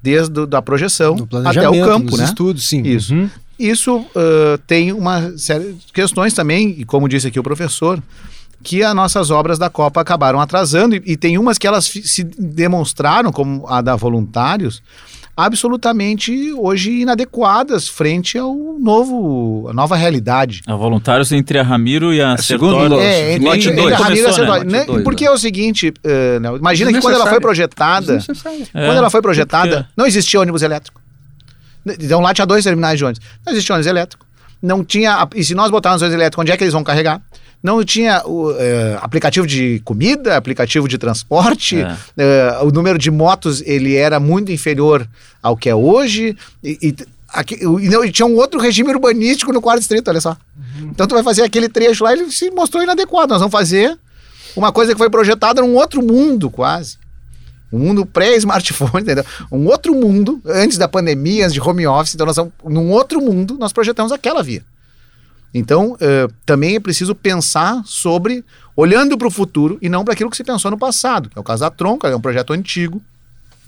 desde 0.02 0.34
a 0.52 0.60
projeção 0.60 1.16
até 1.44 1.68
o 1.68 1.84
campo, 1.84 2.16
né? 2.16 2.24
estudos, 2.24 2.68
sim. 2.68 2.82
Isso. 2.82 3.14
Uhum. 3.14 3.30
Isso 3.58 3.96
uh, 3.96 4.58
tem 4.66 4.92
uma 4.92 5.36
série 5.36 5.72
de 5.72 5.92
questões 5.92 6.32
também, 6.32 6.76
e 6.78 6.84
como 6.84 7.08
disse 7.08 7.28
aqui 7.28 7.40
o 7.40 7.42
professor, 7.42 8.02
que 8.62 8.82
as 8.82 8.94
nossas 8.94 9.30
obras 9.30 9.58
da 9.58 9.70
Copa 9.70 10.00
acabaram 10.00 10.40
atrasando 10.40 10.96
e, 10.96 11.02
e 11.04 11.16
tem 11.16 11.38
umas 11.38 11.58
que 11.58 11.66
elas 11.66 11.84
se 11.86 12.24
demonstraram, 12.24 13.32
como 13.32 13.66
a 13.68 13.80
da 13.80 13.96
Voluntários, 13.96 14.82
absolutamente 15.36 16.52
hoje 16.54 17.00
inadequadas 17.00 17.86
frente 17.86 18.36
ao 18.36 18.52
novo, 18.80 19.68
a 19.70 19.72
nova 19.72 19.94
realidade. 19.94 20.62
A 20.66 20.74
Voluntários 20.74 21.30
entre 21.30 21.60
a 21.60 21.62
Ramiro 21.62 22.12
e 22.12 22.20
a, 22.20 22.32
a 22.32 22.38
Sertório. 22.38 22.98
É, 22.98 23.34
entre, 23.34 23.44
lote 23.44 23.68
entre, 23.68 23.80
entre 23.80 23.94
a 23.94 23.98
Ramiro 23.98 24.22
e 24.22 24.26
a 24.26 24.32
Sertório. 24.32 24.70
Né? 24.70 24.84
Porque 25.04 25.24
né? 25.24 25.30
é 25.30 25.32
o 25.32 25.38
seguinte, 25.38 25.90
uh, 25.90 26.56
imagina 26.56 26.92
que 26.92 27.00
quando 27.00 27.14
ela 27.14 27.28
foi 27.28 27.40
projetada, 27.40 28.18
quando 28.26 28.74
é, 28.74 28.96
ela 28.96 29.10
foi 29.10 29.22
projetada, 29.22 29.76
porque... 29.76 29.92
não 29.96 30.06
existia 30.06 30.40
ônibus 30.40 30.62
elétrico. 30.62 31.00
Então 31.86 32.20
lá 32.20 32.34
tinha 32.34 32.46
dois 32.46 32.64
terminais 32.64 32.98
de 32.98 33.04
ônibus. 33.04 33.24
Não 33.46 33.52
existia 33.52 33.76
ônibus 33.76 33.86
elétrico. 33.86 34.26
Não 34.60 34.84
tinha. 34.84 35.28
E 35.36 35.44
se 35.44 35.54
nós 35.54 35.70
botarmos 35.70 36.02
ônibus 36.02 36.18
elétricos, 36.18 36.42
onde 36.42 36.50
é 36.50 36.56
que 36.56 36.64
eles 36.64 36.74
vão 36.74 36.82
carregar? 36.82 37.22
Não 37.62 37.82
tinha 37.84 38.22
o, 38.24 38.52
é, 38.52 38.98
aplicativo 39.00 39.46
de 39.46 39.80
comida, 39.84 40.36
aplicativo 40.36 40.86
de 40.88 40.96
transporte, 40.96 41.80
é. 41.80 41.96
é, 42.16 42.58
o 42.62 42.70
número 42.70 42.98
de 42.98 43.10
motos 43.10 43.62
ele 43.66 43.96
era 43.96 44.20
muito 44.20 44.52
inferior 44.52 45.08
ao 45.42 45.56
que 45.56 45.68
é 45.68 45.74
hoje, 45.74 46.36
e, 46.62 46.78
e, 46.80 46.94
aqui, 47.28 47.56
e, 47.56 47.88
não, 47.88 48.04
e 48.04 48.12
tinha 48.12 48.26
um 48.26 48.36
outro 48.36 48.60
regime 48.60 48.90
urbanístico 48.90 49.52
no 49.52 49.60
quarto 49.60 49.80
distrito, 49.80 50.08
olha 50.08 50.20
só. 50.20 50.36
Uhum. 50.56 50.90
Então 50.90 51.06
tu 51.06 51.14
vai 51.14 51.24
fazer 51.24 51.42
aquele 51.42 51.68
trecho 51.68 52.04
lá, 52.04 52.12
ele 52.12 52.30
se 52.30 52.50
mostrou 52.50 52.82
inadequado, 52.82 53.30
nós 53.30 53.40
vamos 53.40 53.52
fazer 53.52 53.98
uma 54.56 54.72
coisa 54.72 54.92
que 54.92 54.98
foi 54.98 55.10
projetada 55.10 55.60
num 55.60 55.74
outro 55.74 56.02
mundo 56.02 56.50
quase. 56.50 56.96
Um 57.70 57.78
mundo 57.80 58.06
pré-smartphone, 58.06 59.02
entendeu? 59.02 59.24
Um 59.52 59.66
outro 59.66 59.94
mundo, 59.94 60.40
antes 60.46 60.78
da 60.78 60.88
pandemia, 60.88 61.44
antes 61.44 61.54
de 61.54 61.60
home 61.60 61.86
office, 61.86 62.14
então 62.14 62.26
nós 62.26 62.36
vamos, 62.36 62.52
num 62.64 62.90
outro 62.90 63.20
mundo, 63.20 63.56
nós 63.58 63.72
projetamos 63.72 64.10
aquela 64.10 64.42
via. 64.42 64.64
Então, 65.52 65.92
uh, 65.92 66.32
também 66.44 66.76
é 66.76 66.80
preciso 66.80 67.14
pensar 67.14 67.82
sobre, 67.84 68.44
olhando 68.76 69.16
para 69.16 69.28
o 69.28 69.30
futuro 69.30 69.78
e 69.80 69.88
não 69.88 70.04
para 70.04 70.12
aquilo 70.12 70.30
que 70.30 70.36
se 70.36 70.44
pensou 70.44 70.70
no 70.70 70.78
passado, 70.78 71.30
que 71.30 71.38
é 71.38 71.40
o 71.40 71.44
caso 71.44 71.60
da 71.60 71.70
Tronca, 71.70 72.08
é 72.08 72.14
um 72.14 72.20
projeto 72.20 72.52
antigo, 72.52 73.02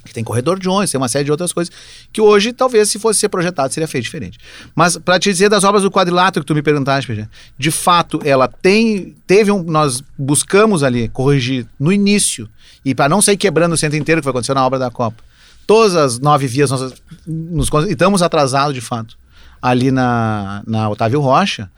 que 0.04 0.14
tem 0.14 0.24
corredor 0.24 0.58
de 0.58 0.68
ônibus, 0.68 0.90
tem 0.90 1.00
uma 1.00 1.08
série 1.08 1.24
de 1.24 1.30
outras 1.30 1.52
coisas, 1.52 1.72
que 2.12 2.20
hoje, 2.20 2.52
talvez, 2.52 2.90
se 2.90 2.98
fosse 2.98 3.20
ser 3.20 3.28
projetado, 3.28 3.72
seria 3.72 3.86
feito 3.86 4.04
diferente. 4.04 4.38
Mas, 4.74 4.96
para 4.96 5.18
te 5.18 5.30
dizer 5.30 5.48
das 5.48 5.64
obras 5.64 5.82
do 5.82 5.90
quadrilátero 5.90 6.44
que 6.44 6.46
tu 6.46 6.54
me 6.54 6.62
perguntaste, 6.62 7.28
de 7.58 7.70
fato, 7.70 8.20
ela 8.24 8.48
tem, 8.48 9.14
teve 9.26 9.50
um, 9.50 9.62
nós 9.62 10.02
buscamos 10.18 10.82
ali 10.82 11.08
corrigir 11.08 11.66
no 11.78 11.92
início, 11.92 12.48
e 12.84 12.94
para 12.94 13.08
não 13.08 13.20
sair 13.20 13.36
quebrando 13.36 13.72
o 13.72 13.76
centro 13.76 13.98
inteiro, 13.98 14.20
que 14.20 14.24
foi 14.24 14.30
acontecer 14.30 14.54
na 14.54 14.64
obra 14.64 14.78
da 14.78 14.90
Copa, 14.90 15.22
todas 15.66 15.94
as 15.94 16.18
nove 16.18 16.46
vias 16.46 16.70
nós 16.70 16.92
nos, 17.26 17.70
estamos 17.88 18.22
atrasados 18.22 18.74
de 18.74 18.80
fato 18.80 19.16
ali 19.60 19.90
na, 19.90 20.62
na 20.66 20.88
Otávio 20.88 21.20
Rocha, 21.20 21.70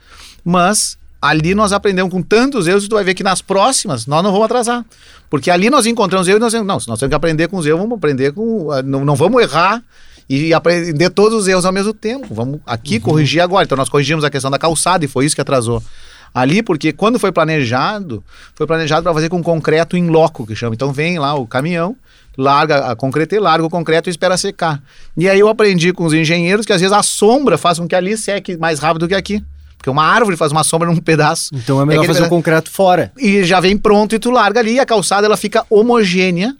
mas 0.43 0.97
ali 1.21 1.55
nós 1.55 1.71
aprendemos 1.71 2.11
com 2.11 2.21
tantos 2.21 2.67
erros, 2.67 2.87
tu 2.87 2.95
vai 2.95 3.03
ver 3.03 3.13
que 3.13 3.23
nas 3.23 3.41
próximas 3.41 4.05
nós 4.05 4.23
não 4.23 4.31
vamos 4.31 4.45
atrasar. 4.45 4.85
Porque 5.29 5.49
ali 5.49 5.69
nós 5.69 5.85
encontramos 5.85 6.27
erros 6.27 6.37
e 6.37 6.41
nós 6.41 6.53
não, 6.53 6.63
nós 6.65 6.85
temos 6.85 7.09
que 7.09 7.15
aprender 7.15 7.47
com 7.47 7.57
os 7.57 7.65
erros, 7.65 7.79
vamos 7.81 7.97
aprender 7.97 8.33
com. 8.33 8.71
ah, 8.71 8.83
Não, 8.83 9.03
não 9.03 9.15
vamos 9.15 9.41
errar 9.41 9.81
e 10.29 10.53
aprender 10.53 11.09
todos 11.09 11.39
os 11.41 11.47
erros 11.47 11.65
ao 11.65 11.71
mesmo 11.71 11.93
tempo. 11.93 12.33
Vamos 12.33 12.59
aqui 12.65 12.99
corrigir 12.99 13.41
agora. 13.41 13.63
Então 13.63 13.77
nós 13.77 13.89
corrigimos 13.89 14.23
a 14.23 14.29
questão 14.29 14.51
da 14.51 14.59
calçada 14.59 15.03
e 15.03 15.07
foi 15.07 15.25
isso 15.25 15.33
que 15.35 15.41
atrasou. 15.41 15.81
Ali, 16.33 16.63
porque 16.63 16.91
quando 16.91 17.19
foi 17.19 17.31
planejado, 17.31 18.23
foi 18.55 18.65
planejado 18.65 19.03
para 19.03 19.13
fazer 19.13 19.29
com 19.29 19.41
concreto 19.43 19.95
em 19.95 20.07
loco, 20.09 20.45
que 20.47 20.55
chama. 20.55 20.73
Então 20.73 20.91
vem 20.91 21.19
lá 21.19 21.35
o 21.35 21.45
caminhão, 21.45 21.95
larga 22.37 22.87
a 22.91 22.95
concreta 22.95 23.35
e 23.35 23.39
larga 23.39 23.65
o 23.65 23.69
concreto 23.69 24.09
e 24.09 24.11
espera 24.11 24.35
secar. 24.37 24.81
E 25.15 25.29
aí 25.29 25.39
eu 25.39 25.47
aprendi 25.47 25.93
com 25.93 26.05
os 26.05 26.13
engenheiros 26.13 26.65
que 26.65 26.73
às 26.73 26.81
vezes 26.81 26.95
a 26.95 27.03
sombra 27.03 27.57
faz 27.57 27.77
com 27.77 27.87
que 27.87 27.95
ali 27.95 28.17
seque 28.17 28.57
mais 28.57 28.79
rápido 28.79 29.07
que 29.07 29.13
aqui. 29.13 29.43
Porque 29.77 29.89
uma 29.89 30.05
árvore 30.05 30.37
faz 30.37 30.51
uma 30.51 30.63
sombra 30.63 30.87
num 30.89 30.95
pedaço. 30.97 31.49
Então 31.53 31.81
é 31.81 31.85
melhor 31.85 31.99
aquele 32.01 32.07
fazer 32.13 32.21
o 32.21 32.23
peda- 32.23 32.35
concreto 32.35 32.71
fora. 32.71 33.11
e 33.19 33.43
já 33.43 33.59
vem 33.59 33.77
pronto 33.77 34.15
e 34.15 34.19
tu 34.19 34.31
larga 34.31 34.59
ali, 34.61 34.75
e 34.75 34.79
a 34.79 34.85
calçada 34.85 35.27
ela 35.27 35.35
fica 35.37 35.65
homogênea, 35.69 36.55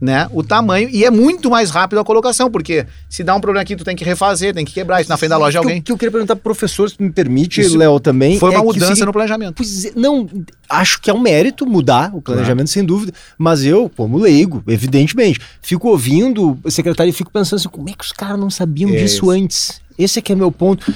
né? 0.00 0.28
O 0.32 0.42
tamanho, 0.42 0.88
e 0.90 1.04
é 1.04 1.10
muito 1.10 1.50
mais 1.50 1.70
rápido 1.70 1.98
a 2.00 2.04
colocação, 2.04 2.50
porque 2.50 2.86
se 3.08 3.22
dá 3.22 3.34
um 3.36 3.40
problema 3.40 3.62
aqui, 3.62 3.76
tu 3.76 3.84
tem 3.84 3.94
que 3.94 4.02
refazer, 4.04 4.54
tem 4.54 4.64
que 4.64 4.72
quebrar 4.72 5.00
isso 5.00 5.10
na 5.10 5.16
frente 5.16 5.30
da 5.30 5.36
loja 5.36 5.52
de 5.52 5.58
O 5.58 5.60
que 5.60 5.66
eu- 5.66 5.70
alguém. 5.70 5.82
que 5.82 5.92
eu 5.92 5.98
queria 5.98 6.10
perguntar 6.12 6.36
pro 6.36 6.42
professor, 6.44 6.88
se 6.88 6.96
me 6.98 7.10
permite, 7.12 7.60
Isso 7.60 7.76
Léo, 7.76 8.00
também. 8.00 8.38
Foi 8.38 8.50
é 8.54 8.56
uma 8.56 8.62
o 8.62 8.66
mudança 8.66 8.86
seguinte- 8.86 9.04
no 9.04 9.12
planejamento. 9.12 9.62
É, 9.62 9.92
não, 9.94 10.28
acho 10.68 11.00
que 11.00 11.10
é 11.10 11.12
um 11.14 11.20
mérito 11.20 11.66
mudar 11.66 12.10
o 12.14 12.22
planejamento, 12.22 12.70
sem 12.70 12.84
dúvida, 12.84 13.12
mas 13.36 13.64
eu, 13.64 13.90
como 13.94 14.16
leigo, 14.18 14.62
evidentemente, 14.66 15.38
fico 15.60 15.88
ouvindo 15.88 16.58
o 16.64 16.70
secretário 16.70 17.10
e 17.10 17.12
fico 17.12 17.30
pensando 17.30 17.58
assim, 17.58 17.68
como 17.68 17.88
é 17.88 17.92
que 17.92 18.04
os 18.04 18.12
caras 18.12 18.38
não 18.38 18.48
sabiam 18.50 18.90
É 18.90 18.94
disso 18.94 19.16
isso. 19.16 19.30
antes? 19.30 19.80
Esse 20.02 20.18
é 20.18 20.22
que 20.22 20.32
é 20.32 20.34
meu 20.34 20.50
ponto. 20.50 20.92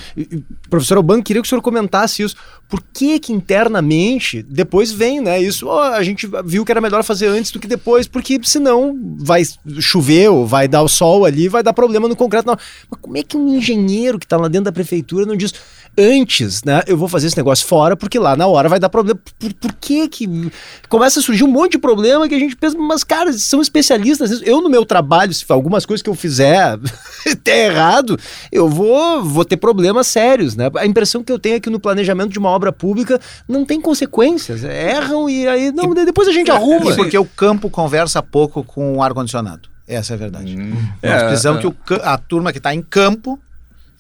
Professor 0.71 0.97
Alban, 0.97 1.23
queria 1.23 1.43
que 1.43 1.47
o 1.47 1.49
senhor 1.49 1.61
comentasse 1.63 2.23
isso. 2.23 2.37
Por 2.69 2.83
que 2.93 3.19
que 3.19 3.33
internamente, 3.33 4.43
depois 4.43 4.91
vem, 4.91 5.21
né, 5.21 5.41
isso, 5.41 5.67
ó, 5.67 5.83
a 5.93 6.03
gente 6.03 6.29
viu 6.45 6.65
que 6.65 6.73
era 6.73 6.81
melhor 6.81 7.05
fazer 7.05 7.29
antes 7.29 7.53
do 7.53 7.61
que 7.61 7.69
depois, 7.69 8.09
porque 8.09 8.41
senão 8.43 8.99
vai 9.19 9.43
chover 9.81 10.31
ou 10.31 10.47
vai 10.47 10.67
dar 10.67 10.83
o 10.83 10.89
sol 10.89 11.25
ali, 11.25 11.47
vai 11.49 11.63
dar 11.63 11.73
problema 11.73 12.09
no 12.09 12.17
concreto. 12.17 12.47
Não. 12.47 12.57
Mas 12.91 13.01
como 13.01 13.17
é 13.17 13.23
que 13.23 13.37
um 13.37 13.55
engenheiro 13.55 14.19
que 14.19 14.25
está 14.25 14.37
lá 14.37 14.49
dentro 14.49 14.65
da 14.65 14.73
prefeitura 14.73 15.27
não 15.27 15.37
diz 15.37 15.53
antes, 15.97 16.65
né, 16.65 16.83
eu 16.87 16.97
vou 16.97 17.09
fazer 17.09 17.29
esse 17.29 17.37
negócio 17.37 17.67
fora, 17.67 17.97
porque 17.97 18.19
lá 18.19 18.37
na 18.37 18.47
hora 18.47 18.69
vai 18.69 18.81
dar 18.81 18.89
problema. 18.89 19.21
Por, 19.39 19.55
por 19.55 19.73
que 19.75 20.09
que 20.09 20.51
começa 20.89 21.21
a 21.21 21.23
surgir 21.23 21.45
um 21.45 21.49
monte 21.49 21.73
de 21.73 21.79
problema 21.79 22.29
que 22.29 22.35
a 22.35 22.39
gente 22.39 22.57
pensa, 22.57 22.77
mas 22.77 23.05
cara, 23.05 23.33
são 23.33 23.61
especialistas. 23.61 24.43
Eu 24.43 24.61
no 24.61 24.69
meu 24.69 24.85
trabalho, 24.85 25.33
se 25.33 25.45
algumas 25.49 25.87
coisas 25.87 26.03
que 26.03 26.11
eu 26.11 26.15
fizer 26.15 26.79
der 27.45 27.71
errado, 27.71 28.19
eu 28.51 28.69
vou, 28.69 28.94
vou 29.23 29.45
ter 29.45 29.57
problemas 29.57 30.07
sérios, 30.07 30.55
né? 30.57 30.71
A 30.77 30.87
impressão 30.87 31.23
que 31.23 31.33
eu 31.33 31.39
tenho 31.39 31.57
é 31.57 31.61
que 31.61 31.71
no 31.71 31.79
planejamento 31.81 32.31
de 32.31 32.39
uma 32.39 32.49
obra 32.51 32.73
pública 32.73 33.21
não 33.49 33.65
tem 33.65 33.81
consequências. 33.81 34.63
Erram 34.65 35.29
e 35.29 35.47
aí, 35.47 35.73
não, 35.73 35.93
depois 35.95 36.29
a 36.29 36.33
gente 36.33 36.51
arruma. 36.51 36.93
E 36.93 36.97
porque 36.97 37.17
o 37.19 37.25
campo 37.25 37.69
conversa 37.71 38.23
pouco 38.23 38.63
com 38.65 38.97
o 38.97 39.03
ar-condicionado. 39.03 39.69
Essa 39.87 40.13
é 40.13 40.15
a 40.15 40.19
verdade. 40.19 40.57
Nós 40.57 40.77
É, 41.03 41.27
precisamos 41.29 41.59
é. 41.59 41.63
que 41.63 41.67
o 41.69 41.75
a 42.03 42.17
turma 42.17 42.53
que 42.53 42.59
está 42.59 42.75
em 42.75 42.81
campo 42.83 43.39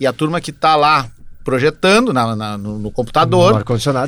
e 0.00 0.06
a 0.06 0.12
turma 0.12 0.40
que 0.40 0.50
está 0.50 0.74
lá 0.76 1.06
projetando 1.44 2.10
na- 2.12 2.34
na- 2.34 2.56
no, 2.58 2.78
no 2.78 2.90
computador, 2.90 3.50
No 3.50 3.58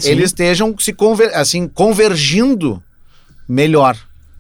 sim. 0.04 0.10
eles 0.10 0.30
estejam 0.30 0.74
se 0.78 0.92
conver, 0.94 1.34
assim, 1.34 1.68
convergindo 1.68 2.82
melhor, 3.46 3.96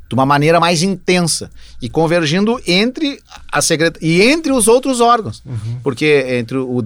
de 0.08 0.14
uma 0.14 0.24
maneira 0.24 0.60
mais 0.60 0.82
intensa 0.82 1.50
e 1.82 1.88
convergindo 1.88 2.60
entre 2.66 3.20
a 3.50 3.60
secret... 3.60 3.96
e 4.00 4.22
entre 4.22 4.52
os 4.52 4.68
outros 4.68 5.00
órgãos, 5.00 5.42
Uhum. 5.44 5.80
porque 5.82 6.24
entre 6.38 6.56
o, 6.58 6.78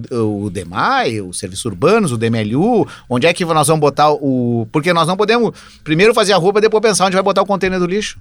o 0.43 0.49
DEMAI, 0.49 1.21
os 1.21 1.37
serviços 1.37 1.65
urbanos, 1.65 2.11
o 2.11 2.17
DMLU, 2.17 2.87
onde 3.07 3.27
é 3.27 3.33
que 3.33 3.45
nós 3.45 3.67
vamos 3.67 3.81
botar 3.81 4.11
o, 4.11 4.67
porque 4.71 4.91
nós 4.91 5.07
não 5.07 5.15
podemos 5.15 5.51
primeiro 5.83 6.13
fazer 6.13 6.33
a 6.33 6.41
para 6.41 6.61
depois 6.61 6.81
pensar 6.81 7.05
onde 7.05 7.15
vai 7.15 7.23
botar 7.23 7.41
o 7.41 7.45
container 7.45 7.79
do 7.79 7.85
lixo. 7.85 8.19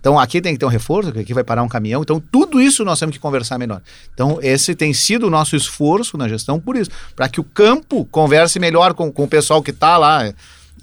Então 0.00 0.18
aqui 0.18 0.40
tem 0.40 0.54
que 0.54 0.58
ter 0.58 0.64
um 0.64 0.70
reforço, 0.70 1.10
aqui 1.10 1.34
vai 1.34 1.44
parar 1.44 1.62
um 1.62 1.68
caminhão. 1.68 2.02
Então 2.02 2.22
tudo 2.32 2.60
isso 2.60 2.84
nós 2.84 2.98
temos 2.98 3.14
que 3.14 3.20
conversar 3.20 3.58
melhor. 3.58 3.82
Então 4.14 4.38
esse 4.42 4.74
tem 4.74 4.92
sido 4.94 5.26
o 5.26 5.30
nosso 5.30 5.54
esforço 5.56 6.16
na 6.16 6.26
gestão 6.28 6.58
por 6.58 6.76
isso, 6.76 6.90
para 7.14 7.28
que 7.28 7.40
o 7.40 7.44
campo 7.44 8.06
converse 8.06 8.58
melhor 8.58 8.94
com, 8.94 9.12
com 9.12 9.24
o 9.24 9.28
pessoal 9.28 9.62
que 9.62 9.70
está 9.70 9.96
lá. 9.98 10.32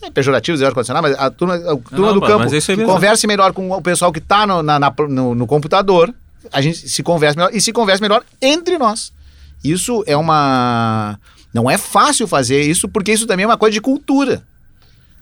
É 0.01 0.10
pejorativo 0.12 0.55
dizer 0.55 0.65
ar-condicionado, 0.67 1.07
mas 1.07 1.17
a 1.19 1.29
turma, 1.29 1.55
a 1.55 1.60
turma 1.60 2.07
Não, 2.07 2.13
do 2.13 2.21
campo 2.21 2.43
é 2.71 2.75
converse 2.93 3.27
melhor 3.27 3.53
com 3.53 3.71
o 3.71 3.81
pessoal 3.81 4.12
que 4.12 4.19
está 4.19 4.45
no, 4.45 4.62
na- 4.62 4.79
na- 4.79 4.93
no, 5.10 5.33
no 5.36 5.47
computador. 5.47 6.13
A 6.51 6.62
gente 6.62 6.88
se 6.89 7.03
converse 7.03 7.36
melhor 7.38 7.49
e 7.53 7.60
se 7.60 7.73
converse 7.73 8.01
melhor 8.01 8.23
entre 8.41 8.77
nós. 8.77 9.12
Isso 9.63 10.03
é 10.07 10.15
uma. 10.15 11.19
Não 11.53 11.69
é 11.69 11.77
fácil 11.77 12.27
fazer 12.27 12.62
isso, 12.62 12.88
porque 12.88 13.12
isso 13.12 13.25
também 13.25 13.43
é 13.43 13.47
uma 13.47 13.57
coisa 13.57 13.73
de 13.73 13.81
cultura. 13.81 14.43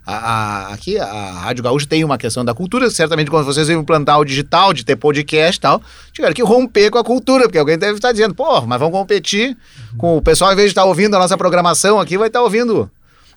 A, 0.08 0.14
a- 0.14 0.72
aqui 0.74 0.96
a 0.98 1.32
Rádio 1.32 1.64
Gaúcha 1.64 1.86
tem 1.86 2.04
uma 2.04 2.16
questão 2.16 2.44
da 2.44 2.54
cultura, 2.54 2.88
certamente 2.90 3.28
quando 3.28 3.44
vocês 3.44 3.66
vão 3.66 3.80
implantar 3.80 4.20
o 4.20 4.24
digital, 4.24 4.72
de 4.72 4.84
ter 4.84 4.94
podcast 4.94 5.58
e 5.58 5.60
tal, 5.60 5.82
tiveram 6.12 6.32
que 6.34 6.42
romper 6.44 6.90
com 6.90 6.98
a 6.98 7.02
cultura, 7.02 7.44
porque 7.44 7.58
alguém 7.58 7.76
deve 7.76 7.94
estar 7.94 8.12
dizendo, 8.12 8.32
pô, 8.34 8.60
mas 8.60 8.78
vamos 8.78 8.96
competir 8.96 9.56
com 9.98 10.16
o 10.16 10.22
pessoal, 10.22 10.52
em 10.52 10.56
vez 10.56 10.66
de 10.68 10.72
estar 10.72 10.84
ouvindo 10.84 11.16
a 11.16 11.18
nossa 11.18 11.36
programação 11.36 11.98
aqui, 11.98 12.16
vai 12.16 12.28
estar 12.28 12.40
ouvindo. 12.42 12.88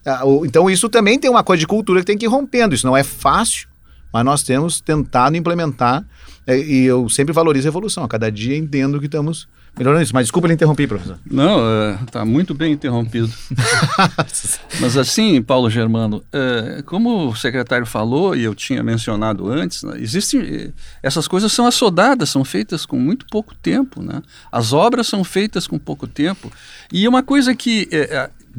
Ah, 0.05 0.21
Então 0.45 0.69
isso 0.69 0.89
também 0.89 1.19
tem 1.19 1.29
uma 1.29 1.43
coisa 1.43 1.59
de 1.59 1.67
cultura 1.67 1.99
que 1.99 2.05
tem 2.05 2.17
que 2.17 2.25
ir 2.25 2.29
rompendo, 2.29 2.73
isso 2.75 2.85
não 2.85 2.95
é 2.95 3.03
fácil, 3.03 3.67
mas 4.13 4.25
nós 4.25 4.43
temos 4.43 4.81
tentado 4.81 5.35
implementar, 5.35 6.03
eh, 6.47 6.59
e 6.59 6.85
eu 6.85 7.07
sempre 7.09 7.33
valorizo 7.33 7.67
a 7.67 7.69
evolução, 7.69 8.03
a 8.03 8.07
cada 8.07 8.31
dia 8.31 8.57
entendo 8.57 8.99
que 8.99 9.05
estamos 9.05 9.47
melhorando 9.77 10.03
isso. 10.03 10.13
Mas 10.13 10.25
desculpa 10.25 10.47
lhe 10.47 10.53
interromper, 10.53 10.87
professor. 10.87 11.17
Não, 11.29 11.59
está 12.03 12.25
muito 12.25 12.53
bem 12.53 12.73
interrompido. 12.73 13.31
Mas 14.79 14.97
assim, 14.97 15.41
Paulo 15.41 15.69
Germano, 15.69 16.23
é, 16.33 16.81
como 16.85 17.29
o 17.29 17.35
secretário 17.35 17.85
falou 17.85 18.35
e 18.35 18.43
eu 18.43 18.53
tinha 18.53 18.83
mencionado 18.83 19.47
antes, 19.49 19.83
né, 19.83 19.95
existem 19.99 20.73
essas 21.01 21.27
coisas 21.27 21.51
são 21.51 21.65
assodadas, 21.65 22.29
são 22.29 22.43
feitas 22.43 22.85
com 22.85 22.97
muito 22.97 23.25
pouco 23.27 23.55
tempo, 23.55 24.01
né? 24.01 24.21
As 24.51 24.73
obras 24.73 25.07
são 25.07 25.23
feitas 25.23 25.67
com 25.67 25.77
pouco 25.77 26.07
tempo 26.07 26.51
e 26.91 27.07
uma 27.07 27.23
coisa 27.23 27.55
que 27.55 27.87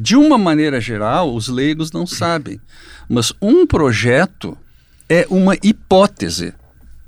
de 0.01 0.15
uma 0.15 0.35
maneira 0.35 0.81
geral 0.81 1.31
os 1.35 1.47
leigos 1.47 1.91
não 1.91 2.07
sabem, 2.07 2.59
mas 3.07 3.31
um 3.39 3.67
projeto 3.67 4.57
é 5.07 5.27
uma 5.29 5.55
hipótese, 5.61 6.55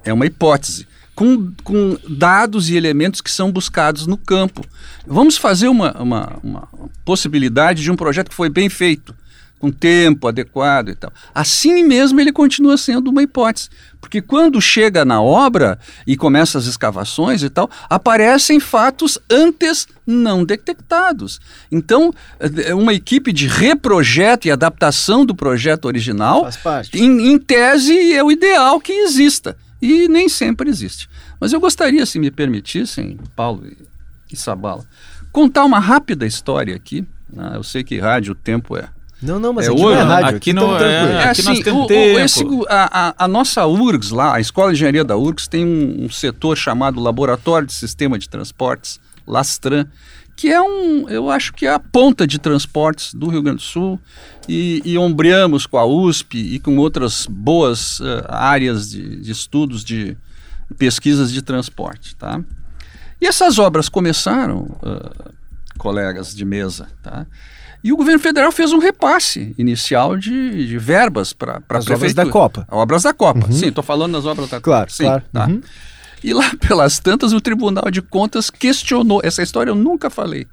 é 0.05 0.13
uma 0.13 0.27
hipótese. 0.27 0.87
Com, 1.15 1.51
com 1.63 1.95
dados 2.09 2.71
e 2.71 2.75
elementos 2.75 3.21
que 3.21 3.29
são 3.29 3.51
buscados 3.51 4.07
no 4.07 4.17
campo. 4.17 4.65
Vamos 5.05 5.37
fazer 5.37 5.67
uma, 5.67 5.91
uma, 6.01 6.39
uma 6.43 6.67
possibilidade 7.05 7.83
de 7.83 7.91
um 7.91 7.95
projeto 7.95 8.29
que 8.29 8.35
foi 8.35 8.49
bem 8.49 8.67
feito, 8.67 9.15
com 9.63 9.71
tempo 9.71 10.27
adequado 10.27 10.89
e 10.89 10.95
tal. 10.95 11.09
Assim 11.33 11.85
mesmo 11.85 12.19
ele 12.19 12.33
continua 12.33 12.75
sendo 12.75 13.09
uma 13.09 13.23
hipótese. 13.23 13.69
Porque 14.01 14.21
quando 14.21 14.59
chega 14.59 15.05
na 15.05 15.21
obra 15.21 15.79
e 16.05 16.17
começa 16.17 16.57
as 16.57 16.65
escavações 16.65 17.43
e 17.43 17.49
tal, 17.49 17.69
aparecem 17.89 18.59
fatos 18.59 19.17
antes 19.31 19.87
não 20.05 20.43
detectados. 20.43 21.39
Então, 21.71 22.13
é 22.65 22.75
uma 22.75 22.93
equipe 22.93 23.31
de 23.31 23.47
reprojeto 23.47 24.49
e 24.49 24.51
adaptação 24.51 25.25
do 25.25 25.33
projeto 25.33 25.85
original 25.85 26.41
em, 26.99 27.29
em 27.29 27.39
tese, 27.39 28.13
é 28.13 28.21
o 28.21 28.29
ideal 28.29 28.81
que 28.81 28.91
exista. 28.91 29.55
E 29.81 30.09
nem 30.09 30.27
sempre 30.27 30.69
existe. 30.69 31.09
Mas 31.39 31.53
eu 31.53 31.61
gostaria, 31.61 32.05
se 32.05 32.19
me 32.19 32.29
permitissem, 32.29 33.17
Paulo 33.33 33.65
e, 33.65 33.77
e 34.29 34.35
Sabala, 34.35 34.85
contar 35.31 35.63
uma 35.63 35.79
rápida 35.79 36.25
história 36.25 36.75
aqui. 36.75 37.07
né? 37.31 37.53
Eu 37.55 37.63
sei 37.63 37.81
que 37.81 37.97
rádio, 37.97 38.33
o 38.33 38.35
tempo 38.35 38.75
é. 38.75 38.89
Não, 39.23 39.39
não, 39.39 39.53
mas 39.53 39.67
É 39.67 39.71
aqui 39.71 39.79
não 39.81 39.87
hoje, 39.87 39.97
é 39.99 40.03
rádio. 40.03 40.25
aqui 40.27 40.35
Aqui, 40.35 40.53
não 40.53 40.61
tamo 40.63 40.75
é- 40.75 40.79
tranquilo. 40.79 41.19
Aqui 41.29 41.43
nós 41.43 41.59
temos 41.59 41.81
o- 41.81 41.83
o- 41.85 41.87
tempo. 41.87 42.19
esse- 42.19 42.43
a, 42.69 43.07
a- 43.09 43.15
a 43.25 43.27
nossa 43.27 43.65
URGS 43.65 44.11
lá, 44.11 44.35
a 44.35 44.39
Escola 44.39 44.69
de 44.71 44.75
Engenharia 44.75 45.03
da 45.03 45.15
URGS, 45.17 45.47
tem 45.47 45.65
um, 45.65 46.05
um 46.05 46.09
setor 46.09 46.57
chamado 46.57 46.99
Laboratório 46.99 47.65
de 47.67 47.73
Sistema 47.73 48.19
de 48.19 48.27
Transportes, 48.29 48.99
Lastran, 49.25 49.87
que 50.35 50.49
é 50.51 50.61
um, 50.61 51.07
eu 51.09 51.29
acho 51.29 51.53
que 51.53 51.65
é 51.65 51.73
a 51.73 51.79
ponta 51.79 52.25
de 52.27 52.39
transportes 52.39 53.13
do 53.13 53.27
Rio 53.29 53.41
Grande 53.41 53.57
do 53.57 53.63
Sul 53.63 53.99
e, 54.49 54.81
e 54.83 54.97
ombreamos 54.97 55.65
com 55.67 55.77
a 55.77 55.85
USP 55.85 56.37
e 56.55 56.59
com 56.59 56.75
outras 56.77 57.27
boas 57.29 57.99
eh, 58.01 58.25
áreas 58.27 58.89
de, 58.89 59.21
de 59.21 59.31
estudos 59.31 59.83
de 59.83 60.17
pesquisas 60.77 61.31
de 61.31 61.41
transporte, 61.43 62.15
tá? 62.15 62.41
E 63.21 63.27
essas 63.27 63.59
obras 63.59 63.87
começaram, 63.87 64.75
ah, 64.83 65.31
colegas 65.77 66.35
de 66.35 66.43
mesa, 66.43 66.87
tá? 67.03 67.27
E 67.83 67.91
o 67.91 67.97
governo 67.97 68.19
federal 68.19 68.51
fez 68.51 68.71
um 68.71 68.79
repasse 68.79 69.53
inicial 69.57 70.15
de, 70.15 70.67
de 70.67 70.77
verbas 70.77 71.33
para 71.33 71.61
a 71.67 71.77
As 71.77 71.89
obras 71.89 72.13
da 72.13 72.25
Copa. 72.25 72.65
Obras 72.71 73.03
da 73.03 73.13
Copa, 73.13 73.51
sim, 73.51 73.67
estou 73.67 73.83
falando 73.83 74.13
das 74.13 74.25
obras 74.25 74.49
da 74.49 74.61
Claro, 74.61 74.85
Copa. 74.85 74.93
Sim, 74.95 75.03
claro. 75.03 75.23
tá. 75.33 75.47
Uhum. 75.47 75.61
E 76.23 76.33
lá 76.33 76.49
pelas 76.65 76.99
tantas, 76.99 77.33
o 77.33 77.41
Tribunal 77.41 77.91
de 77.91 78.01
Contas 78.01 78.49
questionou. 78.49 79.19
Essa 79.23 79.43
história 79.43 79.69
eu 79.69 79.75
nunca 79.75 80.09
falei. 80.09 80.47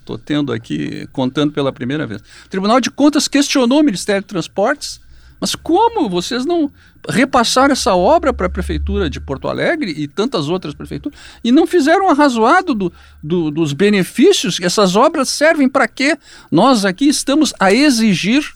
Estou 0.00 0.18
tendo 0.18 0.52
aqui, 0.52 1.08
contando 1.12 1.52
pela 1.52 1.72
primeira 1.72 2.06
vez. 2.06 2.20
O 2.20 2.48
Tribunal 2.48 2.80
de 2.80 2.90
Contas 2.90 3.26
questionou 3.26 3.80
o 3.80 3.82
Ministério 3.82 4.20
de 4.20 4.28
Transportes 4.28 5.00
Mas 5.40 5.54
como 5.54 6.08
vocês 6.08 6.46
não 6.46 6.70
repassaram 7.08 7.72
essa 7.72 7.94
obra 7.94 8.32
para 8.32 8.46
a 8.46 8.50
Prefeitura 8.50 9.08
de 9.08 9.20
Porto 9.20 9.48
Alegre 9.48 9.90
e 9.96 10.08
tantas 10.08 10.48
outras 10.48 10.74
prefeituras 10.74 11.18
e 11.44 11.52
não 11.52 11.66
fizeram 11.66 12.08
arrazoado 12.08 12.74
do, 12.74 12.92
do, 13.22 13.50
dos 13.50 13.72
benefícios? 13.72 14.58
Essas 14.60 14.96
obras 14.96 15.28
servem 15.28 15.68
para 15.68 15.86
quê? 15.86 16.16
Nós 16.50 16.84
aqui 16.84 17.06
estamos 17.06 17.52
a 17.60 17.72
exigir 17.72 18.50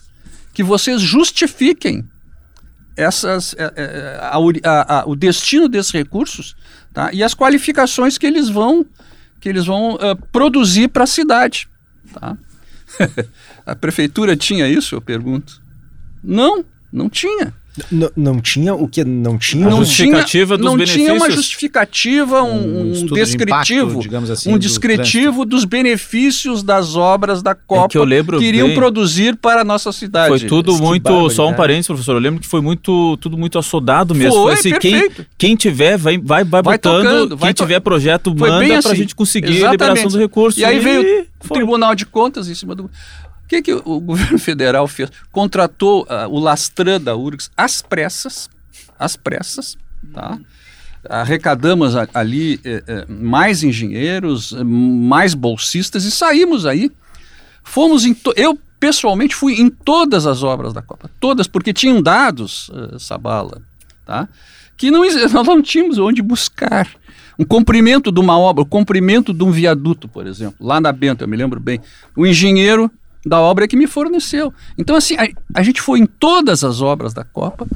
que 0.53 0.63
vocês 0.63 1.01
justifiquem 1.01 2.05
essas, 2.95 3.55
é, 3.57 3.73
é, 3.75 4.19
a, 4.21 4.37
a, 4.69 4.99
a, 4.99 5.05
o 5.07 5.15
destino 5.15 5.69
desses 5.69 5.91
recursos 5.91 6.55
tá? 6.93 7.11
e 7.13 7.23
as 7.23 7.33
qualificações 7.33 8.17
que 8.17 8.25
eles 8.25 8.49
vão, 8.49 8.85
que 9.39 9.47
eles 9.47 9.65
vão 9.65 9.95
uh, 9.95 10.15
produzir 10.31 10.89
para 10.89 11.05
a 11.05 11.07
cidade. 11.07 11.69
Tá? 12.13 12.37
a 13.65 13.75
prefeitura 13.75 14.35
tinha 14.35 14.67
isso, 14.67 14.95
eu 14.95 15.01
pergunto? 15.01 15.60
Não, 16.23 16.63
não 16.91 17.09
tinha. 17.09 17.53
Não, 17.89 18.11
não 18.17 18.41
tinha 18.41 18.75
o 18.75 18.85
que 18.85 19.01
não 19.05 19.37
tinha 19.37 19.69
não 19.69 19.77
justificativa 19.77 20.55
tinha, 20.55 20.57
dos 20.57 20.65
não 20.65 20.73
benefícios. 20.73 21.07
Não 21.07 21.15
tinha 21.15 21.25
uma 21.25 21.31
justificativa, 21.31 22.43
um, 22.43 22.91
um, 22.91 23.05
descritivo, 23.05 24.01
de 24.01 24.07
impacto, 24.09 24.31
assim, 24.33 24.53
um 24.53 24.57
descritivo 24.57 25.45
do 25.45 25.51
dos 25.51 25.63
benefícios 25.65 26.63
das 26.63 26.97
obras 26.97 27.41
da 27.41 27.55
Copa 27.55 27.85
é 27.85 27.87
que, 27.89 27.97
eu 27.97 28.03
lembro 28.03 28.39
que 28.39 28.45
iriam 28.45 28.67
bem, 28.67 28.75
produzir 28.75 29.37
para 29.37 29.61
a 29.61 29.63
nossa 29.63 29.91
cidade. 29.93 30.27
Foi 30.27 30.39
tudo 30.39 30.77
muito, 30.77 31.29
só 31.29 31.47
um 31.47 31.53
parênteses, 31.53 31.87
professor, 31.87 32.13
eu 32.13 32.19
lembro 32.19 32.41
que 32.41 32.47
foi 32.47 32.61
muito 32.61 33.15
tudo 33.17 33.37
muito 33.37 33.57
assodado 33.57 34.13
mesmo. 34.13 34.33
Foi, 34.33 34.53
assim, 34.53 34.71
perfeito. 34.71 35.15
quem, 35.15 35.25
quem 35.37 35.55
tiver 35.55 35.97
vai 35.97 36.17
vai, 36.17 36.43
vai, 36.43 36.61
vai 36.61 36.77
botando, 36.77 37.03
tocando, 37.03 37.37
quem 37.37 37.53
tiver 37.53 37.79
projeto 37.79 38.35
manda 38.35 38.65
para 38.65 38.75
a 38.75 38.79
assim. 38.79 38.95
gente 38.95 39.15
conseguir 39.15 39.57
Exatamente. 39.57 39.83
a 39.83 39.87
liberação 39.87 40.11
do 40.11 40.17
recurso. 40.17 40.59
E 40.59 40.65
aí 40.65 40.79
veio 40.79 41.25
o 41.43 41.53
Tribunal 41.53 41.95
de 41.95 42.05
Contas 42.05 42.49
em 42.49 42.55
cima 42.55 42.75
do 42.75 42.89
que, 43.51 43.61
que 43.61 43.73
o 43.73 43.99
governo 43.99 44.39
federal 44.39 44.87
fez? 44.87 45.11
Contratou 45.31 46.03
uh, 46.03 46.29
o 46.29 46.39
Lastran 46.39 47.01
da 47.01 47.15
URGS 47.15 47.51
às 47.57 47.81
pressas, 47.81 48.49
às 48.97 49.17
pressas, 49.17 49.77
tá? 50.13 50.39
Arrecadamos 51.09 51.95
a, 51.95 52.07
ali 52.13 52.61
eh, 52.63 52.83
eh, 52.85 53.05
mais 53.09 53.63
engenheiros, 53.63 54.53
mais 54.63 55.33
bolsistas 55.33 56.05
e 56.05 56.11
saímos 56.11 56.63
aí. 56.67 56.91
Fomos 57.63 58.05
em. 58.05 58.15
Eu, 58.35 58.55
pessoalmente, 58.79 59.33
fui 59.33 59.59
em 59.59 59.67
todas 59.67 60.27
as 60.27 60.43
obras 60.43 60.73
da 60.73 60.81
Copa. 60.83 61.09
Todas, 61.19 61.47
porque 61.47 61.73
tinham 61.73 62.03
dados, 62.03 62.69
uh, 62.69 62.99
Sabala, 62.99 63.63
tá? 64.05 64.29
que 64.77 64.91
não, 64.91 65.01
nós 65.33 65.47
não 65.47 65.61
tínhamos 65.61 65.97
onde 65.97 66.21
buscar. 66.21 66.87
Um 67.39 67.45
comprimento 67.45 68.11
de 68.11 68.19
uma 68.19 68.37
obra, 68.37 68.61
o 68.61 68.65
comprimento 68.65 69.33
de 69.33 69.43
um 69.43 69.49
viaduto, 69.49 70.07
por 70.07 70.27
exemplo, 70.27 70.55
lá 70.59 70.79
na 70.79 70.91
Bento, 70.91 71.23
eu 71.23 71.27
me 71.27 71.35
lembro 71.35 71.59
bem. 71.59 71.81
O 72.15 72.27
engenheiro 72.27 72.91
da 73.25 73.39
obra 73.39 73.67
que 73.67 73.77
me 73.77 73.87
forneceu. 73.87 74.53
Então, 74.77 74.95
assim, 74.95 75.15
a, 75.15 75.27
a, 75.53 75.63
gente 75.63 75.81
foi 75.81 75.99
em 75.99 76.05
todas 76.05 76.63
as 76.63 76.81
obras 76.81 77.13
da 77.13 77.23
Copa, 77.23 77.67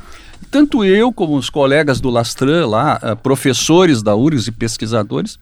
tanto 0.49 0.84
eu 0.84 1.12
como 1.12 1.36
os 1.38 1.49
colegas 1.49 1.99
do 1.99 2.10
Lastran 2.10 2.67
lá, 2.67 2.99
uh, 3.03 3.15
professores 3.15 4.01
da 4.01 4.15
URGS 4.15 4.47
e 4.47 4.51
pesquisadores, 4.51 5.39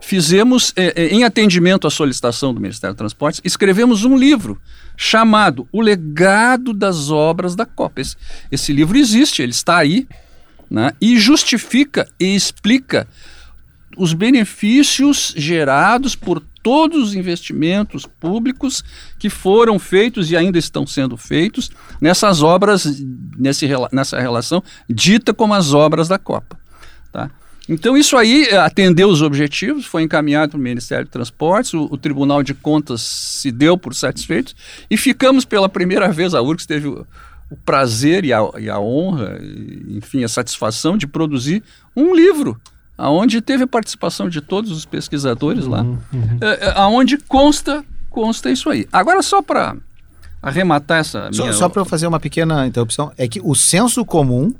fizemos, 0.00 0.72
eh, 0.76 0.92
eh, 0.96 1.08
em 1.08 1.24
atendimento 1.24 1.86
à 1.86 1.90
solicitação 1.90 2.54
do 2.54 2.60
Ministério 2.60 2.94
do 2.94 2.98
Transportes, 2.98 3.40
escrevemos 3.44 4.02
um 4.04 4.16
livro 4.16 4.60
chamado 4.96 5.68
O 5.70 5.80
Legado 5.80 6.72
das 6.72 7.10
Obras 7.10 7.54
da 7.54 7.66
Copa. 7.66 8.00
Esse, 8.00 8.16
esse 8.50 8.72
livro 8.72 8.96
existe, 8.96 9.42
ele 9.42 9.52
está 9.52 9.76
aí, 9.76 10.08
né, 10.70 10.92
e 11.00 11.18
justifica 11.18 12.08
e 12.18 12.34
explica 12.34 13.06
os 13.96 14.12
benefícios 14.14 15.34
gerados 15.36 16.14
por 16.14 16.42
todos 16.62 17.08
os 17.08 17.14
investimentos 17.14 18.06
públicos 18.06 18.84
que 19.18 19.30
foram 19.30 19.78
feitos 19.78 20.30
e 20.30 20.36
ainda 20.36 20.58
estão 20.58 20.86
sendo 20.86 21.16
feitos 21.16 21.70
nessas 22.00 22.42
obras, 22.42 22.86
nesse, 23.36 23.68
nessa 23.92 24.20
relação 24.20 24.62
dita 24.88 25.32
como 25.32 25.54
as 25.54 25.72
obras 25.72 26.08
da 26.08 26.18
Copa. 26.18 26.58
Tá? 27.12 27.30
Então, 27.68 27.96
isso 27.96 28.16
aí 28.16 28.48
eh, 28.50 28.56
atendeu 28.56 29.08
os 29.08 29.22
objetivos, 29.22 29.86
foi 29.86 30.02
encaminhado 30.02 30.50
para 30.50 30.58
o 30.58 30.62
Ministério 30.62 31.04
de 31.04 31.10
Transportes, 31.10 31.72
o, 31.72 31.84
o, 31.84 31.96
Tribunal 31.96 32.42
de 32.42 32.52
Contas 32.52 33.00
se 33.00 33.52
deu 33.52 33.78
por 33.78 33.94
satisfeitos 33.94 34.56
e 34.90 34.96
ficamos 34.96 35.44
pela 35.44 35.68
primeira 35.68 36.10
vez, 36.10 36.34
a 36.34 36.42
URGS 36.42 36.66
teve 36.66 36.88
o, 36.88 37.06
o 37.48 37.56
prazer 37.56 38.24
e 38.24 38.32
a, 38.32 38.40
e 38.58 38.68
a 38.68 38.80
honra, 38.80 39.38
e, 39.40 39.98
enfim, 39.98 40.24
a 40.24 40.28
satisfação 40.28 40.96
de 40.96 41.06
produzir 41.06 41.62
um 41.94 42.12
livro 42.14 42.60
aonde 43.00 43.40
teve 43.40 43.64
a 43.64 43.66
participação 43.66 44.28
de 44.28 44.40
todos 44.40 44.70
os 44.70 44.84
pesquisadores 44.84 45.66
lá, 45.66 45.82
uhum, 45.82 45.98
uhum. 46.12 46.38
É, 46.40 46.66
é, 46.66 46.72
aonde 46.76 47.16
consta 47.16 47.84
consta 48.10 48.50
isso 48.50 48.68
aí. 48.68 48.86
Agora 48.92 49.22
só 49.22 49.40
para 49.40 49.76
arrematar 50.42 50.98
essa 50.98 51.30
só, 51.32 51.52
só 51.52 51.68
para 51.68 51.80
eu 51.80 51.84
fazer 51.84 52.06
uma 52.06 52.18
pequena 52.18 52.66
interrupção 52.66 53.12
é 53.16 53.28
que 53.28 53.40
o 53.42 53.54
senso 53.54 54.04
comum 54.04 54.52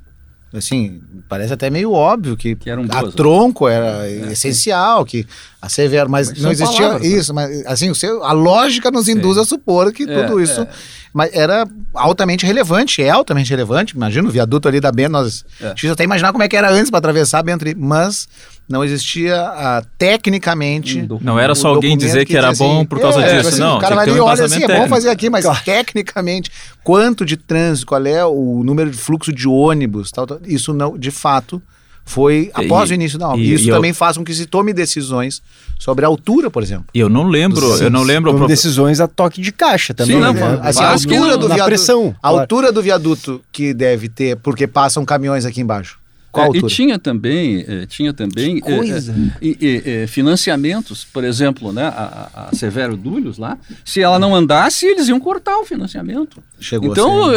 assim 0.53 1.01
parece 1.29 1.53
até 1.53 1.71
meio 1.71 1.93
óbvio 1.93 2.37
que, 2.37 2.57
que 2.57 2.73
um 2.73 2.87
a 2.91 3.13
tronco 3.13 3.69
era 3.69 4.09
é, 4.09 4.33
essencial 4.33 5.05
que 5.05 5.25
a 5.63 5.69
severo 5.69 6.11
mas, 6.11 6.29
mas 6.29 6.41
não 6.41 6.51
existia 6.51 6.87
palavras, 6.87 7.09
né? 7.09 7.17
isso 7.17 7.33
né? 7.33 7.47
mas 7.47 7.67
assim 7.67 7.91
o 7.91 7.95
seu, 7.95 8.25
a 8.25 8.33
lógica 8.33 8.91
nos 8.91 9.09
induz 9.09 9.39
a 9.39 9.45
supor 9.45 9.93
que 9.93 10.03
é, 10.03 10.23
tudo 10.23 10.41
isso 10.41 10.63
é. 10.63 10.69
mas 11.13 11.31
era 11.33 11.69
altamente 11.95 12.45
relevante 12.45 13.01
é 13.01 13.11
altamente 13.11 13.51
relevante 13.51 13.95
imagina 13.95 14.29
o 14.29 14.33
viaduto 14.33 14.67
ali 14.67 14.81
da 14.81 14.91
Bento 14.91 15.13
nós 15.13 15.45
é. 15.61 15.91
até 15.91 16.03
imaginar 16.03 16.33
como 16.33 16.43
é 16.43 16.49
que 16.49 16.57
era 16.57 16.71
antes 16.71 16.91
para 16.91 16.99
atravessar 16.99 17.43
Bento 17.45 17.65
mas 17.77 18.29
não 18.71 18.85
existia 18.85 19.35
uh, 19.37 19.87
tecnicamente. 19.99 21.05
Não 21.21 21.37
era 21.37 21.57
só 21.57 21.69
alguém 21.69 21.99
dizer 21.99 22.21
que, 22.21 22.33
que 22.33 22.37
era 22.37 22.53
bom 22.53 22.79
assim, 22.79 22.87
por 22.87 23.01
causa 23.01 23.21
é, 23.21 23.37
disso, 23.37 23.49
assim, 23.49 23.59
não. 23.59 23.79
O 23.79 23.81
cara 23.81 23.97
vai 23.97 24.09
ali 24.09 24.21
um 24.21 24.25
olha 24.25 24.45
assim, 24.45 24.61
técnico. 24.61 24.73
é 24.73 24.81
bom 24.83 24.89
fazer 24.89 25.09
aqui, 25.11 25.29
mas 25.29 25.45
claro. 25.45 25.61
tecnicamente, 25.65 26.53
quanto 26.85 27.27
de 27.27 27.37
trânsito, 27.37 27.89
qual 27.89 28.07
é 28.07 28.25
o 28.25 28.63
número 28.65 28.89
de 28.89 28.97
fluxo 28.97 29.33
de 29.33 29.49
ônibus, 29.49 30.13
tal, 30.13 30.25
tal 30.25 30.39
isso 30.47 30.73
não, 30.73 30.97
de 30.97 31.11
fato, 31.11 31.61
foi 32.05 32.51
após 32.55 32.91
e, 32.91 32.93
o 32.93 32.95
início 32.95 33.19
da 33.19 33.29
obra. 33.29 33.41
E, 33.41 33.55
Isso 33.55 33.69
e 33.69 33.71
também 33.71 33.91
eu... 33.91 33.95
faz 33.95 34.17
com 34.17 34.25
que 34.25 34.35
se 34.35 34.47
tome 34.47 34.73
decisões 34.73 35.43
sobre 35.79 36.05
a 36.05 36.09
altura, 36.09 36.51
por 36.51 36.63
exemplo. 36.63 36.87
Eu 36.95 37.09
não 37.09 37.25
lembro, 37.25 37.65
eu 37.77 37.91
não 37.91 38.03
lembro. 38.03 38.35
Pro... 38.35 38.47
decisões 38.47 39.01
a 39.01 39.07
toque 39.07 39.41
de 39.41 39.53
caixa 39.53 39.95
também. 39.95 40.17
Sim, 40.17 40.23
não, 40.23 40.33
né? 40.33 40.61
assim, 40.63 40.83
a 40.83 40.91
altura 40.91 41.37
do 41.37 41.47
viaduto, 41.47 41.67
pressão. 41.67 42.15
A 42.23 42.29
altura 42.29 42.73
do 42.73 42.83
viaduto 42.83 43.41
que 43.53 43.75
deve 43.75 44.09
ter, 44.09 44.37
porque 44.37 44.67
passam 44.67 45.05
caminhões 45.05 45.45
aqui 45.45 45.61
embaixo. 45.61 46.00
Qual 46.33 46.55
é, 46.55 46.59
e 46.59 46.63
tinha 46.63 46.99
também, 46.99 47.65
eh, 47.67 47.87
tinha 47.87 48.13
também 48.13 48.61
eh, 48.63 49.83
eh, 49.85 50.07
financiamentos, 50.07 51.05
por 51.05 51.25
exemplo, 51.25 51.73
né, 51.73 51.85
a, 51.85 52.49
a 52.51 52.55
Severo 52.55 52.97
Dúlios 52.97 53.37
lá, 53.37 53.59
se 53.85 54.01
ela 54.01 54.19
não 54.19 54.35
andasse, 54.35 54.87
eles 54.87 55.09
iam 55.09 55.19
cortar 55.19 55.59
o 55.59 55.65
financiamento. 55.65 56.41
Chegou 56.61 56.93
então, 56.93 57.31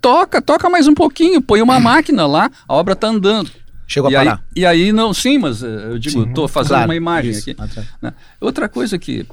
toca, 0.00 0.42
toca 0.42 0.68
mais 0.68 0.88
um 0.88 0.94
pouquinho, 0.94 1.40
põe 1.40 1.62
uma 1.62 1.78
máquina 1.80 2.26
lá, 2.26 2.50
a 2.66 2.74
obra 2.74 2.94
está 2.94 3.06
andando. 3.06 3.50
Chegou 3.86 4.10
e 4.10 4.16
a 4.16 4.18
parar. 4.18 4.34
Aí, 4.34 4.62
e 4.62 4.66
aí, 4.66 4.92
não, 4.92 5.14
sim, 5.14 5.38
mas 5.38 5.62
eu 5.62 5.98
digo, 5.98 6.24
estou 6.24 6.48
fazendo 6.48 6.70
claro, 6.70 6.88
uma 6.88 6.96
imagem 6.96 7.30
isso, 7.30 7.50
aqui. 7.50 7.56
Né? 8.02 8.12
Outra 8.40 8.68
coisa 8.68 8.98
que 8.98 9.26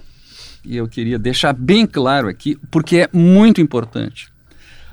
eu 0.63 0.87
queria 0.87 1.17
deixar 1.17 1.53
bem 1.53 1.87
claro 1.87 2.27
aqui, 2.27 2.57
porque 2.69 2.97
é 2.97 3.09
muito 3.11 3.61
importante. 3.61 4.29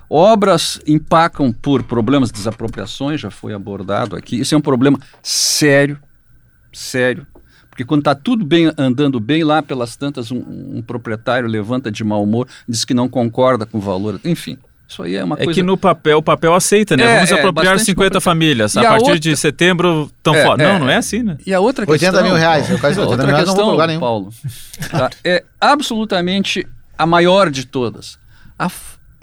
Obras 0.09 0.81
empacam 0.87 1.53
por 1.53 1.83
problemas 1.83 2.31
de 2.31 2.35
desapropriações, 2.35 3.21
já 3.21 3.31
foi 3.31 3.53
abordado 3.53 4.17
aqui. 4.17 4.41
Isso 4.41 4.55
é 4.55 4.59
um 4.59 4.61
problema 4.61 4.99
sério, 5.23 5.99
sério. 6.73 7.27
Porque 7.75 7.85
quando 7.85 8.03
está 8.03 8.15
tudo 8.15 8.45
bem 8.45 8.71
andando 8.79 9.19
bem 9.19 9.43
lá 9.43 9.61
pelas 9.61 9.97
tantas, 9.97 10.31
um, 10.31 10.39
um, 10.39 10.81
proprietário 10.81 11.49
levanta 11.49 11.91
de 11.91 12.05
mau 12.05 12.23
humor, 12.23 12.47
diz 12.69 12.85
que 12.85 12.95
não 12.95 13.09
concorda 13.09 13.67
com 13.67 13.79
o 13.79 13.81
valor. 13.81 14.21
Enfim, 14.25 14.57
isso 14.87 15.03
aí 15.03 15.17
é 15.17 15.25
uma 15.25 15.35
é 15.35 15.39
coisa. 15.39 15.51
É 15.51 15.55
que 15.55 15.63
no 15.63 15.77
papel, 15.77 16.19
o 16.19 16.23
papel 16.23 16.55
aceita, 16.55 16.97
né? 16.97 17.03
É, 17.03 17.15
Vamos 17.17 17.33
é, 17.33 17.35
apropriar 17.35 17.81
50 17.81 18.21
famílias. 18.21 18.75
E 18.75 18.79
a, 18.79 18.83
a 18.83 18.85
partir 18.91 19.05
outra... 19.07 19.19
de 19.19 19.37
setembro 19.37 20.09
estão 20.17 20.37
é, 20.37 20.45
fora. 20.45 20.73
Não, 20.73 20.79
não 20.81 20.89
é 20.89 20.97
assim, 20.97 21.25
né? 21.25 21.37
E 21.45 21.53
a 21.53 21.59
outra 21.59 21.83
80 21.83 21.99
questão. 21.99 22.21
80 22.21 22.29
mil 22.29 22.39
reais. 22.39 22.71
Eu 22.71 22.79
quase 22.79 23.01
80 23.01 23.11
outra 23.11 23.27
mil 23.27 23.35
reais 23.35 23.45
questão, 23.45 23.57
não 23.57 23.65
vou 23.65 23.73
lugar 23.73 23.89
nenhum. 23.89 24.01
Paulo, 24.01 24.33
tá? 24.93 25.11
é 25.25 25.43
absolutamente 25.61 26.65
a 26.97 27.07
maior 27.07 27.51
de 27.51 27.67
todas. 27.67 28.19
A 28.57 28.71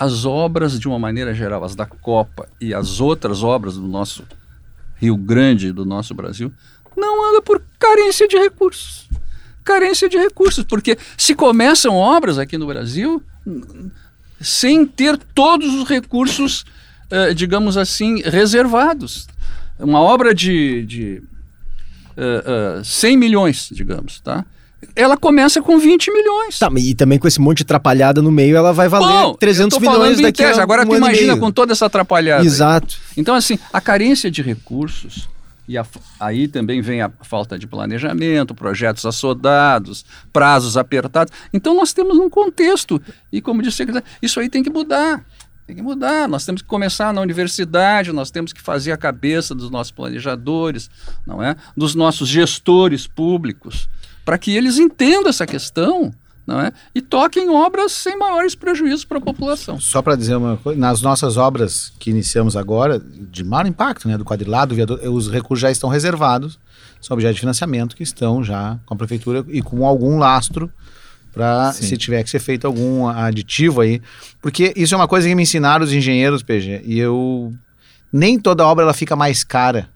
as 0.02 0.26
obras, 0.26 0.80
de 0.80 0.88
uma 0.88 0.98
maneira 0.98 1.32
geral, 1.32 1.64
as 1.64 1.76
da 1.76 1.86
Copa 1.86 2.50
e 2.60 2.74
as 2.74 3.00
outras 3.00 3.44
obras 3.44 3.76
do 3.76 3.88
nosso 3.88 4.24
Rio 4.96 5.16
Grande, 5.16 5.72
do 5.72 5.86
nosso 5.86 6.16
Brasil, 6.16 6.52
não 6.98 7.30
anda 7.30 7.40
por 7.40 7.62
carência 7.78 8.28
de 8.28 8.36
recursos. 8.36 9.08
Carência 9.64 10.10
de 10.10 10.18
recursos, 10.18 10.64
porque 10.64 10.98
se 11.16 11.36
começam 11.36 11.96
obras 11.96 12.40
aqui 12.40 12.58
no 12.58 12.66
Brasil 12.66 13.22
sem 14.40 14.88
ter 14.88 15.20
todos 15.36 15.72
os 15.76 15.88
recursos, 15.88 16.66
eh, 17.12 17.36
digamos 17.36 17.78
assim, 17.78 18.24
reservados. 18.24 19.28
Uma 19.78 20.02
obra 20.02 20.34
de, 20.34 20.84
de 20.84 21.24
uh, 22.18 22.80
uh, 22.80 22.84
100 22.84 23.18
milhões, 23.18 23.70
digamos, 23.72 24.20
tá? 24.20 24.48
Ela 24.96 25.16
começa 25.18 25.62
com 25.62 25.78
20 25.78 26.12
milhões. 26.12 26.60
Tá, 26.60 26.70
e 26.78 26.94
também 26.96 27.20
com 27.20 27.28
esse 27.28 27.40
monte 27.40 27.58
de 27.58 27.64
atrapalhada 27.64 28.22
no 28.22 28.32
meio, 28.32 28.56
ela 28.56 28.74
vai 28.74 28.88
valer 28.88 29.08
Bom, 29.08 29.34
300 29.36 29.80
milhões 29.80 30.20
daqui 30.20 30.44
tese. 30.44 30.60
a 30.60 30.64
Agora 30.64 30.84
um 30.84 30.90
tu 30.90 30.96
imagina 30.96 31.38
com 31.38 31.52
toda 31.52 31.72
essa 31.72 31.86
atrapalhada. 31.86 32.44
Exato. 32.44 32.98
Aí. 33.00 33.14
Então, 33.18 33.36
assim, 33.36 33.58
a 33.72 33.80
carência 33.80 34.30
de 34.30 34.42
recursos, 34.42 35.30
e 35.68 35.78
a, 35.78 35.86
aí 36.20 36.48
também 36.48 36.82
vem 36.82 37.02
a 37.02 37.12
falta 37.22 37.58
de 37.58 37.68
planejamento, 37.68 38.56
projetos 38.56 39.06
assodados, 39.06 40.06
prazos 40.34 40.76
apertados. 40.76 41.32
Então, 41.54 41.76
nós 41.76 41.94
temos 41.94 42.18
um 42.18 42.30
contexto, 42.30 43.02
e 43.32 43.42
como 43.42 43.62
disse 43.62 43.86
isso 44.22 44.40
aí 44.40 44.50
tem 44.50 44.64
que 44.64 44.70
mudar. 44.70 45.24
Tem 45.66 45.76
que 45.76 45.82
mudar. 45.82 46.28
Nós 46.28 46.44
temos 46.46 46.62
que 46.62 46.68
começar 46.68 47.14
na 47.14 47.22
universidade, 47.22 48.12
nós 48.12 48.32
temos 48.32 48.52
que 48.52 48.62
fazer 48.62 48.92
a 48.92 48.98
cabeça 48.98 49.56
dos 49.56 49.70
nossos 49.70 49.92
planejadores, 49.92 50.90
não 51.26 51.42
é? 51.42 51.56
Dos 51.78 51.96
nossos 51.96 52.28
gestores 52.28 53.08
públicos, 53.08 53.88
para 54.26 54.38
que 54.38 54.56
eles 54.56 54.78
entendam 54.78 55.30
essa 55.30 55.46
questão. 55.46 56.14
Não 56.46 56.60
é? 56.60 56.74
E 56.94 57.02
toquem 57.02 57.50
obras 57.50 57.92
sem 57.92 58.18
maiores 58.18 58.56
prejuízos 58.56 59.06
para 59.06 59.20
a 59.20 59.22
população. 59.22 59.80
Só 59.80 60.02
para 60.02 60.16
dizer 60.16 60.36
uma 60.36 60.58
coisa, 60.58 60.78
nas 60.78 61.02
nossas 61.02 61.38
obras 61.38 61.94
que 62.00 62.10
iniciamos 62.10 62.58
agora, 62.58 63.00
de 63.00 63.44
maior 63.44 63.68
impacto, 63.68 64.08
né, 64.08 64.18
do 64.18 64.26
quadrilado, 64.26 64.70
do 64.70 64.76
viaduto, 64.76 65.10
os 65.12 65.32
recursos 65.32 65.62
já 65.62 65.70
estão 65.70 65.88
reservados, 65.88 66.60
são 67.00 67.14
objetos 67.14 67.36
de 67.36 67.42
financiamento 67.42 67.96
que 67.96 68.04
estão 68.04 68.44
já 68.44 68.78
com 68.88 68.94
a 68.96 68.98
prefeitura 68.98 69.46
e 69.50 69.62
com 69.62 69.86
algum 69.86 70.18
lastro 70.18 70.70
para 71.32 71.72
se 71.72 71.96
tiver 71.96 72.24
que 72.24 72.30
ser 72.30 72.40
feito 72.40 72.68
algum 72.68 73.08
aditivo 73.08 73.82
aí, 73.82 74.02
porque 74.42 74.74
isso 74.76 74.94
é 74.94 74.98
uma 74.98 75.08
coisa 75.08 75.28
que 75.28 75.36
me 75.36 75.44
ensinaram 75.44 75.86
os 75.86 75.94
engenheiros, 75.94 76.44
PG, 76.44 76.82
e 76.84 77.00
eu 77.00 77.54
nem 78.12 78.38
toda 78.38 78.66
obra 78.66 78.84
ela 78.84 78.94
fica 78.94 79.16
mais 79.16 79.44
cara. 79.44 79.90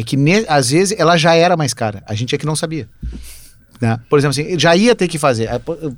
É 0.00 0.02
que 0.02 0.16
ne, 0.16 0.46
às 0.48 0.70
vezes 0.70 0.98
ela 0.98 1.18
já 1.18 1.34
era 1.34 1.58
mais 1.58 1.74
cara, 1.74 2.02
a 2.06 2.14
gente 2.14 2.34
é 2.34 2.38
que 2.38 2.46
não 2.46 2.56
sabia. 2.56 2.88
Né? 3.78 4.00
Por 4.08 4.18
exemplo, 4.18 4.40
assim, 4.40 4.58
já 4.58 4.74
ia 4.74 4.94
ter 4.94 5.06
que 5.08 5.18
fazer. 5.18 5.50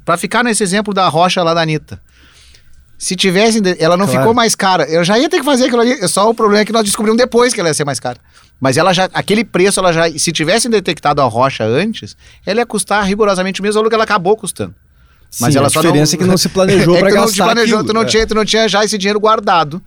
Para 0.04 0.16
ficar 0.16 0.42
nesse 0.42 0.60
exemplo 0.60 0.92
da 0.92 1.06
rocha 1.08 1.40
lá 1.40 1.54
da 1.54 1.62
Anitta. 1.62 2.02
Se 2.98 3.14
tivesse, 3.14 3.60
ela 3.78 3.96
não 3.96 4.06
claro. 4.06 4.20
ficou 4.20 4.34
mais 4.34 4.56
cara. 4.56 4.88
Eu 4.88 5.04
já 5.04 5.16
ia 5.16 5.28
ter 5.28 5.38
que 5.38 5.44
fazer 5.44 5.66
aquilo 5.66 5.82
ali. 5.82 6.08
Só 6.08 6.28
o 6.28 6.34
problema 6.34 6.62
é 6.62 6.64
que 6.64 6.72
nós 6.72 6.82
descobrimos 6.82 7.16
depois 7.16 7.54
que 7.54 7.60
ela 7.60 7.68
ia 7.68 7.74
ser 7.74 7.84
mais 7.84 8.00
cara. 8.00 8.18
Mas 8.60 8.76
ela 8.76 8.92
já, 8.92 9.08
aquele 9.14 9.44
preço, 9.44 9.78
ela 9.78 9.92
já, 9.92 10.10
se 10.18 10.32
tivessem 10.32 10.68
detectado 10.68 11.20
a 11.20 11.24
rocha 11.24 11.64
antes, 11.64 12.16
ela 12.44 12.58
ia 12.58 12.66
custar 12.66 13.04
rigorosamente 13.04 13.60
o 13.60 13.62
mesmo 13.62 13.74
valor 13.74 13.88
que 13.88 13.94
ela 13.94 14.04
acabou 14.04 14.36
custando. 14.36 14.74
Mas 15.40 15.52
Sim, 15.52 15.58
ela 15.58 15.68
a 15.68 15.70
diferença 15.70 16.16
não, 16.16 16.22
é 16.22 16.24
que 16.24 16.30
não 16.30 16.36
se 16.36 16.48
planejou 16.48 16.94
é 16.98 17.00
para 17.00 17.10
gastar. 17.10 17.20
Não 17.20 17.32
te 17.32 17.36
planejou, 17.36 17.78
aquilo, 17.78 17.92
tu 17.92 17.94
não, 17.94 18.02
é. 18.02 18.06
tinha, 18.06 18.26
tu 18.26 18.34
não 18.34 18.44
tinha 18.44 18.68
já 18.68 18.84
esse 18.84 18.98
dinheiro 18.98 19.20
guardado 19.20 19.80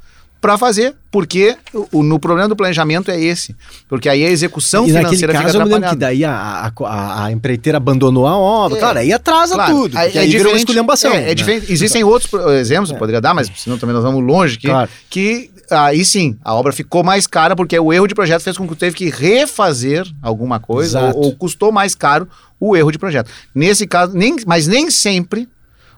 para 0.46 0.60
fazer, 0.60 0.94
porque 1.10 1.58
o, 1.92 2.04
no 2.04 2.20
problema 2.20 2.48
do 2.48 2.56
planejamento 2.56 3.10
é 3.10 3.20
esse, 3.20 3.56
porque 3.90 4.08
aí 4.08 4.24
a 4.24 4.30
execução 4.30 4.86
e 4.86 4.92
financeira 4.92 5.34
caso, 5.34 5.46
fica 5.46 5.58
atrapalhada. 5.58 5.96
que 5.96 6.00
daí 6.00 6.24
a, 6.24 6.72
a, 6.82 7.26
a, 7.26 7.32
empreiteira 7.32 7.78
abandonou 7.78 8.28
a 8.28 8.38
obra, 8.38 8.78
é, 8.78 8.80
claro, 8.80 9.00
aí 9.00 9.12
atrasa 9.12 9.56
claro, 9.56 9.74
tudo, 9.74 9.98
aí, 9.98 10.12
é 10.16 10.20
aí 10.20 10.30
virou 10.30 10.56
esculhambação. 10.56 11.12
É, 11.12 11.18
é 11.18 11.22
né? 11.22 11.34
diferente, 11.34 11.72
existem 11.72 12.04
outros 12.04 12.32
exemplos, 12.60 12.92
é. 12.92 12.98
poderia 12.98 13.20
dar, 13.20 13.34
mas 13.34 13.52
senão 13.56 13.80
também 13.80 13.96
nós 13.96 14.04
vamos 14.04 14.24
longe, 14.24 14.58
que, 14.58 14.68
claro. 14.68 14.90
que 15.10 15.50
aí 15.72 16.06
sim, 16.06 16.38
a 16.44 16.54
obra 16.54 16.72
ficou 16.72 17.04
mais 17.04 17.26
cara 17.26 17.56
porque 17.56 17.80
o 17.80 17.92
erro 17.92 18.06
de 18.06 18.14
projeto 18.14 18.44
fez 18.44 18.56
com 18.56 18.68
que 18.68 18.76
teve 18.76 18.96
que 18.96 19.10
refazer 19.10 20.06
alguma 20.22 20.60
coisa, 20.60 21.02
ou, 21.10 21.26
ou, 21.26 21.36
custou 21.36 21.72
mais 21.72 21.96
caro 21.96 22.28
o 22.60 22.78
erro 22.78 22.92
de 22.92 23.00
projeto. 23.00 23.32
Nesse 23.54 23.88
caso, 23.88 24.16
nem, 24.16 24.36
mas 24.46 24.68
nem 24.68 24.92
sempre 24.92 25.50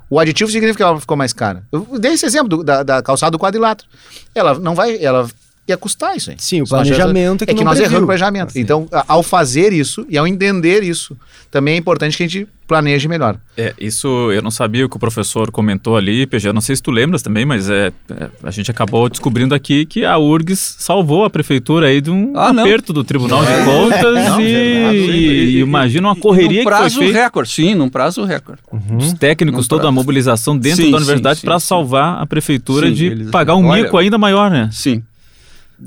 o 0.09 0.19
aditivo 0.19 0.49
significa 0.49 0.77
que 0.77 0.83
ela 0.83 0.99
ficou 0.99 1.17
mais 1.17 1.33
cara. 1.33 1.63
Eu 1.71 1.85
dei 1.99 2.13
esse 2.13 2.25
exemplo 2.25 2.49
do, 2.49 2.63
da, 2.63 2.83
da 2.83 3.01
calçada 3.01 3.31
do 3.31 3.39
quadrilátero. 3.39 3.87
Ela 4.33 4.57
não 4.57 4.73
vai, 4.73 4.97
ela 5.03 5.27
ia 5.67 5.77
custar 5.77 6.15
isso 6.15 6.31
aí. 6.31 6.37
Sim, 6.39 6.61
o 6.61 6.67
planejamento 6.67 7.43
é 7.43 7.45
que, 7.45 7.51
é 7.51 7.55
que 7.55 7.63
nós 7.63 7.79
erramos 7.79 8.03
o 8.03 8.05
planejamento. 8.05 8.49
Assim. 8.49 8.61
Então, 8.61 8.87
ao 9.07 9.21
fazer 9.21 9.73
isso 9.73 10.05
e 10.09 10.17
ao 10.17 10.25
entender 10.25 10.83
isso, 10.83 11.17
também 11.51 11.75
é 11.75 11.77
importante 11.77 12.15
que 12.15 12.23
a 12.23 12.27
gente 12.27 12.47
planeje 12.67 13.07
melhor. 13.07 13.37
É, 13.55 13.73
isso 13.79 14.07
eu 14.31 14.41
não 14.41 14.51
sabia 14.51 14.85
o 14.85 14.89
que 14.89 14.97
o 14.97 14.99
professor 14.99 15.49
comentou 15.51 15.95
ali, 15.95 16.27
PG, 16.27 16.51
não 16.51 16.59
sei 16.59 16.75
se 16.75 16.83
tu 16.83 16.91
lembras 16.91 17.21
também, 17.21 17.45
mas 17.45 17.69
é, 17.69 17.93
é 18.09 18.29
a 18.43 18.51
gente 18.51 18.69
acabou 18.69 19.07
descobrindo 19.07 19.55
aqui 19.55 19.85
que 19.85 20.03
a 20.03 20.17
URGS 20.17 20.75
salvou 20.77 21.23
a 21.23 21.29
prefeitura 21.29 21.87
aí 21.87 22.01
de 22.01 22.11
um 22.11 22.33
ah, 22.35 22.49
aperto 22.49 22.91
do 22.91 23.05
Tribunal 23.05 23.43
de 23.45 23.51
é. 23.51 23.63
Contas 23.63 24.25
não, 24.25 24.41
e, 24.41 24.45
e, 24.45 25.55
e, 25.55 25.59
imagina 25.59 26.09
uma 26.09 26.15
correria 26.15 26.63
que 26.65 26.71
foi 26.71 26.89
feita. 26.89 27.23
recorde, 27.23 27.49
sim, 27.49 27.73
num 27.73 27.89
prazo 27.89 28.25
recorde. 28.25 28.61
Uhum. 28.71 28.97
Os 28.97 29.13
técnicos, 29.13 29.61
num 29.61 29.67
toda 29.67 29.83
prazo. 29.83 29.87
a 29.87 29.91
mobilização 29.93 30.57
dentro 30.57 30.83
sim, 30.83 30.91
da 30.91 30.97
universidade 30.97 31.39
para 31.41 31.59
salvar 31.59 32.21
a 32.21 32.25
prefeitura 32.25 32.87
sim, 32.87 32.93
de 32.93 33.05
eles, 33.05 33.31
pagar 33.31 33.55
um 33.55 33.65
olha, 33.65 33.83
mico 33.83 33.97
ainda 33.97 34.17
maior, 34.17 34.51
né? 34.51 34.69
Sim. 34.73 35.01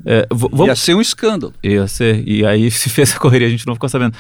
É, 0.05 0.27
vamos... 0.31 0.67
Ia 0.67 0.77
ser 0.77 0.95
um 0.95 1.01
escândalo. 1.01 1.53
Ia 1.63 1.87
ser. 1.87 2.27
E 2.27 2.45
aí 2.45 2.71
se 2.73 2.89
fez 2.89 3.15
a 3.15 3.19
correria, 3.19 3.47
a 3.47 3.51
gente 3.51 3.67
não 3.67 3.75
ficou 3.75 3.89
sabendo. 3.89 4.17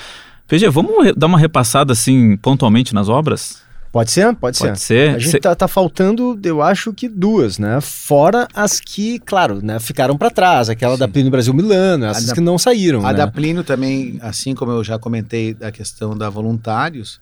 PG, 0.46 0.68
vamos 0.68 1.12
dar 1.16 1.26
uma 1.26 1.38
repassada 1.38 1.92
assim, 1.92 2.36
pontualmente 2.36 2.92
nas 2.92 3.08
obras? 3.08 3.62
Pode 3.92 4.12
ser? 4.12 4.32
Pode, 4.36 4.56
Pode 4.56 4.80
ser. 4.80 5.16
A 5.16 5.18
gente 5.18 5.40
tá, 5.40 5.54
tá, 5.54 5.66
faltando, 5.66 6.38
eu 6.44 6.62
acho 6.62 6.92
que 6.92 7.08
duas, 7.08 7.58
né? 7.58 7.80
Fora 7.80 8.46
as 8.54 8.78
que, 8.78 9.18
claro, 9.18 9.60
né, 9.60 9.80
ficaram 9.80 10.16
para 10.16 10.30
trás. 10.30 10.68
Aquela 10.68 10.94
Sim. 10.94 11.00
da 11.00 11.08
Plínio 11.08 11.30
Brasil 11.30 11.52
Milano, 11.52 12.04
essas 12.06 12.26
da, 12.26 12.34
que 12.34 12.40
não 12.40 12.56
saíram. 12.56 13.04
A 13.04 13.12
né? 13.12 13.18
da 13.18 13.26
Plínio 13.26 13.64
também, 13.64 14.18
assim 14.22 14.54
como 14.54 14.70
eu 14.70 14.84
já 14.84 14.96
comentei 14.96 15.54
da 15.54 15.72
questão 15.72 16.16
da 16.16 16.30
voluntários, 16.30 17.20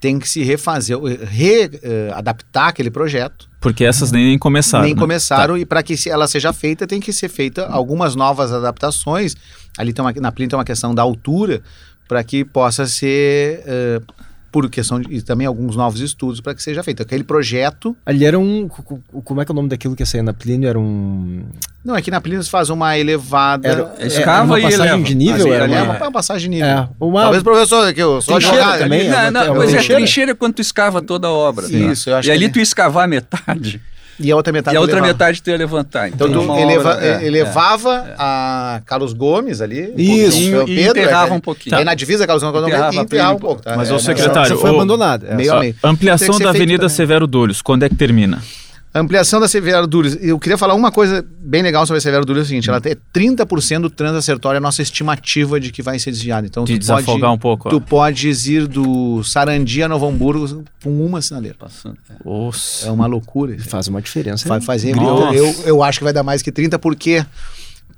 tem 0.00 0.18
que 0.18 0.28
se 0.28 0.42
refazer, 0.42 0.98
readaptar 0.98 2.66
uh, 2.66 2.68
aquele 2.68 2.90
projeto. 2.90 3.46
Porque 3.66 3.84
essas 3.84 4.12
nem 4.12 4.38
começaram. 4.38 4.84
Nem 4.84 4.94
né? 4.94 5.00
começaram, 5.00 5.54
tá. 5.54 5.60
e 5.60 5.66
para 5.66 5.82
que 5.82 5.96
ela 6.08 6.28
seja 6.28 6.52
feita, 6.52 6.86
tem 6.86 7.00
que 7.00 7.12
ser 7.12 7.28
feita 7.28 7.66
algumas 7.66 8.14
novas 8.14 8.52
adaptações. 8.52 9.34
Ali 9.76 9.92
tem 9.92 10.04
uma, 10.04 10.12
na 10.12 10.30
Plínio 10.30 10.50
tem 10.50 10.56
uma 10.56 10.64
questão 10.64 10.94
da 10.94 11.02
altura, 11.02 11.60
para 12.06 12.22
que 12.22 12.44
possa 12.44 12.86
ser 12.86 13.64
uh, 13.66 14.14
por 14.50 14.68
questão 14.70 15.00
de 15.00 15.14
e 15.14 15.22
também 15.22 15.46
alguns 15.46 15.76
novos 15.76 16.00
estudos 16.00 16.40
para 16.40 16.54
que 16.54 16.62
seja 16.62 16.82
feito. 16.82 17.02
Aquele 17.02 17.24
projeto. 17.24 17.96
Ali 18.04 18.24
era 18.24 18.38
um. 18.38 18.68
Como 18.68 19.40
é 19.40 19.44
que 19.44 19.50
é 19.50 19.52
o 19.52 19.56
nome 19.56 19.68
daquilo 19.68 19.94
que 19.94 20.02
ia 20.02 20.06
sair 20.06 20.22
na 20.22 20.32
Plínio? 20.32 20.68
Era 20.68 20.78
um. 20.78 21.44
Não, 21.84 21.94
aqui 21.94 22.10
na 22.10 22.20
Plínio 22.20 22.42
faz 22.44 22.70
uma 22.70 22.98
elevada. 22.98 23.68
Era, 23.68 23.94
é, 23.98 24.06
escava 24.06 24.44
uma 24.44 24.58
e 24.58 24.62
passagem 24.62 24.86
eleva. 24.86 25.02
de 25.04 25.14
nível? 25.14 25.52
Era 25.52 25.66
uma, 25.66 25.82
uma, 25.82 25.96
uma 25.98 26.12
passagem 26.12 26.50
de 26.50 26.56
nível. 26.56 26.68
É, 26.68 26.88
uma... 26.98 27.22
Talvez 27.22 27.40
o 27.42 27.44
professor 27.44 27.88
aqui, 27.88 28.00
eu 28.00 28.20
sou 28.20 28.36
advogado. 28.36 28.78
também. 28.80 29.08
Não, 29.08 29.30
não, 29.30 29.62
é, 29.62 29.72
é, 29.72 29.76
é 29.76 29.82
trincheira 29.82 30.34
quando 30.34 30.54
tu 30.54 30.62
escava 30.62 31.00
toda 31.02 31.28
a 31.28 31.32
obra. 31.32 31.66
Isso, 31.66 32.10
eu 32.10 32.16
acho 32.16 32.28
E 32.28 32.32
ali 32.32 32.48
tu 32.48 32.58
escavar 32.58 33.04
a 33.04 33.06
metade. 33.06 33.80
E 34.18 34.30
a 34.30 34.36
outra 34.36 34.52
metade 34.52 34.74
E 34.74 34.78
a 34.78 34.80
outra 34.80 35.00
metade 35.00 35.42
tu 35.42 35.50
ia 35.50 35.56
levantar. 35.56 36.08
Então, 36.08 36.28
então 36.28 36.46
tu 36.46 36.58
eleva, 36.58 36.94
obra, 36.94 37.06
é, 37.06 37.26
elevava 37.26 38.06
é, 38.08 38.14
a 38.18 38.80
Carlos 38.86 39.12
Gomes 39.12 39.60
ali. 39.60 39.92
Isso. 39.96 40.38
Um 40.38 40.62
e 40.62 40.76
Pedro, 40.76 41.00
enterrava 41.00 41.34
é, 41.34 41.36
um 41.36 41.40
pouquinho. 41.40 41.76
Aí 41.76 41.84
na 41.84 41.94
divisa 41.94 42.26
Carlos 42.26 42.42
Gomes 42.42 42.68
enterrava, 42.68 42.96
enterrava 42.96 43.34
um 43.34 43.38
pouco. 43.38 43.62
Tá? 43.62 43.76
Mas 43.76 43.90
o 43.90 43.98
secretário... 43.98 44.58
foi 44.58 44.70
abandonado. 44.70 45.26
Meio 45.34 45.54
a 45.54 45.60
meio. 45.60 45.74
Ampliação 45.82 46.38
da 46.38 46.50
Avenida 46.50 46.88
Severo 46.88 47.26
Dúlios, 47.26 47.60
quando 47.60 47.82
é 47.82 47.88
que 47.88 47.94
termina? 47.94 48.42
Ampliação 49.00 49.40
da 49.40 49.48
Severo 49.48 49.86
Dúlios. 49.86 50.16
Eu 50.20 50.38
queria 50.38 50.56
falar 50.56 50.74
uma 50.74 50.90
coisa 50.90 51.24
bem 51.38 51.62
legal 51.62 51.86
sobre 51.86 51.98
a 51.98 52.00
Severo 52.00 52.24
Dúlios, 52.24 52.44
é 52.44 52.46
o 52.46 52.48
seguinte, 52.48 52.68
ela 52.68 52.80
tem 52.80 52.96
30% 53.14 53.80
do 53.80 53.90
trânsito 53.90 54.18
acertório, 54.18 54.56
é 54.56 54.58
a 54.58 54.60
nossa 54.60 54.82
estimativa 54.82 55.58
de 55.58 55.70
que 55.72 55.82
vai 55.82 55.98
ser 55.98 56.10
desviado. 56.10 56.46
Então, 56.46 56.64
de 56.64 56.78
desafogar 56.78 57.20
pode, 57.20 57.34
um 57.34 57.38
pouco. 57.38 57.68
Tu 57.68 57.80
podes 57.80 58.46
ir 58.46 58.66
do 58.66 59.22
Sarandi 59.22 59.82
a 59.82 59.88
Novo 59.88 60.06
Hamburgo 60.06 60.64
com 60.82 61.04
uma 61.04 61.20
sinaleira. 61.20 61.56
Passando. 61.58 61.96
É. 62.10 62.86
é 62.86 62.90
uma 62.90 63.06
loucura. 63.06 63.56
Faz 63.58 63.88
uma 63.88 64.00
diferença. 64.00 64.48
Vai 64.48 64.60
fazer. 64.60 64.94
Eu, 64.96 65.54
eu 65.64 65.82
acho 65.82 65.98
que 65.98 66.04
vai 66.04 66.12
dar 66.12 66.22
mais 66.22 66.42
que 66.42 66.52
30, 66.52 66.78
porque... 66.78 67.24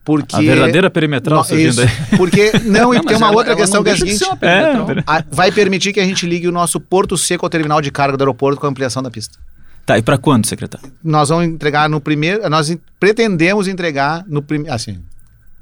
Porque, 0.04 0.36
a 0.36 0.40
verdadeira 0.40 0.88
perimetral 0.88 1.44
não, 1.46 1.58
isso, 1.58 1.82
Porque, 2.16 2.50
não, 2.64 2.94
e 2.94 3.00
tem 3.00 3.14
uma 3.14 3.26
ela, 3.26 3.36
outra 3.36 3.52
ela 3.52 3.60
questão 3.60 3.84
que 3.84 3.90
é 3.90 3.92
a 3.92 3.96
seguinte: 3.96 4.24
é, 4.40 5.02
a, 5.06 5.22
vai 5.30 5.52
permitir 5.52 5.92
que 5.92 6.00
a 6.00 6.04
gente 6.04 6.24
ligue 6.24 6.48
o 6.48 6.52
nosso 6.52 6.80
porto 6.80 7.14
seco 7.18 7.44
ao 7.44 7.50
terminal 7.50 7.82
de 7.82 7.90
carga 7.90 8.16
do 8.16 8.22
aeroporto 8.22 8.58
com 8.58 8.66
a 8.66 8.70
ampliação 8.70 9.02
da 9.02 9.10
pista. 9.10 9.38
Tá, 9.88 9.96
e 9.96 10.02
para 10.02 10.18
quando, 10.18 10.44
secretário? 10.44 10.92
Nós 11.02 11.30
vamos 11.30 11.46
entregar 11.46 11.88
no 11.88 11.98
primeiro. 11.98 12.46
Nós 12.50 12.76
pretendemos 13.00 13.66
entregar 13.66 14.22
no 14.28 14.42
primeiro. 14.42 14.74
Assim. 14.74 14.98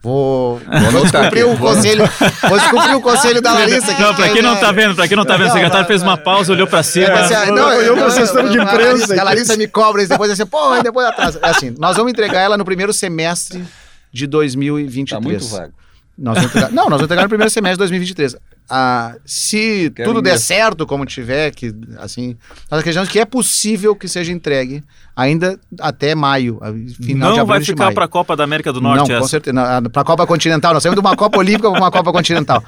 Vou, 0.03 0.61
vou 0.91 1.03
descumprir 1.03 1.47
o 1.47 1.57
conselho. 1.57 2.03
Vou 2.49 2.59
descumprir 2.59 2.97
o 2.97 3.01
conselho 3.01 3.41
da 3.41 3.53
Larissa. 3.55 3.95
Que 3.95 4.03
não, 4.03 4.15
pra 4.17 4.29
quem 4.31 4.43
não 4.43 4.57
tá 4.57 4.73
vendo, 4.73 4.97
pra 4.97 5.07
quem 5.07 5.17
não 5.17 5.25
tá 5.25 5.37
vendo, 5.37 5.51
o 5.51 5.53
secretário 5.53 5.87
fez 5.87 6.03
uma 6.03 6.19
pausa, 6.19 6.53
olhou 6.53 6.67
pra 6.67 6.83
cima. 6.83 7.12
Assim, 7.12 7.53
não, 7.53 7.73
eu 7.75 7.97
com 7.97 8.03
assessor 8.03 8.49
de 8.49 8.59
imprensa. 8.59 9.21
A 9.21 9.23
Larissa 9.23 9.57
me 9.57 9.69
cobra 9.69 10.03
isso 10.03 10.11
depois 10.11 10.29
assim, 10.29 10.45
pô, 10.45 10.77
depois 10.83 11.07
atrás. 11.07 11.37
É 11.41 11.49
assim, 11.49 11.73
nós 11.79 11.97
vamos 11.97 12.11
entregar 12.11 12.41
ela 12.41 12.59
no 12.59 12.65
primeiro 12.65 12.93
semestre 12.93 13.65
de 14.12 14.27
2023. 14.27 15.09
Tá 15.09 15.21
muito 15.21 15.47
vago. 15.47 15.73
Nós 16.19 16.35
vamos 16.35 16.51
entregar, 16.51 16.71
não, 16.73 16.85
nós 16.85 16.91
vamos 16.99 17.05
entregar 17.05 17.23
no 17.23 17.29
primeiro 17.29 17.51
semestre 17.51 17.77
de 17.77 17.79
2023. 17.79 18.37
Ah, 18.69 19.15
se 19.25 19.93
Quero 19.95 20.11
tudo 20.11 20.23
der 20.23 20.39
certo, 20.39 20.87
como 20.87 21.07
tiver, 21.07 21.53
que 21.53 21.73
assim, 21.99 22.37
nós 22.69 22.81
acreditamos 22.81 23.09
que 23.09 23.21
é 23.21 23.25
possível 23.25 23.95
que 23.95 24.09
seja 24.09 24.33
entregue 24.33 24.83
ainda 25.15 25.59
até 25.81 26.15
maio, 26.15 26.59
final 27.01 27.29
não 27.29 27.35
de 27.35 27.41
abril 27.41 27.47
vai 27.47 27.61
ficar 27.65 27.95
para 27.95 28.05
a 28.07 28.09
Copa 28.09 28.37
da 28.37 28.43
América 28.43 28.73
do 28.73 28.81
Norte. 28.81 29.09
Não, 29.09 29.17
essa. 29.17 29.21
com 29.21 29.29
certeza, 29.29 29.57
para 29.93 30.03
a 30.03 30.05
Copa 30.05 30.27
Continental. 30.27 30.75
Nós 30.75 30.83
saímos 30.83 31.01
de 31.01 31.01
uma 31.01 31.17
Copa 31.17 31.39
Olímpica 31.39 31.71
para 31.71 31.81
uma 31.81 31.91
Copa 31.91 32.12
Continental. 32.12 32.62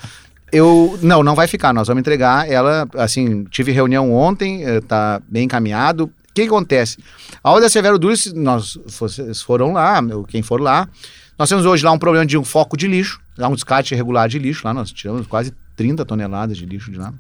Eu 0.53 0.99
não, 1.03 1.23
não 1.23 1.35
vai 1.35 1.47
ficar. 1.47 1.75
Nós 1.75 1.89
vamos 1.89 2.01
entregar 2.01 2.49
ela. 2.49 2.89
Assim, 2.95 3.45
tive 3.45 3.73
reunião 3.73 4.15
ontem, 4.15 4.63
está 4.63 5.21
bem 5.29 5.45
encaminhado. 5.45 6.05
O 6.05 6.11
que, 6.33 6.43
que 6.43 6.49
acontece? 6.49 6.99
A 7.43 7.51
Alda 7.51 7.69
Severo 7.69 7.99
Dulce, 7.99 8.33
nós 8.35 8.79
vocês 8.87 9.43
foram 9.43 9.73
lá, 9.73 10.01
quem 10.29 10.41
for 10.41 10.61
lá, 10.61 10.89
nós 11.37 11.49
temos 11.49 11.67
hoje 11.67 11.85
lá 11.85 11.91
um 11.91 11.99
problema 11.99 12.25
de 12.25 12.39
um 12.39 12.45
foco 12.45 12.77
de 12.77 12.87
lixo, 12.87 13.21
lá 13.37 13.49
um 13.49 13.55
descarte 13.55 13.95
irregular 13.95 14.29
de 14.29 14.39
lixo, 14.39 14.63
lá 14.65 14.73
nós 14.73 14.93
tiramos 14.93 15.27
quase 15.27 15.53
30 15.79 16.05
toneladas 16.05 16.59
de 16.59 16.67
lixo 16.67 16.91
de 16.91 16.99
lá. 16.99 17.15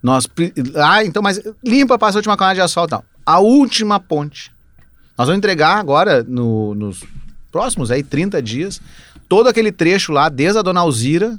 Nós, 0.00 0.28
ah, 0.76 1.04
então, 1.04 1.20
mas 1.20 1.40
limpa, 1.62 1.98
passa 1.98 2.16
a 2.16 2.20
última 2.20 2.36
camada 2.36 2.54
de 2.54 2.60
asfalto. 2.60 2.94
Não. 2.94 3.04
A 3.26 3.40
última 3.40 3.98
ponte. 3.98 4.52
Nós 5.18 5.26
vamos 5.26 5.38
entregar 5.38 5.76
agora, 5.76 6.22
no, 6.22 6.74
nos 6.74 7.04
próximos 7.50 7.90
aí 7.90 8.02
30 8.02 8.40
dias, 8.40 8.80
todo 9.28 9.48
aquele 9.48 9.72
trecho 9.72 10.12
lá, 10.12 10.28
desde 10.28 10.58
a 10.58 10.62
Dona 10.62 10.80
Alzira 10.80 11.38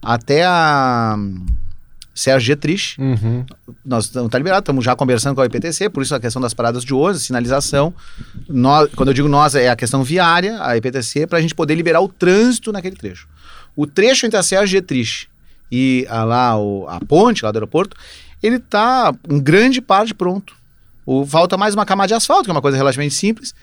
até 0.00 0.44
a 0.44 1.16
Sérgio 2.14 2.46
Getrich. 2.46 3.00
Uhum. 3.00 3.44
Nós 3.84 4.04
estamos 4.04 4.30
tá 4.30 4.38
liberado, 4.38 4.60
estamos 4.60 4.84
já 4.84 4.94
conversando 4.94 5.34
com 5.34 5.40
a 5.40 5.46
IPTC, 5.46 5.88
por 5.88 6.02
isso 6.02 6.14
a 6.14 6.20
questão 6.20 6.40
das 6.40 6.54
paradas 6.54 6.84
de 6.84 6.94
ônibus, 6.94 7.22
sinalização. 7.22 7.92
Nós, 8.48 8.90
quando 8.94 9.08
eu 9.08 9.14
digo 9.14 9.28
nós, 9.28 9.54
é 9.54 9.68
a 9.68 9.76
questão 9.76 10.04
viária, 10.04 10.62
a 10.62 10.76
IPTC, 10.76 11.26
para 11.26 11.38
a 11.38 11.40
gente 11.40 11.54
poder 11.54 11.74
liberar 11.74 12.00
o 12.00 12.08
trânsito 12.08 12.70
naquele 12.70 12.96
trecho. 12.96 13.26
O 13.76 13.86
trecho 13.86 14.24
entre 14.24 14.38
a 14.38 14.42
Sérgio 14.42 14.78
Getrich 14.78 15.28
e 15.70 16.06
a, 16.08 16.24
lá 16.24 16.58
o- 16.58 16.86
a 16.88 17.00
ponte 17.00 17.44
lá 17.44 17.50
do 17.50 17.56
aeroporto, 17.56 17.96
ele 18.42 18.56
está 18.56 19.14
em 19.28 19.40
grande 19.40 19.80
parte 19.80 20.14
pronto. 20.14 20.54
O, 21.04 21.24
falta 21.26 21.56
mais 21.56 21.74
uma 21.74 21.86
camada 21.86 22.08
de 22.08 22.14
asfalto, 22.14 22.44
que 22.44 22.50
é 22.50 22.52
uma 22.52 22.62
coisa 22.62 22.76
relativamente 22.76 23.14
simples, 23.14 23.54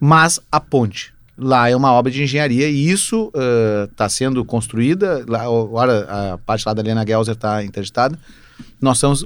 mas 0.00 0.40
a 0.50 0.60
ponte. 0.60 1.12
Lá 1.36 1.68
é 1.68 1.74
uma 1.74 1.92
obra 1.92 2.12
de 2.12 2.22
engenharia 2.22 2.68
e 2.68 2.88
isso 2.90 3.32
está 3.90 4.08
sendo 4.08 4.44
construída. 4.44 5.24
Lá, 5.26 5.42
agora 5.42 6.32
a 6.34 6.38
parte 6.38 6.64
lá 6.66 6.74
da 6.74 6.82
Helena 6.82 7.04
Gelser 7.06 7.34
está 7.34 7.64
interditada. 7.64 8.18
Nós 8.80 8.98
estamos 8.98 9.24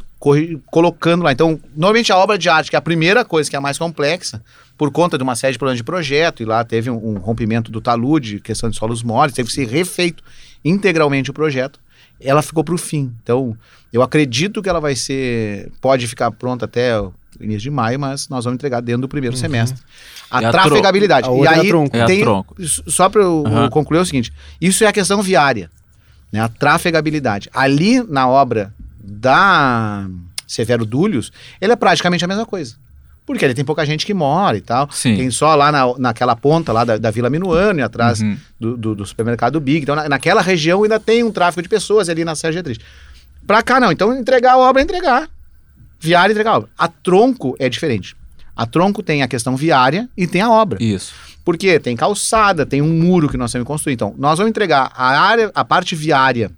colocando 0.66 1.24
lá. 1.24 1.32
Então, 1.32 1.60
normalmente 1.76 2.12
a 2.12 2.16
obra 2.16 2.38
de 2.38 2.48
arte, 2.48 2.70
que 2.70 2.76
é 2.76 2.78
a 2.78 2.82
primeira 2.82 3.24
coisa, 3.24 3.50
que 3.50 3.56
é 3.56 3.58
a 3.58 3.60
mais 3.62 3.76
complexa, 3.76 4.40
por 4.78 4.90
conta 4.90 5.18
de 5.18 5.24
uma 5.24 5.34
série 5.34 5.52
de 5.52 5.58
problemas 5.58 5.78
de 5.78 5.84
projeto, 5.84 6.42
e 6.42 6.46
lá 6.46 6.64
teve 6.64 6.90
um, 6.90 6.96
um 7.14 7.18
rompimento 7.18 7.70
do 7.70 7.80
talude, 7.80 8.40
questão 8.40 8.70
de 8.70 8.76
solos 8.76 9.02
moles, 9.02 9.34
teve 9.34 9.48
que 9.48 9.54
ser 9.54 9.66
refeito 9.66 10.22
integralmente 10.64 11.30
o 11.30 11.34
projeto. 11.34 11.78
Ela 12.20 12.42
ficou 12.42 12.64
para 12.64 12.74
o 12.74 12.78
fim. 12.78 13.12
Então, 13.22 13.56
eu 13.92 14.02
acredito 14.02 14.62
que 14.62 14.68
ela 14.68 14.80
vai 14.80 14.94
ser. 14.96 15.70
Pode 15.80 16.06
ficar 16.06 16.30
pronta 16.30 16.64
até 16.64 16.98
o 16.98 17.12
início 17.40 17.62
de 17.62 17.70
maio, 17.70 18.00
mas 18.00 18.28
nós 18.28 18.44
vamos 18.44 18.56
entregar 18.56 18.80
dentro 18.80 19.02
do 19.02 19.08
primeiro 19.08 19.36
semestre. 19.36 19.80
A, 20.30 20.42
É 20.42 20.50
trafegabilidade. 20.50 21.28
A 21.28 21.32
e 21.32 21.40
é 21.44 21.48
aí. 21.48 21.70
É 21.92 22.02
a 22.02 22.06
tem. 22.06 22.20
tronco. 22.20 22.56
Só 22.64 23.08
para 23.08 23.22
eu 23.22 23.44
Aham. 23.46 23.68
concluir 23.68 23.98
é 23.98 24.02
o 24.02 24.06
seguinte: 24.06 24.32
isso 24.60 24.84
é 24.84 24.86
a 24.86 24.92
questão 24.92 25.22
viária, 25.22 25.70
né? 26.32 26.40
A 26.40 26.48
trafegabilidade. 26.48 27.48
Ali 27.52 28.02
na 28.02 28.28
obra 28.28 28.74
da 28.98 30.08
Severo 30.46 30.84
Dúlios, 30.84 31.32
ele 31.60 31.72
é 31.72 31.76
praticamente 31.76 32.24
a 32.24 32.28
mesma 32.28 32.46
coisa. 32.46 32.76
Porque 33.26 33.44
ali 33.44 33.54
tem 33.54 33.64
pouca 33.64 33.84
gente 33.84 34.06
que 34.06 34.14
mora 34.14 34.56
e 34.56 34.60
tal. 34.60 34.88
Sim. 34.92 35.16
Tem 35.16 35.30
só 35.32 35.54
lá 35.56 35.72
na, 35.72 35.98
naquela 35.98 36.36
ponta 36.36 36.72
lá 36.72 36.84
da, 36.84 36.96
da 36.96 37.10
Vila 37.10 37.28
Minuano, 37.28 37.80
e 37.80 37.82
atrás 37.82 38.20
Uhum. 38.20 38.36
do, 38.58 38.76
do, 38.76 38.94
do 38.94 39.04
supermercado 39.04 39.58
Big. 39.60 39.82
Então, 39.82 39.96
na- 39.96 40.08
naquela 40.08 40.40
região 40.40 40.84
ainda 40.84 41.00
tem 41.00 41.24
um 41.24 41.32
tráfego 41.32 41.62
de 41.62 41.68
pessoas 41.68 42.08
ali 42.08 42.24
na 42.24 42.36
Sérgio 42.36 42.58
Getrich. 42.60 42.80
Pra 43.46 43.62
cá 43.62 43.80
não. 43.80 43.90
Então, 43.90 44.16
entregar 44.16 44.52
a 44.52 44.58
obra 44.58 44.80
é 44.80 44.84
entregar. 44.84 45.28
Viária, 45.98 46.32
entregar 46.32 46.52
a 46.52 46.56
obra. 46.58 46.68
A 46.78 46.86
tronco 46.88 47.56
é 47.58 47.68
diferente. 47.68 48.16
A 48.54 48.64
tronco 48.64 49.02
tem 49.02 49.22
a 49.22 49.28
questão 49.28 49.56
viária 49.56 50.08
e 50.16 50.26
tem 50.26 50.40
a 50.40 50.50
obra. 50.50 50.82
Isso. 50.82 51.12
Porque 51.44 51.78
tem 51.80 51.96
calçada, 51.96 52.64
tem 52.64 52.80
um 52.82 52.92
muro 52.92 53.28
que 53.28 53.36
nós 53.36 53.50
temos 53.52 53.64
que 53.64 53.72
construir. 53.72 53.94
Então, 53.94 54.14
nós 54.18 54.38
vamos 54.38 54.50
entregar 54.50 54.92
a 54.96 55.18
área, 55.20 55.50
a 55.54 55.64
parte 55.64 55.94
viária 55.94 56.50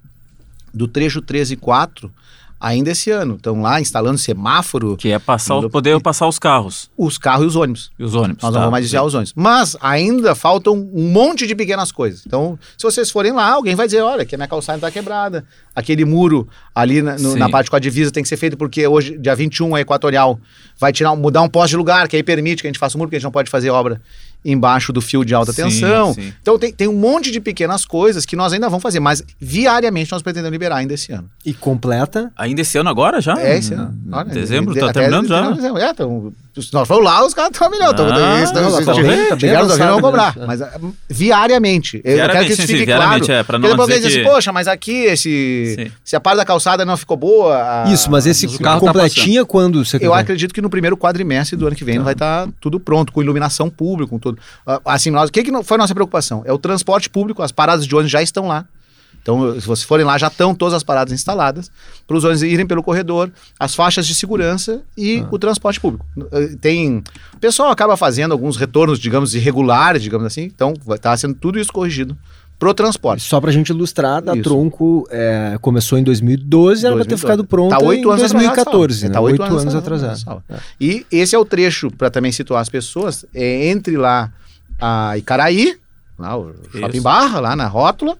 do 0.73 0.87
trecho 0.87 1.21
13 1.21 1.53
e 1.53 1.57
4 1.57 2.11
ainda 2.59 2.91
esse 2.91 3.09
ano. 3.11 3.35
Estão 3.35 3.61
lá 3.61 3.79
instalando 3.79 4.17
semáforo, 4.17 4.97
Que 4.97 5.11
é 5.11 5.19
passar, 5.19 5.55
o- 5.57 5.69
poder 5.69 5.99
passar 6.01 6.27
os 6.27 6.37
carros 6.39 6.89
os 6.97 7.17
carros 7.17 7.45
e 7.45 7.47
os 7.47 7.55
ônibus. 7.55 7.91
e 7.97 8.03
os 8.03 8.13
ônibus. 8.15 8.43
Nós 8.43 8.51
tá? 8.51 8.57
não 8.57 8.59
vamos 8.59 8.71
mais 8.71 8.83
desviar 8.83 9.05
os 9.05 9.13
ônibus. 9.13 9.33
Mas 9.35 9.77
ainda 9.81 10.35
faltam 10.35 10.73
um 10.93 11.09
monte 11.11 11.47
de 11.47 11.55
pequenas 11.55 11.91
coisas. 11.91 12.23
Então, 12.25 12.57
se 12.77 12.83
vocês 12.83 13.09
forem 13.09 13.31
lá, 13.31 13.49
alguém 13.53 13.75
vai 13.75 13.85
dizer: 13.87 14.01
olha, 14.01 14.25
que 14.25 14.35
a 14.35 14.37
minha 14.37 14.47
calçada 14.47 14.77
está 14.77 14.91
quebrada. 14.91 15.45
Aquele 15.75 16.03
muro 16.03 16.47
ali 16.75 17.01
na, 17.01 17.17
no- 17.17 17.35
na 17.37 17.49
parte 17.49 17.69
com 17.69 17.75
a 17.75 17.79
divisa 17.79 18.11
tem 18.11 18.21
que 18.23 18.27
ser 18.29 18.35
feito 18.37 18.57
porque 18.57 18.85
hoje, 18.85 19.17
dia 19.17 19.33
21, 19.35 19.75
a 19.75 19.81
Equatorial 19.81 20.39
vai 20.77 20.91
tirar, 20.91 21.15
mudar 21.15 21.41
um 21.41 21.47
poste 21.49 21.69
de 21.71 21.77
lugar, 21.77 22.07
que 22.07 22.15
aí 22.15 22.23
permite 22.23 22.61
que 22.61 22.67
a 22.67 22.69
gente 22.69 22.79
faça 22.79 22.95
o 22.95 22.97
muro, 22.97 23.07
porque 23.07 23.15
a 23.15 23.19
gente 23.19 23.23
não 23.25 23.31
pode 23.31 23.49
fazer 23.49 23.69
obra 23.69 24.01
embaixo 24.43 24.93
do 24.93 25.01
fio 25.01 25.25
de 25.25 25.33
alta 25.35 25.51
Sim, 25.51 25.63
tensão. 25.63 26.13
sim. 26.13 26.33
Então 26.41 26.57
tem, 26.57 26.71
tem 26.71 26.87
um 26.87 26.93
monte 26.93 27.29
de 27.31 27.39
pequenas 27.39 27.83
coisas 27.85 28.25
que 28.25 28.35
nós 28.35 28.53
ainda 28.53 28.69
vamos 28.69 28.81
fazer, 28.81 28.99
mas 28.99 29.23
viariamente 29.39 30.11
nós 30.11 30.21
pretendemos 30.21 30.51
liberar 30.53 30.77
ainda 30.77 30.93
esse 30.93 31.11
ano. 31.11 31.29
E 31.45 31.53
completa. 31.53 32.31
Ainda 32.37 32.61
esse 32.61 32.77
ano 32.77 32.89
agora 32.89 33.19
já? 33.19 33.39
É 33.41 33.57
esse 33.57 33.73
ano. 33.73 33.97
Olha, 34.11 34.25
Dezembro, 34.25 34.73
de- 34.73 34.79
tá 34.79 34.89
até 34.89 34.99
terminando 35.01 35.27
já? 35.27 35.51
dezembro, 35.51 35.81
É, 35.81 35.89
então, 35.89 36.33
se 36.59 36.73
nós 36.73 36.87
formos 36.87 37.05
lá, 37.05 37.25
os 37.25 37.33
caras 37.33 37.51
estão 37.51 37.69
milhão. 37.69 37.93
Tão, 37.93 38.05
Ah, 38.11 38.41
isso, 38.43 38.53
não, 38.53 38.71
se 38.71 38.85
tá 38.85 38.93
bem, 38.93 39.29
tá 39.77 39.87
vão 39.91 40.01
cobrar. 40.01 40.27
nisso, 40.27 40.43
é. 40.43 40.47
Mas 40.47 40.61
ah, 40.61 40.71
viariamente. 41.07 42.01
Eu 42.03 42.17
quero 42.29 42.45
que 42.45 42.53
isso 42.53 42.61
sim, 42.61 42.67
sim, 42.67 42.73
fique 42.73 42.85
viariamente, 42.85 43.25
claro. 43.27 43.39
é, 43.39 43.43
pra 43.43 43.57
não 43.59 43.69
Porque 43.69 43.81
depois 43.81 44.01
que- 44.01 44.07
assim, 44.07 44.23
poxa, 44.23 44.51
mas 44.51 44.67
aqui 44.67 44.91
esse, 45.05 45.75
Sim. 45.77 45.91
se 46.03 46.15
a 46.15 46.19
parte 46.19 46.37
da 46.37 46.45
calçada 46.45 46.85
não 46.85 46.97
ficou 46.97 47.17
boa... 47.17 47.83
a- 47.85 47.91
Isso, 47.91 48.09
mas 48.09 48.25
esse 48.25 48.45
o 48.45 48.59
carro 48.59 48.79
tá 48.81 48.87
completinha 48.87 49.45
quando, 49.45 49.79
eu 49.79 49.85
secretário? 49.85 50.21
acredito 50.21 50.53
que 50.53 50.61
no 50.61 50.69
primeiro 50.69 50.97
quadrimestre 50.97 51.55
do 51.57 51.67
ano 51.67 51.75
que 51.75 51.83
vem 51.83 51.97
Tá. 51.97 52.03
vai 52.03 52.13
estar 52.13 52.47
tudo 52.59 52.79
pronto, 52.79 53.11
com 53.11 53.21
iluminação 53.21 53.69
pública, 53.69 54.09
com 54.09 54.19
tudo. 54.19 54.39
Ah, 54.65 54.79
Assim, 54.85 55.11
nós, 55.11 55.29
o 55.29 55.31
que, 55.33 55.43
que 55.43 55.51
não- 55.51 55.63
foi 55.63 55.75
a 55.75 55.79
nossa 55.79 55.93
preocupação? 55.93 56.41
É 56.45 56.51
o 56.53 56.57
transporte 56.57 57.09
público, 57.09 57.41
as 57.43 57.51
paradas 57.51 57.85
de 57.85 57.93
ônibus 57.95 58.11
já 58.11 58.21
estão 58.21 58.47
lá. 58.47 58.65
Então, 59.21 59.59
se 59.59 59.67
vocês 59.67 59.83
forem 59.83 60.05
lá, 60.05 60.17
já 60.17 60.27
estão 60.27 60.55
todas 60.55 60.73
as 60.73 60.83
paradas 60.83 61.13
instaladas, 61.13 61.71
para 62.07 62.17
os 62.17 62.23
ônibus 62.23 62.43
irem 62.43 62.65
pelo 62.65 62.81
corredor, 62.81 63.31
as 63.59 63.75
faixas 63.75 64.07
de 64.07 64.15
segurança 64.15 64.81
e 64.97 65.23
o 65.29 65.37
transporte 65.37 65.79
público. 65.79 66.05
Eh, 66.31 66.55
Tem. 66.59 67.03
O 67.33 67.39
pessoal 67.39 67.69
acaba 67.69 67.95
fazendo 67.95 68.31
alguns 68.31 68.57
retornos, 68.57 68.99
digamos, 68.99 69.35
irregulares, 69.35 70.01
digamos 70.01 70.25
assim, 70.25 70.43
então 70.43 70.73
estar 70.91 71.15
sendo 71.17 71.35
tudo 71.35 71.59
isso 71.59 71.71
corrigido 71.71 72.17
pro 72.59 72.73
transporte. 72.73 73.23
Só 73.23 73.39
pra 73.39 73.51
gente 73.51 73.69
ilustrar, 73.69 74.21
da 74.21 74.33
Isso. 74.33 74.43
Tronco 74.43 75.07
é, 75.09 75.57
começou 75.61 75.97
em 75.97 76.03
2012, 76.03 76.85
ela 76.85 76.95
vai 76.97 77.05
ter 77.05 77.15
2012. 77.15 77.21
ficado 77.21 77.47
pronta 77.47 77.77
Tá 77.77 77.85
oito 77.85 78.07
em 78.07 78.11
anos 78.11 78.31
2014, 78.31 79.05
atrasado, 79.05 79.07
né? 79.07 79.13
Tá 79.13 79.21
oito 79.21 79.43
anos, 79.43 79.61
anos 79.61 79.75
atrasado. 79.75 80.11
atrasado. 80.11 80.63
E 80.79 81.05
esse 81.09 81.33
é 81.33 81.39
o 81.39 81.45
trecho, 81.45 81.89
para 81.89 82.09
também 82.09 82.33
situar 82.33 82.61
as 82.61 82.67
pessoas, 82.67 83.25
é 83.33 83.69
entre 83.69 83.95
lá 83.95 84.31
a 84.79 85.17
Icaraí, 85.17 85.77
lá 86.17 86.37
o 86.37 86.53
Shopping 86.73 86.97
Isso. 86.97 87.01
Barra, 87.01 87.39
lá 87.39 87.55
na 87.55 87.65
rótula, 87.65 88.17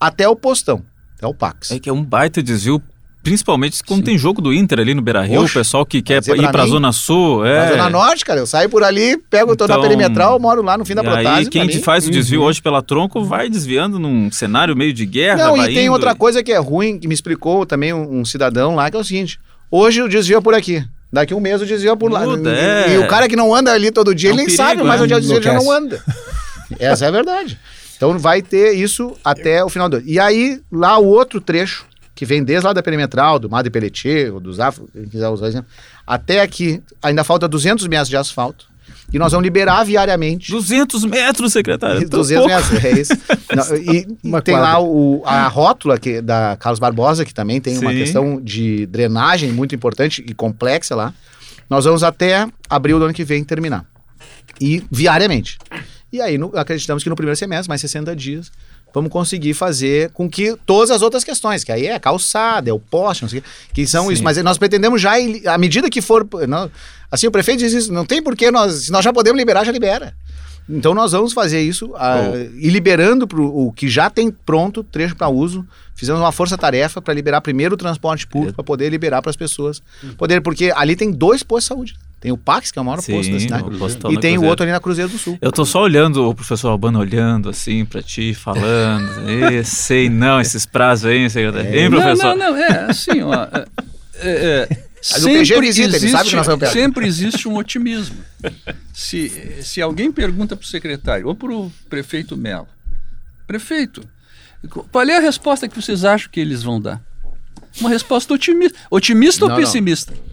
até 0.00 0.28
o 0.28 0.36
postão, 0.36 0.82
até 1.16 1.26
o 1.26 1.34
Pax. 1.34 1.70
É 1.70 1.78
que 1.78 1.88
é 1.88 1.92
um 1.92 2.02
baita 2.04 2.42
desvio, 2.42 2.80
principalmente 3.22 3.82
quando 3.84 4.04
tem 4.04 4.16
jogo 4.16 4.40
do 4.40 4.52
Inter 4.54 4.78
ali 4.80 4.94
no 4.94 5.02
Beira-Rio, 5.02 5.40
o 5.40 5.44
Oxe, 5.44 5.54
pessoal 5.54 5.84
que 5.84 6.00
quer 6.00 6.20
dizer 6.20 6.36
ir 6.36 6.42
pra 6.42 6.50
pra 6.52 6.64
mim? 6.64 6.70
Zona 6.70 6.92
Sul, 6.92 7.44
é. 7.44 7.66
Na 7.66 7.70
Zona 7.72 7.90
Norte, 7.90 8.24
cara, 8.24 8.40
eu 8.40 8.46
saio 8.46 8.68
por 8.70 8.82
ali, 8.84 9.16
pego 9.30 9.56
toda 9.56 9.72
Então, 9.72 9.82
a 9.84 9.86
perimetral, 9.86 10.38
moro 10.38 10.62
lá 10.62 10.78
no 10.78 10.84
fim 10.84 10.94
da 10.94 11.02
e 11.02 11.04
Protásio. 11.04 11.30
aí, 11.30 11.46
quem 11.46 11.66
pra 11.68 11.80
faz 11.80 12.06
o 12.06 12.10
desvio 12.10 12.40
Uhum. 12.40 12.46
hoje 12.46 12.62
pela 12.62 12.80
tronco 12.82 13.22
vai 13.24 13.48
desviando 13.50 13.98
num 13.98 14.30
cenário 14.30 14.76
meio 14.76 14.92
de 14.92 15.04
guerra. 15.04 15.46
Não, 15.48 15.56
vai 15.56 15.70
e 15.70 15.74
tem 15.74 15.84
indo 15.86 15.92
outra 15.92 16.12
e- 16.12 16.14
coisa 16.14 16.42
que 16.42 16.52
é 16.52 16.58
ruim, 16.58 16.98
que 16.98 17.08
me 17.08 17.14
explicou 17.14 17.66
também 17.66 17.92
um, 17.92 18.20
um 18.20 18.24
cidadão 18.24 18.74
lá, 18.74 18.90
que 18.90 18.96
é 18.96 19.00
o 19.00 19.04
seguinte: 19.04 19.38
hoje 19.70 20.00
o 20.02 20.08
desvio 20.08 20.38
é 20.38 20.40
por 20.40 20.54
aqui. 20.54 20.84
Daqui 21.10 21.32
um 21.34 21.40
mês 21.40 21.60
o 21.62 21.66
desvio 21.66 21.92
é 21.92 21.96
por 21.96 22.12
lá. 22.12 22.20
Muda, 22.20 22.50
e, 22.50 22.54
é. 22.58 22.94
e 22.94 22.98
o 22.98 23.08
cara 23.08 23.26
que 23.28 23.34
não 23.34 23.54
anda 23.54 23.72
ali 23.72 23.90
todo 23.90 24.14
dia, 24.14 24.28
É 24.28 24.32
um 24.32 24.36
ele 24.36 24.46
nem 24.46 24.54
perigo, 24.56 24.62
sabe 24.68 24.82
mais 24.82 25.00
né? 25.00 25.04
onde 25.04 25.14
é 25.14 25.16
o 25.16 25.20
desvio, 25.20 25.36
ele 25.38 25.44
já 25.44 25.54
não 25.54 25.70
anda. 25.72 26.02
Essa 26.78 27.06
é 27.06 27.08
a 27.08 27.10
verdade. 27.10 27.58
Então 27.98 28.18
vai 28.18 28.40
ter 28.40 28.72
isso 28.72 29.14
até 29.24 29.62
o 29.62 29.68
final 29.68 29.88
do 29.88 29.96
ano. 29.96 30.06
E 30.06 30.18
aí, 30.18 30.60
lá 30.72 30.96
o 30.98 31.04
outro 31.04 31.40
trecho, 31.40 31.84
que 32.14 32.24
vem 32.24 32.42
desde 32.42 32.66
lá 32.66 32.72
da 32.72 32.82
perimetral, 32.82 33.38
do 33.38 33.50
Madre 33.50 33.70
Pelletier, 33.70 34.32
ou 34.32 34.40
do 34.40 34.52
Zafra, 34.52 34.84
quem 34.92 35.04
quiser 35.04 35.28
usar 35.28 35.48
exemplo, 35.48 35.68
até 36.06 36.40
aqui, 36.40 36.80
ainda 37.02 37.22
falta 37.22 37.46
200 37.46 37.86
metros 37.88 38.08
de 38.08 38.16
asfalto. 38.16 38.66
E 39.12 39.18
nós 39.18 39.32
vamos 39.32 39.44
liberar 39.44 39.84
viariamente 39.84 40.50
200 40.50 41.04
metros, 41.04 41.52
secretário. 41.52 42.00
tão 42.08 42.20
200 42.20 42.46
pouco. 42.46 42.72
metros, 42.72 42.84
é 42.84 43.00
isso. 43.00 43.12
Não, 43.54 43.76
e 43.94 44.06
e 44.22 44.28
Uma 44.28 44.42
tem 44.42 44.54
quadra. 44.54 44.72
lá 44.72 44.80
o, 44.80 45.22
a 45.24 45.48
rótula 45.48 45.98
que, 45.98 46.20
da 46.20 46.56
Carlos 46.56 46.78
Barbosa, 46.78 47.24
que 47.24 47.32
também 47.34 47.60
tem 47.60 47.78
uma 47.78 47.90
Sim. 47.90 47.98
questão 47.98 48.40
de 48.40 48.86
drenagem 48.86 49.50
muito 49.50 49.74
importante 49.74 50.24
e 50.26 50.34
complexa 50.34 50.94
lá. 50.94 51.14
Nós 51.68 51.84
vamos 51.84 52.02
até 52.02 52.46
abril 52.68 52.98
do 52.98 53.06
ano 53.06 53.14
que 53.14 53.24
vem 53.24 53.42
terminar. 53.44 53.84
E 54.60 54.82
viariamente. 54.90 55.58
E 56.12 56.20
aí 56.20 56.38
no- 56.38 56.52
acreditamos 56.56 57.02
que 57.02 57.10
no 57.10 57.16
primeiro 57.16 57.36
semestre, 57.36 57.68
mais 57.68 57.80
60 57.80 58.16
dias, 58.16 58.50
vamos 58.94 59.10
conseguir 59.10 59.52
fazer 59.54 60.10
com 60.12 60.28
que 60.28 60.56
todas 60.64 60.90
as 60.90 61.02
outras 61.02 61.22
questões, 61.22 61.62
que 61.64 61.70
aí 61.70 61.86
é 61.86 61.94
a 61.94 62.00
calçada, 62.00 62.70
é 62.70 62.72
o 62.72 62.78
poste, 62.78 63.22
não 63.24 63.28
sei 63.28 63.40
o 63.40 63.42
quê, 63.42 63.48
que 63.74 63.86
são 63.86 64.06
Sim. 64.06 64.12
isso. 64.14 64.22
Mas 64.24 64.36
nós 64.42 64.56
pretendemos 64.56 65.00
já, 65.02 65.12
à 65.46 65.58
medida 65.58 65.90
que 65.90 66.00
for. 66.00 66.26
não- 66.48 66.70
assim, 67.10 67.26
o 67.26 67.30
prefeito 67.30 67.58
diz 67.60 67.72
isso, 67.72 67.92
não 67.92 68.06
tem 68.06 68.22
porquê 68.22 68.50
nós. 68.50 68.84
Se 68.84 68.90
nós 68.92 69.04
já 69.04 69.12
podemos 69.12 69.38
liberar, 69.38 69.64
já 69.64 69.72
libera. 69.72 70.14
Então 70.70 70.92
nós 70.94 71.12
vamos 71.12 71.32
fazer 71.32 71.62
isso 71.62 71.94
ah, 71.96 72.16
Bom. 72.30 72.36
e 72.58 72.68
liberando 72.68 73.26
pro, 73.26 73.44
o 73.46 73.72
que 73.72 73.88
já 73.88 74.10
tem 74.10 74.30
pronto, 74.30 74.82
trecho 74.84 75.16
para 75.16 75.28
uso. 75.28 75.66
Fizemos 75.94 76.20
uma 76.20 76.30
força-tarefa 76.30 77.00
para 77.00 77.14
liberar 77.14 77.40
primeiro 77.40 77.74
o 77.74 77.78
transporte 77.78 78.26
público, 78.26 78.54
para 78.54 78.64
poder 78.64 78.90
liberar 78.90 79.22
para 79.22 79.30
as 79.30 79.36
pessoas. 79.36 79.82
Poder, 80.18 80.42
porque 80.42 80.70
ali 80.76 80.94
tem 80.94 81.10
dois 81.10 81.42
postos 81.42 81.64
de 81.64 81.68
saúde. 81.68 81.94
Tem 82.20 82.32
o 82.32 82.36
Pax, 82.36 82.72
que 82.72 82.78
é 82.78 82.82
o 82.82 82.84
maior 82.84 83.00
Sim, 83.00 83.12
posto 83.12 83.32
da 83.32 83.38
cidade, 83.38 83.78
postão 83.78 84.12
e 84.12 84.18
tem 84.18 84.36
o 84.36 84.44
outro 84.44 84.64
ali 84.64 84.72
na 84.72 84.80
Cruzeiro 84.80 85.10
do 85.10 85.18
Sul. 85.18 85.38
Eu 85.40 85.52
tô 85.52 85.64
só 85.64 85.82
olhando 85.82 86.28
o 86.28 86.34
professor 86.34 86.68
Albano 86.68 86.98
olhando 86.98 87.48
assim 87.48 87.84
pra 87.84 88.02
ti, 88.02 88.34
falando. 88.34 89.08
Sei 89.64 90.08
não, 90.08 90.40
esses 90.40 90.66
prazos 90.66 91.04
aí, 91.04 91.30
secretário. 91.30 91.78
Hein, 91.78 91.88
professor? 91.88 92.34
Não, 92.34 92.36
não, 92.36 92.52
não, 92.52 92.56
é 92.56 92.90
assim, 92.90 93.22
ó. 93.22 93.44
é, 93.44 93.66
é, 94.16 94.68
é, 94.70 94.88
Mas 95.12 95.24
o 95.24 95.28
PG 95.28 95.60
visita, 95.60 95.96
ele 95.96 96.08
sabe 96.08 96.30
que 96.30 96.36
nós 96.36 96.46
vamos 96.46 96.60
pegar. 96.60 96.72
sempre 96.72 97.06
existe 97.06 97.46
um 97.46 97.56
otimismo. 97.56 98.16
Se, 98.92 99.62
se 99.62 99.80
alguém 99.80 100.10
pergunta 100.10 100.56
para 100.56 100.64
o 100.64 100.66
secretário 100.66 101.28
ou 101.28 101.36
para 101.36 101.52
o 101.52 101.72
prefeito 101.88 102.36
Melo, 102.36 102.66
prefeito, 103.46 104.02
qual 104.90 105.04
é 105.04 105.16
a 105.16 105.20
resposta 105.20 105.68
que 105.68 105.80
vocês 105.80 106.04
acham 106.04 106.28
que 106.30 106.40
eles 106.40 106.64
vão 106.64 106.80
dar? 106.80 107.00
Uma 107.80 107.90
resposta 107.90 108.34
otimista. 108.34 108.76
Otimista 108.90 109.46
Não, 109.46 109.54
ou 109.54 109.60
não. 109.60 110.27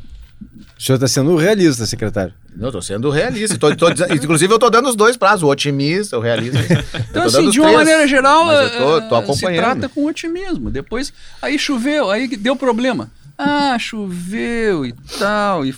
O 0.77 0.81
senhor 0.81 0.95
está 0.97 1.07
sendo 1.07 1.35
realista, 1.37 1.85
secretário. 1.85 2.33
Não, 2.55 2.67
eu 2.67 2.71
tô 2.71 2.81
sendo 2.81 3.09
realista. 3.09 3.57
Tô, 3.57 3.73
tô 3.75 3.87
inclusive, 4.13 4.53
eu 4.53 4.59
tô 4.59 4.69
dando 4.69 4.89
os 4.89 4.95
dois 4.95 5.15
prazos, 5.15 5.43
o 5.43 5.47
otimista, 5.47 6.17
o 6.17 6.21
realista. 6.21 6.57
Eu 6.93 6.99
Então, 7.09 7.21
tô 7.23 7.27
assim, 7.39 7.49
de 7.49 7.59
uma 7.59 7.67
três, 7.69 7.79
maneira 7.79 8.07
geral, 8.07 8.45
mas 8.45 8.59
eu 8.73 8.77
tô, 8.77 9.01
tô 9.09 9.15
eh, 9.15 9.19
acompanhando. 9.19 9.55
se 9.55 9.61
trata 9.79 9.89
com 9.89 10.05
otimismo. 10.05 10.69
Depois, 10.69 11.13
aí 11.41 11.57
choveu, 11.57 12.09
aí 12.11 12.27
deu 12.35 12.55
problema. 12.57 13.09
Ah, 13.37 13.77
choveu 13.79 14.85
e 14.85 14.93
tal. 15.19 15.65
E 15.65 15.73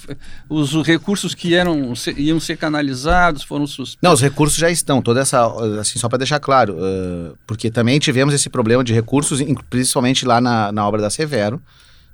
os 0.50 0.74
recursos 0.86 1.34
que 1.36 1.54
eram, 1.56 1.95
se- 1.95 2.14
iam 2.18 2.39
ser 2.39 2.58
canalizados 2.58 3.43
foram 3.43 3.66
suspensos. 3.68 3.98
Não, 4.02 4.14
os 4.14 4.22
recursos 4.22 4.58
já 4.58 4.70
estão, 4.70 5.02
toda 5.02 5.22
essa, 5.22 5.45
assim, 5.80 5.98
só 6.00 6.08
para 6.10 6.20
deixar 6.20 6.39
claro, 6.39 6.76
eh, 6.80 7.32
porque 7.48 7.70
também 7.72 7.98
tivemos 8.00 8.34
esse 8.34 8.50
problema 8.50 8.84
de 8.84 8.93
recursos, 8.93 9.41
in- 9.41 9.56
principalmente 9.70 10.26
lá 10.26 10.39
na, 10.41 10.72
na 10.72 10.88
obra 10.88 11.02
da 11.02 11.10
Severo, 11.10 11.60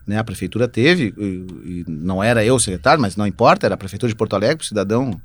né, 0.06 0.18
a 0.18 0.24
prefeitura 0.24 0.68
teve, 0.68 1.14
e, 1.18 1.24
e 1.66 1.86
não 1.88 2.24
era 2.24 2.43
eu 2.43 2.56
o 2.56 2.60
secretário, 2.60 3.01
mas 3.01 3.16
não 3.16 3.26
importa, 3.26 3.66
era 3.66 3.76
a 3.76 3.78
prefeitura 3.78 4.10
de 4.10 4.16
Porto 4.16 4.36
Alegre, 4.36 4.64
o 4.64 4.68
cidadão, 4.68 5.20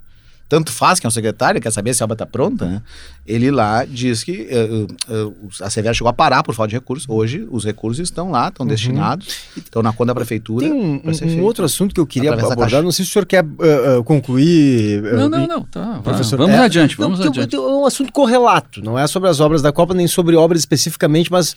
tanto 0.49 0.73
faz 0.73 0.99
que 0.99 1.07
é 1.07 1.09
um 1.09 1.11
secretário, 1.11 1.61
quer 1.61 1.71
saber 1.71 1.93
se 1.93 2.03
a 2.03 2.05
obra 2.05 2.15
está 2.15 2.25
pronta, 2.25 2.65
né, 2.65 2.83
ele 3.27 3.51
lá 3.51 3.85
diz 3.85 4.25
que 4.25 4.49
eh, 4.49 4.87
eh, 5.11 5.33
a 5.63 5.69
Severo 5.69 5.95
chegou 5.95 6.09
a 6.09 6.13
parar 6.13 6.43
por 6.43 6.55
falta 6.55 6.71
de 6.71 6.77
recursos, 6.77 7.07
hoje 7.07 7.47
os 7.51 7.65
recursos 7.65 8.03
estão 8.03 8.31
lá, 8.31 8.49
estão 8.49 8.67
destinados, 8.67 9.41
estão 9.55 9.83
na 9.83 9.93
conta 9.93 10.07
da 10.07 10.15
prefeitura. 10.15 10.65
Tem 10.65 10.73
um, 10.73 11.03
um 11.05 11.13
feito. 11.13 11.43
outro 11.43 11.65
assunto 11.67 11.95
que 11.95 12.01
eu 12.01 12.07
queria 12.07 12.31
Através 12.31 12.51
abordar, 12.51 12.83
não 12.83 12.91
sei 12.91 13.05
se 13.05 13.11
o 13.11 13.13
senhor 13.13 13.27
quer 13.27 13.45
ah, 13.45 14.03
concluir. 14.03 15.03
Não, 15.03 15.29
não, 15.29 15.47
não. 15.47 15.63
Tá, 15.65 16.01
Professor, 16.03 16.39
vamos 16.39 16.55
é, 16.55 16.61
adiante, 16.61 16.99
não, 16.99 17.11
vamos 17.11 17.19
porque 17.19 17.41
adiante. 17.41 17.57
É 17.57 17.61
um 17.61 17.85
assunto 17.85 18.11
correlato, 18.11 18.83
não 18.83 18.99
é 18.99 19.07
sobre 19.07 19.29
as 19.29 19.41
obras 19.41 19.61
da 19.61 19.71
Copa, 19.71 19.93
nem 19.93 20.07
sobre 20.07 20.35
obras 20.35 20.63
especificamente, 20.63 21.31
mas 21.31 21.55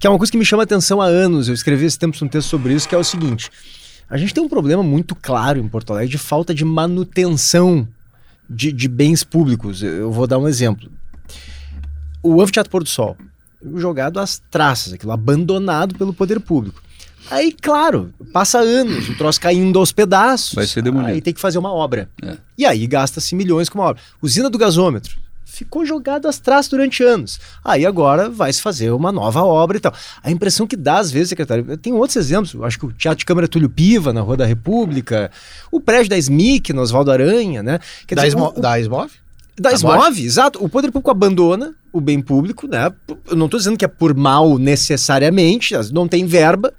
que 0.00 0.06
é 0.06 0.10
uma 0.10 0.18
coisa 0.18 0.32
que 0.32 0.38
me 0.38 0.44
chama 0.46 0.62
a 0.62 0.64
atenção 0.64 1.00
há 1.00 1.04
anos. 1.04 1.46
Eu 1.46 1.54
escrevi 1.54 1.84
esse 1.84 1.98
tempo 1.98 2.16
um 2.24 2.28
texto 2.28 2.48
sobre 2.48 2.72
isso, 2.72 2.88
que 2.88 2.94
é 2.94 2.98
o 2.98 3.04
seguinte: 3.04 3.50
a 4.08 4.16
gente 4.16 4.32
tem 4.32 4.42
um 4.42 4.48
problema 4.48 4.82
muito 4.82 5.14
claro 5.14 5.60
em 5.60 5.68
Porto 5.68 5.92
Alegre 5.92 6.10
de 6.10 6.18
falta 6.18 6.54
de 6.54 6.64
manutenção 6.64 7.86
de, 8.48 8.72
de 8.72 8.88
bens 8.88 9.22
públicos. 9.22 9.82
Eu 9.82 9.90
eu 9.90 10.10
vou 10.10 10.26
dar 10.26 10.38
um 10.38 10.48
exemplo. 10.48 10.90
O 12.22 12.40
Anfiteatro 12.40 12.70
Pôr 12.70 12.82
do 12.82 12.88
Sol, 12.88 13.16
jogado 13.76 14.18
às 14.18 14.42
traças, 14.50 14.94
aquilo 14.94 15.12
abandonado 15.12 15.94
pelo 15.94 16.14
poder 16.14 16.40
público. 16.40 16.82
Aí, 17.30 17.52
claro, 17.52 18.12
passa 18.32 18.58
anos, 18.58 19.08
o 19.08 19.14
troço 19.16 19.40
caindo 19.40 19.78
aos 19.78 19.92
pedaços. 19.92 20.54
Vai 20.54 20.66
ser 20.66 20.82
demolido. 20.82 21.12
Aí 21.12 21.20
tem 21.20 21.34
que 21.34 21.40
fazer 21.40 21.58
uma 21.58 21.72
obra. 21.72 22.08
É. 22.22 22.36
E 22.56 22.64
aí 22.66 22.86
gasta-se 22.86 23.34
milhões 23.34 23.68
com 23.68 23.78
uma 23.78 23.88
obra. 23.88 24.02
Usina 24.20 24.48
do 24.48 24.58
gasômetro. 24.58 25.16
Ficou 25.50 25.84
jogado 25.84 26.26
às 26.28 26.38
traças 26.38 26.70
durante 26.70 27.02
anos. 27.02 27.40
Aí 27.64 27.84
agora 27.84 28.28
vai 28.30 28.52
se 28.52 28.62
fazer 28.62 28.90
uma 28.92 29.10
nova 29.12 29.42
obra 29.42 29.76
e 29.76 29.80
tal. 29.80 29.92
A 30.22 30.30
impressão 30.30 30.66
que 30.66 30.76
dá, 30.76 30.98
às 30.98 31.10
vezes, 31.10 31.28
secretário, 31.30 31.76
tem 31.76 31.92
outros 31.92 32.16
exemplos. 32.16 32.56
Acho 32.62 32.78
que 32.78 32.86
o 32.86 32.92
Teatro 32.92 33.18
de 33.18 33.24
Câmara 33.26 33.48
Túlio 33.48 33.68
Piva, 33.68 34.12
na 34.12 34.20
Rua 34.20 34.36
da 34.36 34.46
República, 34.46 35.30
o 35.70 35.80
prédio 35.80 36.10
da 36.10 36.16
SMIC, 36.18 36.72
no 36.72 36.80
Oswaldo 36.82 37.10
Aranha, 37.10 37.62
né? 37.62 37.80
Quer 38.06 38.14
Da, 38.14 38.22
dizer, 38.22 38.36
Esmo, 38.36 38.44
o- 38.54 38.58
o- 38.58 38.60
da 38.60 38.78
Esmov? 38.80 39.10
Da 39.58 39.72
Esmove, 39.72 40.24
exato. 40.24 40.62
O 40.64 40.68
poder 40.68 40.90
público 40.90 41.10
abandona 41.10 41.74
o 41.92 42.00
bem 42.00 42.20
público, 42.20 42.68
né? 42.68 42.92
Eu 43.28 43.36
não 43.36 43.46
estou 43.46 43.58
dizendo 43.58 43.76
que 43.76 43.84
é 43.84 43.88
por 43.88 44.14
mal 44.14 44.58
necessariamente, 44.58 45.74
não 45.92 46.06
tem 46.06 46.24
verba. 46.24 46.72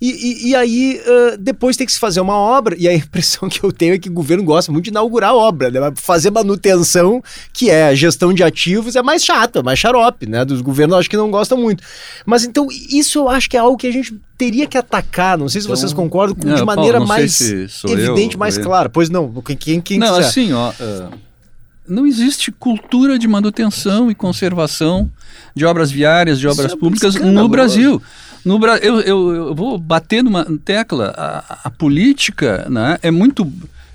E, 0.00 0.10
e- 0.10 0.48
e 0.50 0.54
aí 0.54 1.00
ah, 1.06 1.36
depois 1.38 1.76
tem 1.76 1.86
que 1.86 1.92
se 1.92 1.98
fazer 1.98 2.20
uma 2.20 2.36
obra. 2.36 2.76
E 2.78 2.86
a 2.88 2.94
impressão 2.94 3.48
que 3.48 3.62
eu 3.64 3.72
tenho 3.72 3.94
é 3.94 3.98
que 3.98 4.08
o 4.08 4.12
governo 4.12 4.44
gosta 4.44 4.70
muito 4.70 4.84
de 4.84 4.90
inaugurar 4.90 5.30
a 5.30 5.34
obra, 5.34 5.70
né? 5.70 5.92
Fazer 5.96 6.30
manutenção, 6.30 7.22
que 7.52 7.70
é 7.70 7.88
a 7.88 7.94
gestão 7.94 8.32
de 8.32 8.42
ativos, 8.42 8.94
é 8.96 9.02
mais 9.02 9.24
chato, 9.24 9.58
é 9.60 9.62
mais 9.62 9.78
xarope, 9.78 10.26
né? 10.28 10.44
Dos 10.44 10.60
governos 10.60 10.98
acho 10.98 11.10
que 11.10 11.16
não 11.16 11.30
gostam 11.30 11.58
muito. 11.58 11.82
Mas 12.26 12.44
então, 12.44 12.68
isso 12.90 13.18
eu 13.20 13.28
acho 13.28 13.48
que 13.48 13.56
é 13.56 13.60
algo 13.60 13.76
que 13.76 13.86
a 13.86 13.92
gente 13.92 14.18
teria 14.36 14.66
que 14.66 14.76
atacar. 14.76 15.38
Não 15.38 15.48
sei 15.48 15.60
se 15.60 15.66
vocês 15.68 15.92
concordam, 15.92 16.36
Não, 16.36 16.54
de 16.54 16.64
Paulo, 16.64 16.66
maneira 16.66 17.00
não 17.00 17.06
sei 17.06 17.16
mais 17.16 17.32
se 17.34 17.66
evidente, 17.88 18.34
eu 18.34 18.38
mais 18.38 18.58
clara. 18.58 18.88
Pois 18.88 19.08
não, 19.08 19.32
quem, 19.58 19.80
quem, 19.80 19.98
não, 19.98 20.14
quiser. 20.14 20.28
assim, 20.28 20.52
ó, 20.52 20.72
ah, 20.78 21.10
não 21.88 22.06
existe 22.06 22.52
cultura 22.52 23.18
de 23.18 23.26
manutenção 23.26 24.10
e 24.10 24.14
conservação 24.14 25.10
de 25.54 25.64
obras 25.64 25.90
viárias, 25.90 26.38
de 26.38 26.46
Isso 26.46 26.58
obras 26.58 26.72
é 26.72 26.76
públicas 26.76 27.14
no. 27.16 27.48
Brasil. 27.48 28.02
No 28.44 28.58
Bra 28.58 28.78
eu, 28.78 29.00
eu, 29.00 29.34
eu 29.34 29.54
vou 29.54 29.78
bater 29.78 30.22
numa 30.22 30.46
tecla. 30.64 31.12
A, 31.16 31.60
a 31.64 31.70
política 31.70 32.66
né, 32.70 32.98
é 33.02 33.10
muito. 33.10 33.50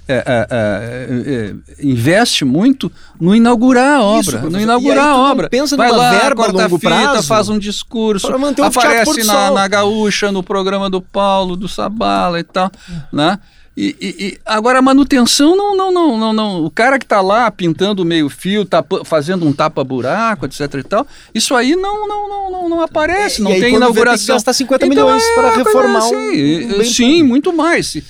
é, 0.07 0.15
é, 0.15 0.47
é, 0.51 1.55
é, 1.79 1.85
investe 1.85 2.43
muito 2.43 2.91
no 3.19 3.33
inaugurar 3.33 3.99
a 4.01 4.19
Isso, 4.19 4.29
obra. 4.29 4.39
professor. 4.39 4.51
no 4.51 4.61
inaugurar 4.61 5.07
a 5.07 5.17
obra. 5.17 5.49
pensa 5.49 5.77
Vai 5.77 5.91
lá, 5.91 6.11
verba 6.11 6.43
a 6.43 6.45
corta 6.45 6.63
longo 6.63 6.77
fita, 6.77 6.89
prazo 6.89 7.27
faz 7.27 7.49
um 7.49 7.57
discurso, 7.57 8.27
aparece 8.61 9.23
na, 9.23 9.49
na 9.51 9.67
Gaúcha, 9.67 10.31
no 10.31 10.43
programa 10.43 10.89
do 10.89 11.01
Paulo, 11.01 11.55
do 11.55 11.67
Sabala 11.67 12.39
e 12.39 12.43
tal, 12.43 12.69
né? 13.11 13.39
E, 13.75 13.95
e- 13.99 14.23
e 14.25 14.37
agora 14.45 14.77
a 14.77 14.81
manutenção 14.83 15.55
não, 15.57 15.75
não, 15.75 15.91
não, 15.91 16.17
não, 16.17 16.33
não. 16.33 16.63
O 16.65 16.69
cara 16.69 16.99
que 16.99 17.05
está 17.05 17.21
lá 17.21 17.49
pintando 17.49 18.03
o 18.03 18.05
meio 18.05 18.29
fio, 18.29 18.65
tapa- 18.65 19.03
fazendo 19.03 19.47
um 19.47 19.51
tapa-buraco, 19.51 20.45
etc 20.45 20.71
e 20.75 20.83
tal, 20.83 21.07
isso 21.33 21.55
aí 21.55 21.75
não, 21.75 22.07
não, 22.07 22.29
não, 22.29 22.51
não, 22.51 22.69
não 22.69 22.81
aparece, 22.81 23.41
É, 23.41 23.43
não 23.43 23.49
e 23.51 23.55
aí 23.55 23.59
tem 23.61 23.71
quando 23.71 23.79
vê, 23.81 23.85
tem 23.87 23.93
que 23.93 23.99
inauguração. 23.99 24.35
gastar 24.35 24.53
50 24.53 24.85
Então, 24.85 25.05
milhões 25.05 25.23
é, 25.23 25.33
para 25.33 25.47
é, 25.47 25.55
reformar 25.57 26.01
sim, 26.01 26.15
um- 26.15 26.79
um 26.79 26.83
Sim, 26.83 27.03
público. 27.05 27.27
muito 27.29 27.53
mais. 27.53 27.87
Se- 27.87 28.03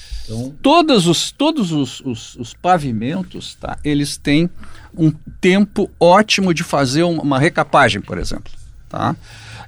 Todos 0.61 1.05
os, 1.07 1.31
todos 1.31 1.71
os, 1.73 1.99
os, 2.01 2.35
os 2.37 2.53
pavimentos, 2.53 3.55
tá? 3.55 3.77
Eles 3.83 4.15
têm 4.17 4.49
um 4.97 5.11
tempo 5.41 5.89
ótimo 5.99 6.53
de 6.53 6.63
fazer 6.63 7.03
um- 7.03 7.19
uma 7.19 7.37
recapagem, 7.39 8.01
por 8.01 8.17
exemplo, 8.17 8.51
tá? 8.89 9.15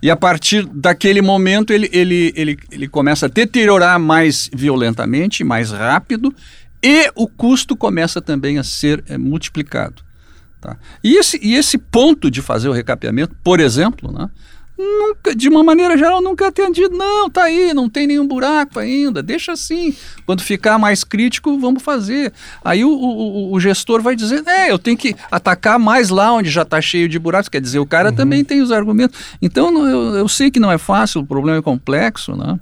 E 0.01 0.09
a 0.09 0.15
partir 0.15 0.65
daquele 0.65 1.21
momento 1.21 1.71
ele, 1.71 1.89
ele, 1.91 2.33
ele, 2.35 2.57
ele 2.71 2.87
começa 2.87 3.25
a 3.25 3.29
deteriorar 3.29 3.99
mais 3.99 4.49
violentamente, 4.53 5.43
mais 5.43 5.71
rápido, 5.71 6.33
e 6.83 7.11
o 7.15 7.27
custo 7.27 7.75
começa 7.75 8.21
também 8.21 8.57
a 8.57 8.63
ser 8.63 9.03
eh, 9.07 9.17
multiplicado. 9.17 10.03
Tá? 10.61 10.77
E, 11.03 11.17
esse, 11.17 11.39
e 11.41 11.55
esse 11.55 11.77
ponto 11.77 12.29
de 12.29 12.41
fazer 12.41 12.69
o 12.69 12.71
recapeamento, 12.71 13.35
por 13.43 13.59
exemplo, 13.59 14.11
né, 14.11 14.29
nunca, 14.77 15.35
de 15.35 15.47
uma 15.49 15.63
maneira 15.63 15.97
geral, 15.97 16.21
nunca 16.21 16.47
atendido. 16.47 16.97
Não, 16.97 17.29
tá 17.29 17.43
aí, 17.43 17.73
não 17.73 17.89
tem 17.89 18.07
nenhum 18.07 18.27
buraco 18.27 18.79
ainda, 18.79 19.21
deixa 19.23 19.51
assim. 19.53 19.95
Quando 20.25 20.41
ficar 20.41 20.77
mais 20.77 21.03
crítico, 21.03 21.57
vamos 21.59 21.81
fazer. 21.83 22.33
Aí 22.63 22.83
o, 22.83 22.89
o, 22.89 23.53
o 23.53 23.59
gestor 23.59 24.01
vai 24.01 24.15
dizer, 24.15 24.43
é, 24.47 24.71
eu 24.71 24.77
tenho 24.79 24.97
que 24.97 25.15
atacar 25.31 25.79
mais 25.79 26.09
lá 26.09 26.31
onde 26.33 26.49
já 26.49 26.61
está 26.63 26.81
cheio 26.81 27.07
de 27.09 27.17
buracos. 27.19 27.49
Quer 27.49 27.61
dizer, 27.61 27.79
o 27.79 27.85
cara 27.85 28.09
Uhum. 28.09 28.15
também 28.15 28.43
tem 28.43 28.61
os 28.61 28.71
argumentos. 28.71 29.19
Então, 29.41 29.87
eu, 29.87 30.15
eu 30.15 30.27
sei 30.27 30.51
que 30.51 30.59
não 30.59 30.71
é 30.71 30.77
fácil, 30.77 31.21
o 31.21 31.25
problema 31.25 31.57
é 31.59 31.61
complexo, 31.61 32.35
né? 32.35 32.59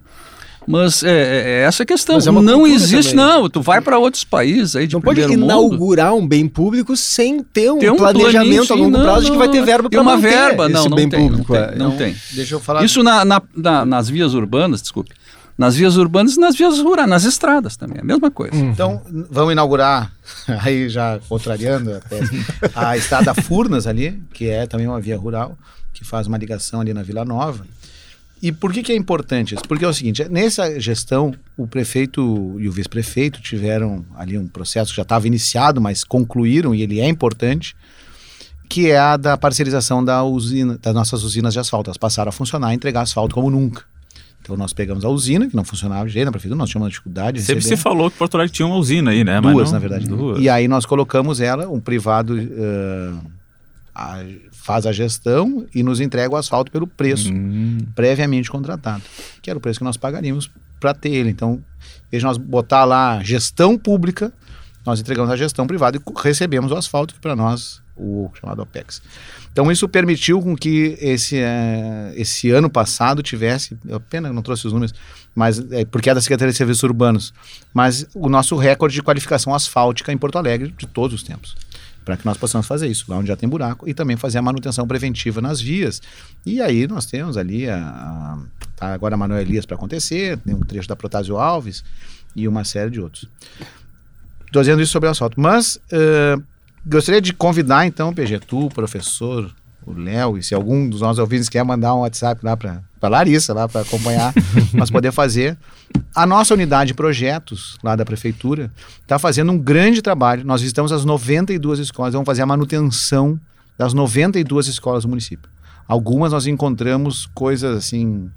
Mas 0.67 1.03
é, 1.03 1.09
é- 1.09 1.49
é 1.49 1.63
essa 1.63 1.83
a 1.83 1.85
questão. 1.85 2.17
É 2.17 2.31
não 2.31 2.65
existe, 2.65 3.11
também. 3.11 3.25
não. 3.25 3.49
Tu 3.49 3.61
vai 3.61 3.81
para 3.81 3.97
outros 3.97 4.23
países 4.23 4.75
aí 4.75 4.87
de 4.87 4.93
Não 4.93 5.01
pode 5.01 5.19
primeiro 5.19 5.41
mundo. 5.41 5.51
inaugurar 5.51 6.13
um 6.13 6.25
bem 6.27 6.47
público 6.47 6.95
sem 6.95 7.43
ter 7.43 7.71
um, 7.71 7.79
Tem 7.79 7.89
um 7.89 7.97
planejamento 7.97 8.71
a 8.71 8.75
longo 8.75 8.95
sim, 8.97 9.03
prazo 9.03 9.17
não, 9.19 9.25
de 9.25 9.31
que 9.31 9.37
vai 9.37 9.49
ter 9.49 9.59
não. 9.59 9.65
verba 9.65 9.87
E 9.87 9.91
para 9.91 10.01
uma 10.01 10.17
verba, 10.17 10.65
esse 10.65 10.73
não, 10.73 10.85
não 10.85 10.95
bem 10.95 11.09
tem, 11.09 11.19
não 11.19 11.27
público. 11.29 11.53
tem, 11.53 11.61
é. 11.61 11.75
não 11.75 11.85
Então, 11.87 11.97
tem. 11.97 12.15
Deixa 12.31 12.55
eu 12.55 12.59
falar. 12.59 12.83
Isso 12.83 13.03
na, 13.03 13.25
na- 13.25 13.41
na- 13.55 13.85
nas 13.85 14.09
vias 14.09 14.33
urbanas, 14.33 14.81
desculpe. 14.81 15.11
Nas 15.55 15.75
vias 15.75 15.97
urbanas 15.97 16.35
e 16.35 16.39
nas 16.39 16.55
vias 16.55 16.79
rurais, 16.79 17.07
nas 17.07 17.25
estradas 17.25 17.77
também, 17.77 17.97
é 17.99 18.01
a 18.01 18.03
mesma 18.03 18.31
coisa. 18.31 18.55
Então, 18.55 19.01
n- 19.11 19.25
vamos 19.29 19.51
inaugurar, 19.51 20.11
aí 20.63 20.89
já 20.89 21.19
contrariando 21.29 21.93
a 21.93 21.99
tese, 21.99 22.43
a 22.73 22.97
estrada 22.97 23.35
Furnas 23.35 23.85
ali, 23.85 24.19
que 24.33 24.49
é 24.49 24.65
também 24.65 24.87
uma 24.87 24.99
via 24.99 25.15
rural, 25.17 25.55
que 25.93 26.03
faz 26.03 26.25
uma 26.25 26.37
ligação 26.39 26.81
ali 26.81 26.91
na 26.91 27.03
Vila 27.03 27.23
Nova. 27.23 27.63
E 28.43 28.51
por 28.51 28.73
que, 28.73 28.83
que 28.83 28.91
é 28.91 28.95
importante 28.97 29.55
isso? 29.55 29.63
Porque 29.65 29.85
é 29.85 29.87
o 29.87 29.93
seguinte, 29.93 30.27
nessa 30.29 30.77
gestão, 30.77 31.33
o 31.55 31.65
prefeito 31.65 32.57
e 32.59 32.67
o 32.67 32.71
vice-prefeito 32.73 33.41
tiveram 33.41 34.03
ali 34.17 34.37
um 34.37 34.47
processo 34.49 34.91
que 34.91 34.97
já 34.97 35.03
estava 35.03 35.25
iniciado, 35.25 35.79
mas 35.79 36.03
concluíram, 36.03 36.75
e 36.75 36.81
ele 36.81 36.99
é 36.99 37.07
importante, 37.07 37.73
que 38.67 38.91
é 38.91 38.97
a 38.99 39.15
da 39.15 39.37
parcerização 39.37 40.03
da 40.03 40.21
usina, 40.25 40.77
das 40.81 40.93
nossas 40.93 41.23
usinas 41.23 41.53
de 41.53 41.59
asfalto. 41.59 41.89
Elas 41.89 41.97
passaram 41.97 42.27
a 42.29 42.31
funcionar 42.33 42.73
e 42.73 42.75
entregar 42.75 43.01
asfalto 43.03 43.33
como 43.33 43.49
nunca. 43.49 43.83
Então 44.41 44.57
nós 44.57 44.73
pegamos 44.73 45.05
a 45.05 45.09
usina, 45.09 45.47
que 45.47 45.55
não 45.55 45.63
funcionava 45.63 46.05
de 46.05 46.11
jeito 46.11 46.25
na 46.25 46.31
prefeitura, 46.31 46.57
nós 46.59 46.69
tínhamos 46.69 46.83
uma 46.87 46.89
dificuldade 46.89 47.37
de 47.39 47.45
Sempre 47.45 47.63
se 47.63 47.77
falou 47.77 48.11
que 48.11 48.17
Porto 48.17 48.35
Alegre 48.35 48.51
tinha 48.53 48.65
uma 48.65 48.75
usina 48.75 49.11
aí, 49.11 49.23
né? 49.23 49.39
Duas, 49.39 49.67
não- 49.71 49.71
na 49.71 49.79
verdade. 49.79 50.05
Duas. 50.05 50.41
E 50.41 50.49
aí 50.49 50.67
nós 50.67 50.85
colocamos 50.85 51.39
ela, 51.39 51.69
um 51.69 51.79
privado 51.79 52.37
eh, 52.37 53.13
a- 53.93 54.23
faz 54.51 54.85
a 54.85 54.91
gestão 54.91 55.65
e 55.73 55.83
nos 55.83 55.99
entrega 55.99 56.33
o 56.33 56.37
asfalto 56.37 56.71
pelo 56.71 56.87
preço 56.87 57.31
Hum. 57.33 57.77
previamente 57.95 58.49
contratado, 58.49 59.03
que 59.41 59.49
era 59.49 59.57
o 59.57 59.61
preço 59.61 59.79
que 59.79 59.85
nós 59.85 59.97
pagaríamos 59.97 60.49
para 60.79 60.93
ter 60.93 61.09
ele. 61.09 61.29
Então, 61.29 61.63
de 62.11 62.19
nós 62.21 62.37
botar 62.37 62.85
lá 62.85 63.21
gestão 63.23 63.77
pública, 63.77 64.31
nós 64.85 64.99
entregamos 64.99 65.31
a 65.31 65.35
gestão 65.37 65.65
privada 65.65 65.97
e 65.97 66.01
recebemos 66.21 66.71
o 66.71 66.75
asfalto, 66.75 67.13
que 67.13 67.19
para 67.19 67.35
nós, 67.35 67.81
o 67.95 68.29
chamado 68.39 68.61
OPEX. 68.61 69.01
Então, 69.51 69.71
isso 69.71 69.87
permitiu 69.87 70.41
com 70.41 70.55
que 70.55 70.97
esse, 70.99 71.37
eh, 71.37 72.11
esse 72.15 72.49
ano 72.49 72.69
passado 72.69 73.21
tivesse, 73.21 73.77
eu 73.87 73.99
pena 73.99 74.27
que 74.29 74.33
não 74.35 74.41
trouxe 74.41 74.65
os 74.65 74.73
números, 74.73 74.93
mas 75.35 75.59
é, 75.71 75.85
porque 75.85 76.09
é 76.09 76.13
da 76.15 76.19
Secretaria 76.21 76.51
de 76.51 76.57
Serviços 76.57 76.81
Urbanos, 76.83 77.33
mas 77.73 78.07
o 78.15 78.27
nosso 78.27 78.55
recorde 78.57 78.95
de 78.95 79.01
qualificação 79.03 79.53
asfáltica 79.53 80.11
em 80.11 80.17
Porto 80.17 80.37
Alegre 80.39 80.73
de 80.77 80.87
todos 80.87 81.13
os 81.15 81.23
tempos. 81.23 81.55
Para 82.03 82.17
que 82.17 82.25
nós 82.25 82.37
possamos 82.37 82.67
fazer 82.67 82.87
isso, 82.87 83.05
lá 83.07 83.17
onde 83.17 83.27
já 83.27 83.35
tem 83.35 83.47
buraco, 83.47 83.87
e 83.87 83.93
também 83.93 84.17
fazer 84.17 84.37
a 84.37 84.41
manutenção 84.41 84.85
preventiva 84.87 85.39
nas 85.41 85.61
vias. 85.61 86.01
E 86.45 86.61
aí 86.61 86.87
nós 86.87 87.05
temos 87.05 87.37
ali 87.37 87.69
a, 87.69 87.77
a- 87.77 88.39
tá 88.75 88.93
agora 88.93 89.15
a 89.15 89.17
Manuel 89.17 89.41
Elias 89.41 89.65
para 89.65 89.75
acontecer, 89.75 90.37
tem 90.39 90.53
um 90.53 90.59
trecho 90.59 90.87
da 90.89 90.95
Protásio 90.95 91.37
Alves 91.37 91.83
e 92.35 92.47
uma 92.47 92.63
série 92.63 92.89
de 92.89 92.99
outros. 92.99 93.27
Estou 94.45 94.61
dizendo 94.61 94.81
isso 94.81 94.91
sobre 94.91 95.07
o 95.07 95.11
asfalto. 95.11 95.39
Mas 95.39 95.77
uh, 95.77 96.43
gostaria 96.85 97.21
de 97.21 97.33
convidar, 97.33 97.85
então, 97.87 98.13
PG, 98.13 98.39
tu, 98.39 98.69
professor, 98.69 99.53
o 99.85 99.93
Léo, 99.93 100.37
e 100.37 100.43
se 100.43 100.53
algum 100.53 100.87
dos 100.87 101.01
nossos 101.01 101.19
ouvintes 101.19 101.49
quer 101.49 101.63
mandar 101.63 101.95
um 101.95 101.99
WhatsApp 101.99 102.43
lá 102.45 102.55
para 102.55 102.81
a 103.07 103.09
Larissa, 103.09 103.53
lá 103.53 103.67
para 103.67 103.81
acompanhar, 103.81 104.33
nós 104.73 104.89
poder 104.89 105.11
fazer. 105.11 105.57
A 106.15 106.25
nossa 106.25 106.53
unidade 106.53 106.89
de 106.89 106.93
projetos, 106.93 107.77
lá 107.83 107.95
da 107.95 108.05
prefeitura, 108.05 108.71
está 109.01 109.17
fazendo 109.19 109.51
um 109.51 109.57
grande 109.57 110.01
trabalho. 110.01 110.45
Nós 110.45 110.61
visitamos 110.61 110.91
as 110.91 111.05
92 111.05 111.79
escolas, 111.79 112.13
vamos 112.13 112.25
fazer 112.25 112.41
a 112.41 112.45
manutenção 112.45 113.39
das 113.77 113.93
92 113.93 114.67
escolas 114.67 115.03
do 115.03 115.09
município. 115.09 115.49
Algumas 115.87 116.31
nós 116.31 116.47
encontramos 116.47 117.25
coisas 117.33 117.75
assim 117.75 118.29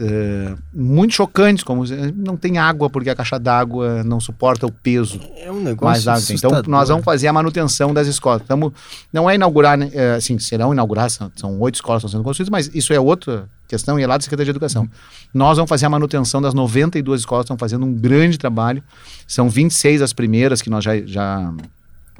Uh, 0.00 0.56
muito 0.72 1.12
chocantes, 1.12 1.64
como 1.64 1.82
não 2.14 2.36
tem 2.36 2.56
água 2.56 2.88
porque 2.88 3.10
a 3.10 3.16
caixa 3.16 3.36
d'água 3.36 4.04
não 4.04 4.20
suporta 4.20 4.64
o 4.64 4.70
peso. 4.70 5.20
É 5.36 5.50
um 5.50 5.60
negócio 5.60 6.06
mais 6.06 6.30
Então 6.30 6.62
nós 6.68 6.88
vamos 6.88 7.04
fazer 7.04 7.26
a 7.26 7.32
manutenção 7.32 7.92
das 7.92 8.06
escolas. 8.06 8.42
Tamo, 8.46 8.72
não 9.12 9.28
é 9.28 9.34
inaugurar, 9.34 9.76
né, 9.76 9.90
é, 9.92 10.14
assim, 10.14 10.38
serão 10.38 10.72
inauguradas, 10.72 11.14
são, 11.14 11.32
são 11.34 11.60
oito 11.60 11.74
escolas 11.74 12.02
que 12.02 12.06
estão 12.06 12.18
sendo 12.20 12.24
construídas, 12.24 12.50
mas 12.50 12.70
isso 12.72 12.92
é 12.92 13.00
outra 13.00 13.48
questão 13.66 13.98
e 13.98 14.02
é 14.04 14.06
lá 14.06 14.16
da 14.16 14.22
Secretaria 14.22 14.46
de 14.46 14.50
Educação. 14.50 14.82
Uhum. 14.82 14.88
Nós 15.34 15.56
vamos 15.56 15.68
fazer 15.68 15.86
a 15.86 15.90
manutenção 15.90 16.40
das 16.40 16.54
92 16.54 17.22
escolas, 17.22 17.44
estão 17.44 17.58
fazendo 17.58 17.84
um 17.84 17.92
grande 17.92 18.38
trabalho. 18.38 18.82
São 19.26 19.50
26 19.50 20.00
as 20.00 20.12
primeiras 20.12 20.62
que 20.62 20.70
nós 20.70 20.84
já, 20.84 20.96
já 21.00 21.52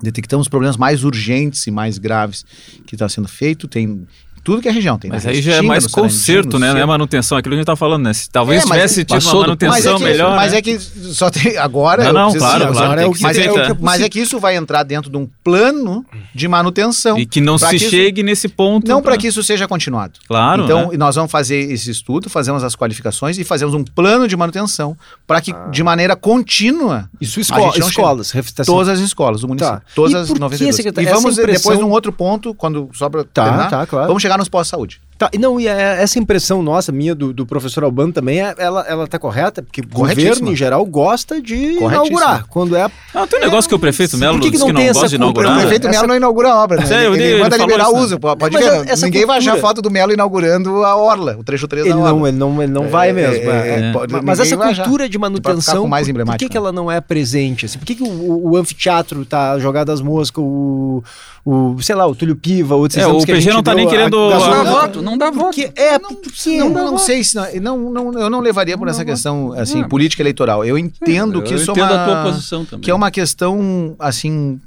detectamos 0.03 0.49
problemas 0.49 0.77
mais 0.77 1.05
urgentes 1.05 1.67
e 1.67 1.71
mais 1.71 1.99
graves 1.99 2.45
que 2.87 2.95
está 2.95 3.09
sendo 3.09 3.29
feito. 3.29 3.67
Tem 3.67 4.07
tudo 4.49 4.63
que 4.63 4.69
é 4.69 4.73
região. 4.73 4.99
Tem 4.99 5.11
mas 5.11 5.27
aí 5.27 5.43
já 5.43 5.57
é 5.57 5.63
mais 5.63 5.87
conserto, 5.87 6.59
né? 6.59 6.73
Não 6.73 6.81
é 6.81 6.87
manutenção, 6.87 7.37
aquilo 7.37 7.53
que 7.53 7.57
a 7.57 7.59
gente 7.59 7.65
está 7.65 7.77
falando, 7.77 8.05
né? 8.05 8.15
Se 8.15 8.31
talvez 8.31 8.63
é, 8.63 8.67
tivesse 8.67 9.05
tido 9.05 9.23
uma 9.23 9.41
manutenção 9.41 9.75
mas 9.75 9.85
é 9.85 9.95
que, 9.95 10.05
melhor. 10.05 10.37
Mas 10.37 10.53
né? 10.53 10.59
é 10.59 10.63
que 10.63 10.79
só 10.79 11.29
tem. 11.29 11.57
Agora. 11.59 12.05
Não, 12.05 12.13
não, 12.13 12.33
claro, 12.33 12.69
claro. 12.69 12.79
Agora 12.79 13.03
é 13.03 13.07
o 13.07 13.13
que 13.13 13.23
mas, 13.23 13.37
é, 13.37 13.49
que, 13.49 13.83
mas 13.83 14.01
é 14.01 14.09
que 14.09 14.19
isso 14.19 14.41
vai 14.41 14.57
entrar 14.57 14.85
dentro 14.85 15.11
de 15.11 15.19
um 15.19 15.29
plano 15.45 16.03
de 16.35 16.49
manutenção. 16.49 17.19
E 17.19 17.27
que 17.27 17.43
não 17.43 17.59
se 17.59 17.79
chegue 17.79 18.23
nesse 18.23 18.49
ponto. 18.49 18.89
Não 18.89 19.03
para 19.03 19.19
que 19.19 19.27
isso 19.27 19.43
seja 19.43 19.69
continuado. 19.69 20.15
Claro. 20.27 20.65
Então, 20.65 20.89
né? 20.89 20.97
nós 20.97 21.15
vamos 21.15 21.31
fazer 21.31 21.71
esse 21.71 21.91
estudo, 21.91 22.31
fazemos 22.31 22.65
as 22.65 22.75
qualificações 22.75 23.37
e 23.39 23.45
fazemos 23.45 23.75
um 23.75 23.85
plano 23.85 24.27
de 24.27 24.35
manutenção 24.35 24.97
para 25.27 25.43
que, 25.43 25.53
ah. 25.53 25.69
de 25.71 25.83
maneira 25.83 26.17
contínua. 26.17 27.11
Isso 27.21 27.39
escola, 27.39 27.77
escolas. 27.77 28.33
Todas 28.65 28.89
as 28.89 29.01
escolas 29.01 29.43
do 29.43 29.49
município. 29.49 29.75
Tá. 29.75 29.83
Todas 29.95 30.15
as 30.15 30.39
92. 30.39 30.97
E 30.97 31.13
vamos 31.13 31.37
depois 31.37 31.79
num 31.79 31.91
outro 31.91 32.13
ponto, 32.13 32.55
quando 32.55 32.89
sobra. 32.95 33.25
Tá, 33.25 33.67
tá, 33.67 33.87
claro. 33.87 34.07
Vamos 34.07 34.23
chegar 34.23 34.38
nos 34.39 34.49
pós-saúde. 34.49 35.01
Tá, 35.19 35.29
não, 35.37 35.59
e 35.59 35.67
é, 35.67 36.01
essa 36.01 36.17
impressão 36.17 36.63
nossa, 36.63 36.93
minha, 36.93 37.13
do, 37.13 37.33
do 37.33 37.45
professor 37.45 37.83
Albano 37.83 38.13
também, 38.13 38.41
é, 38.41 38.55
ela, 38.57 38.87
ela 38.89 39.07
tá 39.09 39.19
correta? 39.19 39.61
Porque 39.65 39.81
o 39.81 39.89
governo, 39.89 40.53
em 40.53 40.55
geral, 40.55 40.87
gosta 40.87 41.43
de 41.43 41.57
inaugurar. 41.57 42.47
Quando 42.47 42.77
é... 42.77 42.89
Ah, 43.13 43.27
tem 43.27 43.41
um 43.41 43.43
negócio 43.43 43.69
que 43.69 43.75
o 43.75 43.81
prefeito 43.81 44.17
Melo 44.17 44.39
que, 44.39 44.53
que 44.53 44.59
não, 44.59 44.67
que 44.69 44.73
não 44.73 44.87
gosta 44.87 45.09
de 45.09 45.17
inaugurar. 45.17 45.57
O 45.57 45.61
prefeito 45.61 45.89
Melo 45.89 46.07
não 46.07 46.15
inaugura 46.15 46.53
a 46.53 46.63
obra, 46.63 46.85
né? 46.85 47.07
ele, 47.07 47.17
ele, 47.17 47.25
ele 47.33 47.43
manda 47.43 47.57
liberar 47.57 47.89
o 47.89 47.99
uso, 47.99 48.17
pode 48.21 48.57
ver. 48.57 48.63
Ninguém 48.63 48.87
cultura... 48.87 49.27
vai 49.27 49.39
achar 49.39 49.57
foto 49.57 49.83
do 49.83 49.91
Melo 49.91 50.13
inaugurando 50.13 50.85
a 50.85 50.95
Orla, 50.95 51.37
o 51.37 51.43
trecho 51.43 51.67
3 51.67 51.87
ele 51.87 51.95
da 51.95 52.01
Orla. 52.01 52.13
Não, 52.13 52.29
ele 52.29 52.37
não, 52.37 52.63
ele 52.63 52.73
não 52.73 52.85
é, 52.85 52.89
vai 52.89 53.13
mesmo. 53.13 53.51
É, 53.51 53.69
é, 53.69 53.79
é. 53.81 54.23
mas 54.23 54.39
essa 54.39 54.57
cultura 54.57 55.09
de 55.09 55.19
manutenção, 55.19 55.89
mais 55.89 56.09
por, 56.09 56.37
que, 56.37 56.49
que 56.49 56.57
ela 56.57 56.71
não 56.71 56.89
é 56.89 57.01
presente? 57.01 57.67
Assim, 57.67 57.77
por 57.77 57.85
que, 57.85 57.97
que 57.97 58.05
o, 58.05 58.51
o 58.51 58.57
anfiteatro 58.57 59.25
tá 59.25 59.59
jogado 59.59 59.91
às 59.91 60.01
moscas, 60.01 60.45
o 60.45 61.03
o, 61.51 61.81
sei 61.81 61.95
lá, 61.95 62.07
o 62.07 62.15
Túlio 62.15 62.37
Piva, 62.37 62.75
outros 62.75 63.03
é, 63.03 63.07
o 63.07 63.25
PG 63.25 63.51
não 63.55 63.63
tá 63.63 63.75
nem 63.75 63.89
querendo 63.89 64.19
a, 64.19 64.87
não 65.11 65.19
dá 65.19 65.31
voto, 65.31 65.59
não 65.59 65.65
dá 65.65 65.71
voto. 65.71 65.81
é, 65.81 65.99
não, 65.99 66.15
porque 66.15 66.59
não, 66.59 66.69
não, 66.71 66.91
não 66.93 66.99
sei 66.99 67.25
se 67.25 67.37
não, 67.37 67.79
não, 67.91 68.13
não, 68.13 68.21
eu 68.21 68.31
não 68.31 68.41
levaria 68.41 68.77
por 68.77 68.89
essa 68.89 69.05
questão 69.05 69.53
assim 69.53 69.83
é. 69.83 69.89
política 69.89 70.23
eleitoral. 70.23 70.65
Eu 70.65 70.77
entendo 70.79 71.43
que 71.43 71.55
isso 71.55 71.71
é 71.71 71.75
uma 71.75 71.87
a 71.87 72.05
tua 72.05 72.23
posição 72.25 72.65
também. 72.65 72.83
que 72.83 72.91
é 72.91 72.95
uma 72.95 73.11
questão 73.11 73.97
assim 73.99 74.61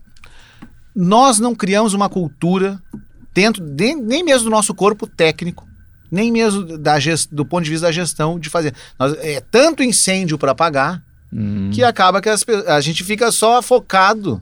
nós 0.95 1.39
não 1.39 1.55
criamos 1.55 1.93
uma 1.93 2.09
cultura 2.09 2.81
dentro 3.33 3.63
de, 3.63 3.95
nem 3.95 4.23
mesmo 4.23 4.45
do 4.45 4.49
nosso 4.49 4.73
corpo 4.73 5.07
técnico 5.07 5.65
nem 6.11 6.29
mesmo 6.29 6.77
da 6.77 6.99
gest, 6.99 7.29
do 7.31 7.45
ponto 7.45 7.63
de 7.63 7.69
vista 7.69 7.87
da 7.87 7.91
gestão 7.91 8.37
de 8.37 8.49
fazer. 8.49 8.75
Nós, 8.99 9.13
é 9.19 9.39
tanto 9.39 9.81
incêndio 9.81 10.37
para 10.37 10.51
apagar 10.51 11.01
hum. 11.31 11.69
que 11.73 11.81
acaba 11.81 12.19
que 12.19 12.27
as, 12.27 12.45
a 12.67 12.81
gente 12.81 13.03
fica 13.03 13.31
só 13.31 13.61
focado 13.61 14.41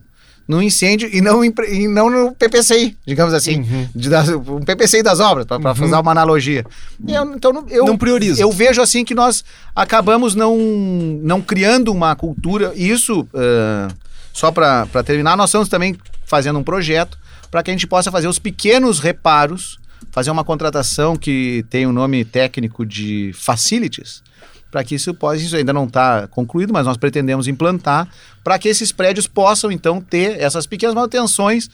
no 0.49 0.63
incêndio 0.63 1.07
e 1.13 1.21
não, 1.21 1.45
e 1.45 1.87
não 1.87 2.09
no 2.09 2.31
PPCI, 2.31 2.97
digamos 3.05 3.35
assim. 3.35 3.59
Uhum. 3.59 3.87
De, 3.93 4.09
das, 4.09 4.29
um 4.29 4.61
PPCI 4.61 5.03
das 5.03 5.19
obras, 5.19 5.45
para 5.45 5.57
uhum. 5.57 5.75
fazer 5.75 5.93
uma 5.93 6.11
analogia. 6.11 6.65
Eu, 7.07 7.35
então, 7.35 7.65
eu, 7.69 7.85
não 7.85 7.95
prioriza. 7.95 8.41
Eu 8.41 8.51
vejo 8.51 8.81
assim 8.81 9.05
que 9.05 9.13
nós 9.13 9.45
acabamos 9.75 10.33
não, 10.33 10.57
não 10.57 11.39
criando 11.39 11.91
uma 11.91 12.15
cultura, 12.15 12.73
e 12.75 12.89
isso, 12.89 13.21
uh, 13.21 13.93
só 14.33 14.51
para 14.51 14.87
terminar, 15.05 15.37
nós 15.37 15.51
estamos 15.51 15.69
também 15.69 15.95
fazendo 16.25 16.57
um 16.57 16.63
projeto 16.63 17.15
para 17.51 17.61
que 17.61 17.69
a 17.69 17.73
gente 17.73 17.85
possa 17.85 18.11
fazer 18.11 18.27
os 18.27 18.39
pequenos 18.39 18.99
reparos, 18.99 19.77
fazer 20.11 20.31
uma 20.31 20.43
contratação 20.43 21.15
que 21.15 21.63
tem 21.69 21.85
o 21.85 21.89
um 21.89 21.93
nome 21.93 22.25
técnico 22.25 22.83
de 22.83 23.31
facilities, 23.35 24.23
para 24.71 24.83
que 24.83 24.95
isso 24.95 25.13
possa, 25.13 25.37
isso 25.37 25.55
ainda 25.55 25.73
não 25.73 25.85
está 25.85 26.27
concluído, 26.27 26.71
mas 26.71 26.85
nós 26.85 26.97
pretendemos 26.97 27.47
implantar 27.47 28.07
para 28.43 28.57
que 28.59 28.67
esses 28.67 28.91
prédios 28.91 29.27
possam 29.27 29.71
então 29.71 29.99
ter 29.99 30.39
essas 30.39 30.65
pequenas 30.65 30.95
manutenções 30.95 31.69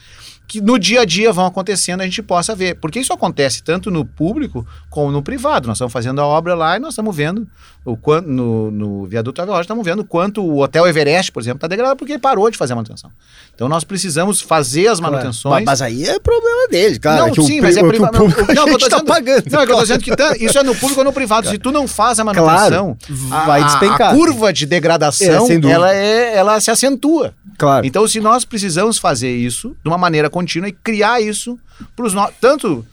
que 0.47 0.61
no 0.61 0.77
dia 0.77 1.01
a 1.01 1.05
dia 1.05 1.31
vão 1.31 1.45
acontecendo, 1.45 2.01
a 2.01 2.05
gente 2.05 2.21
possa 2.21 2.55
ver. 2.55 2.75
Porque 2.75 2.99
isso 2.99 3.11
acontece 3.11 3.63
tanto 3.63 3.89
no 3.89 4.05
público 4.05 4.65
como 4.89 5.11
no 5.11 5.21
privado. 5.21 5.67
Nós 5.67 5.77
estamos 5.77 5.91
fazendo 5.91 6.21
a 6.21 6.25
obra 6.25 6.53
lá 6.53 6.77
e 6.77 6.79
nós 6.79 6.93
estamos 6.93 7.15
vendo 7.15 7.47
o 7.83 7.95
quanto 7.95 8.27
no, 8.27 8.71
no 8.71 9.05
viaduto 9.05 9.41
Ave 9.41 9.51
estamos 9.61 9.85
vendo 9.85 10.03
quanto 10.03 10.43
o 10.43 10.61
Hotel 10.61 10.87
Everest, 10.87 11.31
por 11.31 11.41
exemplo, 11.41 11.57
está 11.57 11.67
degradado 11.67 11.97
porque 11.97 12.13
ele 12.13 12.19
parou 12.19 12.49
de 12.49 12.57
fazer 12.57 12.73
a 12.73 12.75
manutenção. 12.75 13.11
Então 13.53 13.67
nós 13.67 13.83
precisamos 13.83 14.41
fazer 14.41 14.87
as 14.87 14.99
manutenções. 14.99 15.53
Mas, 15.53 15.65
mas 15.65 15.81
aí 15.81 16.03
é 16.03 16.19
problema 16.19 16.67
dele, 16.67 16.99
claro. 16.99 17.21
Não, 17.21 17.27
é 17.27 17.47
sim, 17.47 17.59
o, 17.59 17.63
mas 17.63 17.77
é 17.77 17.83
privado. 17.83 18.17
Não, 18.55 18.67
eu 18.67 18.79
tá 18.89 19.03
pagando. 19.03 19.43
Não, 19.51 19.61
é 19.61 19.65
que 19.65 19.71
eu 19.71 19.79
estou 19.79 19.81
dizendo 19.81 20.03
que 20.03 20.15
tá, 20.15 20.35
isso 20.39 20.57
é 20.57 20.63
no 20.63 20.75
público 20.75 21.01
ou 21.01 21.05
no 21.05 21.13
privado. 21.13 21.47
Se 21.47 21.57
tu 21.57 21.71
não 21.71 21.87
faz 21.87 22.19
a 22.19 22.23
manutenção, 22.23 22.69
claro, 22.69 22.84
vai 23.09 23.63
despencar. 23.63 24.11
A, 24.11 24.15
curva 24.15 24.53
de 24.53 24.65
degradação, 24.65 25.47
é, 25.49 25.71
ela, 25.71 25.93
é, 25.93 26.35
ela 26.35 26.59
se 26.59 26.69
acentua. 26.69 27.33
Claro. 27.57 27.85
Então, 27.85 28.07
se 28.07 28.19
nós 28.19 28.45
precisamos 28.45 28.97
fazer 28.97 29.35
isso 29.35 29.75
de 29.83 29.89
uma 29.89 29.97
maneira 29.97 30.29
contínua 30.29 30.69
e 30.69 30.71
criar 30.71 31.21
isso 31.21 31.57
para 31.95 32.05
os 32.05 32.13
no... 32.13 32.29
tanto 32.39 32.85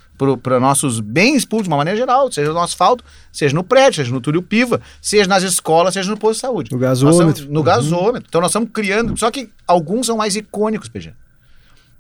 para 0.43 0.61
nossos 0.61 1.01
bens 1.01 1.45
públicos, 1.45 1.65
de 1.65 1.71
uma 1.71 1.79
maneira 1.79 1.99
geral, 1.99 2.31
seja 2.31 2.53
no 2.53 2.61
asfalto, 2.61 3.05
seja 3.33 3.55
no 3.55 3.65
prédio, 3.65 3.97
seja 3.97 4.13
no 4.13 4.21
túnel 4.21 4.43
piva, 4.43 4.81
seja 5.01 5.29
nas 5.29 5.43
escolas, 5.43 5.95
seja 5.95 6.11
no 6.11 6.17
posto 6.17 6.35
de 6.35 6.41
saúde. 6.41 6.71
No 6.73 6.79
gasômetro. 6.79 7.49
no 7.51 7.59
uhum. 7.59 7.65
gasômetro. 7.65 8.27
Então 8.29 8.41
nós 8.41 8.51
estamos 8.51 8.69
criando, 8.73 9.19
só 9.19 9.31
que 9.31 9.49
alguns 9.67 10.07
são 10.07 10.17
mais 10.17 10.37
icônicos, 10.37 10.89
PG. 10.89 11.13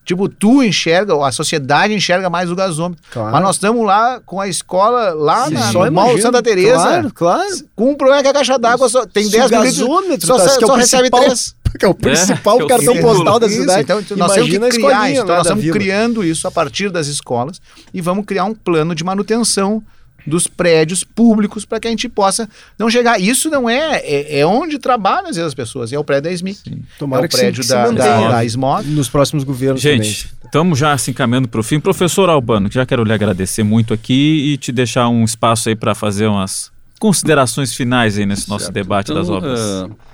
Tipo, 0.04 0.28
tu 0.28 0.62
enxerga, 0.62 1.14
a 1.24 1.30
sociedade 1.30 1.94
enxerga 1.94 2.28
mais 2.28 2.50
o 2.50 2.56
gasômetro. 2.56 3.02
Claro. 3.10 3.32
Mas 3.32 3.42
nós 3.42 3.56
estamos 3.56 3.86
lá 3.86 4.20
com 4.26 4.40
a 4.40 4.48
escola 4.48 5.14
lá 5.14 5.46
Sim, 5.46 5.54
na, 5.54 5.72
no 5.72 5.92
Mall 5.92 6.18
Santa 6.18 6.42
Teresa 6.42 6.82
claro, 6.82 7.12
claro. 7.14 7.64
com 7.76 7.90
um 7.92 7.94
problema 7.94 8.22
que 8.22 8.28
a 8.28 8.32
caixa 8.32 8.58
d'água 8.58 8.88
só 8.88 9.06
tem 9.06 9.28
10 9.28 9.50
gasômetro, 9.50 10.26
só, 10.26 10.36
tá, 10.36 10.48
só, 10.48 10.66
só 10.66 10.74
recebe 10.74 11.08
3 11.08 11.54
que 11.78 11.84
é 11.84 11.88
o 11.88 11.94
principal 11.94 12.60
é, 12.62 12.66
cartão 12.66 13.00
postal 13.00 13.38
da 13.38 13.48
cidade. 13.48 13.82
Então, 13.82 14.00
então 14.00 14.16
nós 14.16 14.32
temos 14.32 14.50
que 14.50 14.58
criar 14.58 15.10
isso. 15.10 15.22
Então, 15.22 15.36
nós 15.36 15.46
estamos 15.46 15.70
criando 15.70 16.24
isso 16.24 16.46
a 16.46 16.50
partir 16.50 16.90
das 16.90 17.06
escolas 17.06 17.60
e 17.94 18.00
vamos 18.00 18.26
criar 18.26 18.44
um 18.44 18.54
plano 18.54 18.94
de 18.94 19.02
manutenção 19.02 19.82
dos 20.26 20.46
prédios 20.46 21.04
públicos 21.04 21.64
para 21.64 21.80
que 21.80 21.88
a 21.88 21.90
gente 21.90 22.08
possa 22.08 22.48
não 22.78 22.90
chegar. 22.90 23.20
Isso 23.20 23.50
não 23.50 23.68
é, 23.68 23.98
é, 23.98 24.40
é 24.40 24.46
onde 24.46 24.78
trabalham 24.78 25.28
às 25.28 25.36
vezes 25.36 25.48
as 25.48 25.54
pessoas, 25.54 25.92
é 25.92 25.98
o 25.98 26.04
prédio 26.04 26.30
da 26.30 26.36
SMI. 26.36 26.56
Tomara 26.98 27.24
é 27.24 27.26
o 27.26 27.30
prédio 27.30 27.66
da, 27.66 27.90
da, 27.90 28.28
da 28.30 28.44
SMOG. 28.44 28.88
Nos 28.88 29.08
próximos 29.08 29.44
governos 29.44 29.80
Gente, 29.80 30.32
estamos 30.44 30.78
já 30.78 30.96
se 30.96 31.10
encaminhando 31.10 31.48
para 31.48 31.60
o 31.60 31.62
fim. 31.62 31.80
Professor 31.80 32.28
Albano, 32.28 32.70
já 32.70 32.86
quero 32.86 33.04
lhe 33.04 33.12
agradecer 33.12 33.62
muito 33.62 33.92
aqui 33.92 34.52
e 34.52 34.56
te 34.56 34.72
deixar 34.72 35.08
um 35.08 35.24
espaço 35.24 35.68
aí 35.68 35.76
para 35.76 35.94
fazer 35.94 36.26
umas 36.26 36.70
considerações 36.98 37.74
finais 37.74 38.16
aí 38.16 38.24
nesse 38.24 38.42
certo. 38.42 38.50
nosso 38.52 38.72
debate 38.72 39.10
então, 39.10 39.20
das 39.20 39.30
obras. 39.30 39.60
Uh 39.60 40.12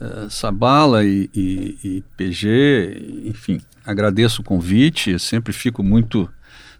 uh, 0.00 0.30
Sabala 0.30 1.04
e, 1.04 1.28
e, 1.34 1.78
e, 1.84 2.04
PG, 2.16 3.24
enfim, 3.24 3.60
agradeço 3.84 4.42
o 4.42 4.44
convite, 4.44 5.18
sempre 5.18 5.52
fico 5.52 5.82
muito 5.82 6.28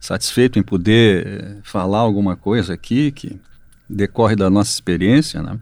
satisfeito 0.00 0.58
em 0.58 0.62
poder 0.62 1.26
uh, 1.26 1.60
falar 1.62 1.98
alguma 1.98 2.36
coisa 2.36 2.74
aqui 2.74 3.10
que 3.10 3.38
decorre 3.88 4.36
da 4.36 4.50
nossa 4.50 4.70
experiência, 4.70 5.42
né? 5.42 5.58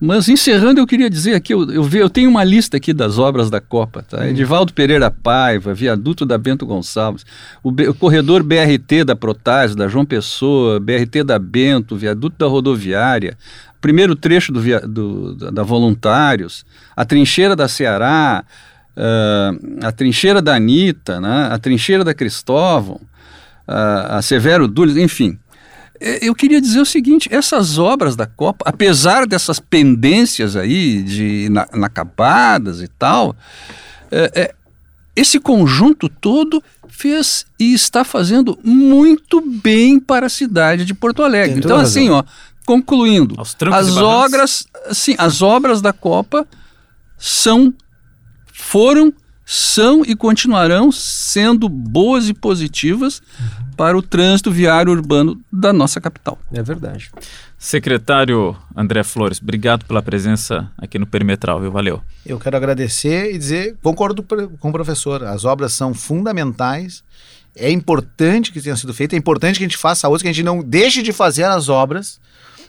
Mas 0.00 0.28
encerrando, 0.28 0.80
eu 0.80 0.86
queria 0.86 1.08
dizer 1.08 1.34
aqui, 1.34 1.54
eu, 1.54 1.70
eu, 1.70 1.88
eu 1.88 2.10
tenho 2.10 2.28
uma 2.28 2.44
lista 2.44 2.76
aqui 2.76 2.92
das 2.92 3.18
obras 3.18 3.48
da 3.48 3.60
Copa, 3.60 4.02
tá? 4.02 4.18
Hum. 4.18 4.24
Edivaldo 4.24 4.72
Pereira 4.72 5.10
Paiva, 5.10 5.72
viaduto 5.72 6.26
da 6.26 6.36
Bento 6.36 6.66
Gonçalves, 6.66 7.24
o, 7.62 7.70
o, 7.70 7.94
corredor 7.94 8.42
BRT 8.42 9.04
da 9.06 9.16
Protásio, 9.16 9.76
da 9.76 9.88
João 9.88 10.04
Pessoa, 10.04 10.80
BRT 10.80 11.22
da 11.24 11.38
Bento, 11.38 11.96
viaduto 11.96 12.36
da 12.36 12.46
rodoviária, 12.46 13.38
primeiro 13.80 14.16
trecho 14.16 14.52
do, 14.52 14.60
do, 14.88 15.50
da 15.52 15.62
Voluntários, 15.62 16.66
a 16.96 17.04
trincheira 17.04 17.54
da 17.54 17.68
Ceará, 17.68 18.44
uh, 18.96 19.86
a 19.86 19.92
trincheira 19.92 20.42
da 20.42 20.56
Anitta, 20.56 21.20
né, 21.20 21.48
a 21.50 21.58
trincheira 21.58 22.04
da 22.04 22.12
Cristóvão, 22.12 23.00
a 23.66 24.22
Severo 24.22 24.68
Dulles, 24.68 24.96
enfim. 24.96 25.38
é, 26.00 26.18
eu 26.22 26.34
queria 26.34 26.60
dizer 26.60 26.80
o 26.80 26.86
seguinte: 26.86 27.28
essas 27.30 27.78
obras 27.78 28.16
da 28.16 28.26
Copa, 28.26 28.64
apesar 28.68 29.26
dessas 29.26 29.58
pendências 29.58 30.56
aí 30.56 31.02
de 31.02 31.48
inacabadas 31.72 32.82
e 32.82 32.88
tal, 32.88 33.34
é, 34.10 34.30
é, 34.34 34.54
esse 35.16 35.38
conjunto 35.38 36.08
todo 36.08 36.62
fez 36.88 37.46
e 37.58 37.74
está 37.74 38.04
fazendo 38.04 38.58
muito 38.62 39.40
bem 39.40 39.98
para 39.98 40.26
a 40.26 40.30
cidade 40.30 40.84
de 40.84 40.94
Porto 40.94 41.22
Alegre. 41.22 41.58
Então, 41.58 41.76
assim, 41.76 42.10
ó, 42.10 42.22
concluindo, 42.64 43.34
as 43.72 43.96
obras, 43.96 44.66
sim, 44.92 45.14
as 45.18 45.42
obras 45.42 45.80
da 45.80 45.92
Copa 45.92 46.46
são, 47.18 47.74
foram, 48.52 49.12
são 49.44 50.02
e 50.04 50.16
continuarão 50.16 50.90
sendo 50.90 51.68
boas 51.68 52.28
e 52.28 52.34
positivas 52.34 53.20
uhum. 53.38 53.70
para 53.76 53.96
o 53.96 54.02
trânsito 54.02 54.50
viário 54.50 54.92
urbano 54.92 55.40
da 55.52 55.72
nossa 55.72 56.00
capital. 56.00 56.38
É 56.52 56.62
verdade. 56.62 57.10
Secretário 57.58 58.56
André 58.76 59.02
Flores, 59.02 59.40
obrigado 59.40 59.84
pela 59.84 60.02
presença 60.02 60.70
aqui 60.76 60.98
no 60.98 61.06
Perimetral, 61.06 61.60
viu? 61.60 61.70
Valeu. 61.70 62.02
Eu 62.24 62.38
quero 62.38 62.56
agradecer 62.56 63.34
e 63.34 63.38
dizer, 63.38 63.76
concordo 63.82 64.22
com 64.22 64.68
o 64.68 64.72
professor, 64.72 65.24
as 65.24 65.44
obras 65.44 65.72
são 65.72 65.94
fundamentais, 65.94 67.02
é 67.56 67.70
importante 67.70 68.52
que 68.52 68.60
tenham 68.60 68.76
sido 68.76 68.92
feitas, 68.92 69.16
é 69.16 69.18
importante 69.18 69.58
que 69.58 69.64
a 69.64 69.68
gente 69.68 69.78
faça 69.78 70.08
outras, 70.08 70.22
que 70.22 70.28
a 70.28 70.32
gente 70.32 70.44
não 70.44 70.62
deixe 70.62 71.02
de 71.02 71.12
fazer 71.12 71.44
as 71.44 71.68
obras, 71.68 72.20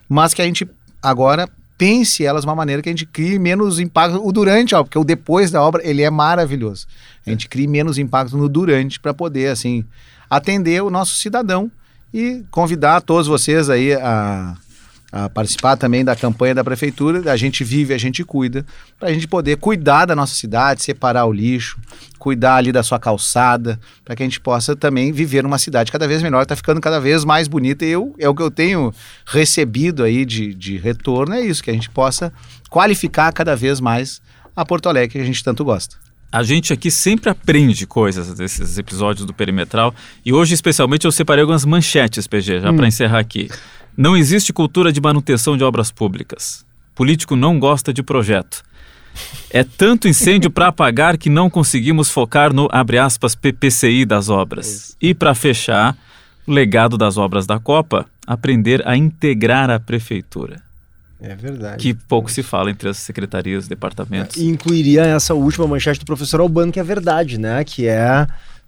mas 0.07 0.33
que 0.33 0.41
a 0.41 0.45
gente 0.45 0.67
agora 1.01 1.49
pense 1.77 2.25
elas 2.25 2.41
de 2.41 2.47
uma 2.47 2.55
maneira 2.55 2.81
que 2.81 2.89
a 2.89 2.91
gente 2.91 3.05
crie 3.05 3.37
menos 3.37 3.79
impacto 3.79 4.25
o 4.25 4.31
durante, 4.31 4.75
ó, 4.75 4.83
porque 4.83 4.97
o 4.97 5.03
depois 5.03 5.51
da 5.51 5.61
obra 5.61 5.81
ele 5.85 6.01
é 6.01 6.09
maravilhoso. 6.09 6.87
A 7.25 7.29
gente 7.29 7.49
crie 7.49 7.67
menos 7.67 7.97
impacto 7.97 8.37
no 8.37 8.47
durante 8.47 8.99
para 8.99 9.13
poder 9.13 9.49
assim 9.49 9.83
atender 10.29 10.81
o 10.81 10.89
nosso 10.89 11.15
cidadão 11.15 11.69
e 12.13 12.43
convidar 12.49 13.01
todos 13.01 13.27
vocês 13.27 13.69
aí 13.69 13.93
a 13.93 14.55
a 15.11 15.29
participar 15.29 15.77
também 15.77 16.03
da 16.03 16.15
campanha 16.15 16.55
da 16.55 16.63
prefeitura, 16.63 17.31
a 17.31 17.37
gente 17.37 17.63
vive, 17.63 17.93
a 17.93 17.97
gente 17.97 18.23
cuida, 18.23 18.65
para 18.99 19.09
a 19.09 19.13
gente 19.13 19.27
poder 19.27 19.57
cuidar 19.57 20.05
da 20.05 20.15
nossa 20.15 20.35
cidade, 20.35 20.83
separar 20.83 21.25
o 21.25 21.31
lixo, 21.31 21.77
cuidar 22.19 22.55
ali 22.55 22.71
da 22.71 22.83
sua 22.83 22.99
calçada, 22.99 23.79
para 24.03 24.15
que 24.15 24.23
a 24.23 24.25
gente 24.25 24.39
possa 24.39 24.75
também 24.75 25.11
viver 25.11 25.43
numa 25.43 25.57
cidade 25.57 25.91
cada 25.91 26.07
vez 26.07 26.21
melhor, 26.21 26.41
está 26.41 26.55
ficando 26.55 26.81
cada 26.81 26.99
vez 26.99 27.23
mais 27.23 27.47
bonita. 27.47 27.85
E 27.85 27.89
eu, 27.89 28.15
é 28.19 28.27
o 28.27 28.35
que 28.35 28.41
eu 28.41 28.51
tenho 28.51 28.93
recebido 29.25 30.03
aí 30.03 30.25
de, 30.25 30.53
de 30.53 30.77
retorno, 30.77 31.35
é 31.35 31.41
isso, 31.41 31.63
que 31.63 31.69
a 31.69 31.73
gente 31.73 31.89
possa 31.89 32.33
qualificar 32.69 33.31
cada 33.31 33.55
vez 33.55 33.79
mais 33.79 34.21
a 34.55 34.65
Porto 34.65 34.89
Alegre 34.89 35.13
que 35.13 35.19
a 35.19 35.25
gente 35.25 35.43
tanto 35.43 35.63
gosta. 35.63 35.95
A 36.31 36.43
gente 36.43 36.73
aqui 36.73 36.91
sempre 36.91 37.29
aprende 37.29 37.87
coisas 37.87 38.33
desses 38.33 38.77
episódios 38.77 39.25
do 39.25 39.33
Perimetral 39.33 39.95
e 40.25 40.33
hoje 40.33 40.53
especialmente 40.53 41.05
eu 41.05 41.11
separei 41.11 41.43
algumas 41.43 41.63
manchetes, 41.63 42.27
PG, 42.27 42.59
já 42.59 42.71
hum. 42.71 42.75
para 42.75 42.87
encerrar 42.87 43.19
aqui. 43.19 43.49
Não 43.97 44.15
existe 44.15 44.51
cultura 44.51 44.91
de 44.91 44.99
manutenção 44.99 45.55
de 45.55 45.63
obras 45.63 45.91
públicas. 45.91 46.65
Político 46.93 47.35
não 47.35 47.59
gosta 47.59 47.93
de 47.93 48.03
projeto. 48.03 48.63
É 49.49 49.63
tanto 49.63 50.07
incêndio 50.07 50.51
para 50.51 50.67
apagar 50.67 51.17
que 51.17 51.29
não 51.29 51.49
conseguimos 51.49 52.09
focar 52.09 52.53
no, 52.53 52.67
abre 52.71 52.97
aspas, 52.97 53.35
PPCI 53.35 54.05
das 54.05 54.27
obras. 54.27 54.97
E 55.01 55.13
para 55.13 55.33
fechar, 55.33 55.97
o 56.45 56.51
legado 56.51 56.97
das 56.97 57.17
obras 57.17 57.45
da 57.45 57.59
Copa, 57.59 58.05
aprender 58.27 58.85
a 58.85 58.97
integrar 58.97 59.69
a 59.69 59.79
prefeitura. 59.79 60.61
É 61.21 61.33
verdade. 61.33 61.77
Que 61.77 61.93
pouco 61.93 62.29
se 62.29 62.43
fala 62.43 62.69
entre 62.69 62.89
as 62.89 62.97
secretarias, 62.97 63.67
departamentos. 63.67 64.35
E 64.35 64.47
incluiria 64.47 65.03
essa 65.03 65.33
última 65.33 65.65
manchete 65.65 65.99
do 65.99 66.05
professor 66.05 66.41
Albano, 66.41 66.71
que 66.71 66.79
é 66.79 66.83
verdade, 66.83 67.39
né? 67.39 67.63
Que 67.63 67.87
é 67.87 68.27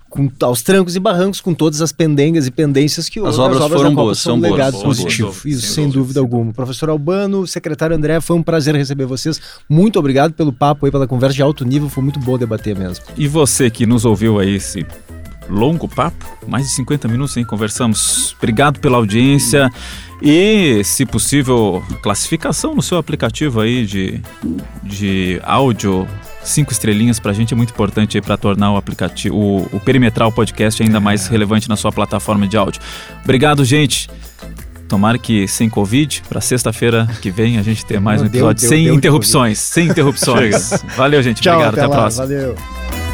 com, 0.10 0.30
aos 0.42 0.62
trancos 0.62 0.96
e 0.96 1.00
barrancos, 1.00 1.42
com 1.42 1.54
todas 1.54 1.82
as 1.82 1.92
pendengas 1.92 2.48
e 2.48 2.52
pendências 2.52 3.10
que 3.10 3.20
as 3.20 3.38
obras, 3.38 3.62
obras 3.62 3.82
foram 3.82 3.96
boas, 3.96 4.20
são 4.20 4.38
um 4.38 4.40
legado 4.40 4.74
boas, 4.74 4.84
positivo. 4.84 5.30
Boas, 5.30 5.46
Isso, 5.46 5.62
sem, 5.62 5.70
sem 5.70 5.84
dúvida, 5.86 6.00
dúvida 6.00 6.20
alguma. 6.20 6.54
Professor 6.54 6.90
Albano, 6.90 7.46
secretário 7.46 7.96
André, 7.96 8.20
foi 8.22 8.36
um 8.36 8.44
prazer 8.44 8.76
receber 8.76 9.06
vocês. 9.06 9.40
Muito 9.70 10.00
obrigado 10.00 10.34
pelo 10.34 10.54
papo 10.54 10.86
aí, 10.86 10.92
pela 10.92 11.08
conversa 11.08 11.36
de 11.36 11.42
alto 11.42 11.66
nível, 11.66 11.90
foi 11.90 12.04
muito 12.04 12.20
bom 12.20 12.38
debater 12.38 12.78
mesmo. 12.78 13.06
E 13.18 13.28
você 13.28 13.70
que 13.70 13.86
nos 13.86 14.06
ouviu 14.06 14.40
aí 14.40 14.56
esse 14.56 14.86
longo 15.50 15.88
papo, 15.88 16.26
mais 16.48 16.66
de 16.66 16.74
50 16.74 17.08
minutos, 17.08 17.36
hein? 17.38 17.46
Conversamos. 17.46 18.36
Obrigado 18.38 18.80
pela 18.80 18.98
audiência 18.98 19.70
e, 20.22 20.84
se 20.84 21.06
possível, 21.06 21.84
classificação 22.02 22.76
no 22.76 22.82
seu 22.82 22.98
aplicativo 22.98 23.62
aí 23.62 23.86
de, 23.86 24.22
de 24.84 25.40
áudio 25.44 26.08
cinco 26.48 26.72
estrelinhas 26.72 27.20
para 27.20 27.32
a 27.32 27.34
gente 27.34 27.54
é 27.54 27.58
muito 27.58 27.72
importante 27.72 28.20
para 28.22 28.38
tornar 28.38 28.72
o 28.72 28.78
aplicativo, 28.78 29.36
o, 29.36 29.70
o 29.74 29.80
Perimetral 29.80 30.32
Podcast 30.32 30.82
ainda 30.82 31.00
mais 31.00 31.28
é. 31.28 31.32
relevante 31.32 31.68
na 31.70 31.76
sua 31.76 31.92
plataforma 31.92 32.48
de 32.48 32.58
áudio. 32.58 32.82
Obrigado, 33.24 33.64
gente. 33.66 34.10
Tomara 34.88 35.18
que 35.18 35.48
sem 35.48 35.70
Covid, 35.70 36.24
para 36.30 36.40
sexta-feira 36.40 37.08
que 37.22 37.30
vem 37.30 37.58
a 37.58 37.62
gente 37.62 37.86
tenha 37.86 38.00
mais 38.00 38.22
Não, 38.22 38.28
um 38.28 38.30
episódio 38.30 38.62
deu, 38.62 38.70
sem, 38.70 38.86
deu, 38.86 38.96
interrupções, 38.96 39.60
sem 39.60 39.88
interrupções. 39.88 40.56
Sem 40.56 40.72
interrupções. 40.72 40.96
Valeu, 40.98 41.22
gente. 41.22 41.42
Tchau, 41.42 41.56
Obrigado. 41.56 41.74
Até, 41.74 41.86
até 41.86 41.94
a 41.94 41.98
próxima. 41.98 42.26
Valeu. 42.26 43.07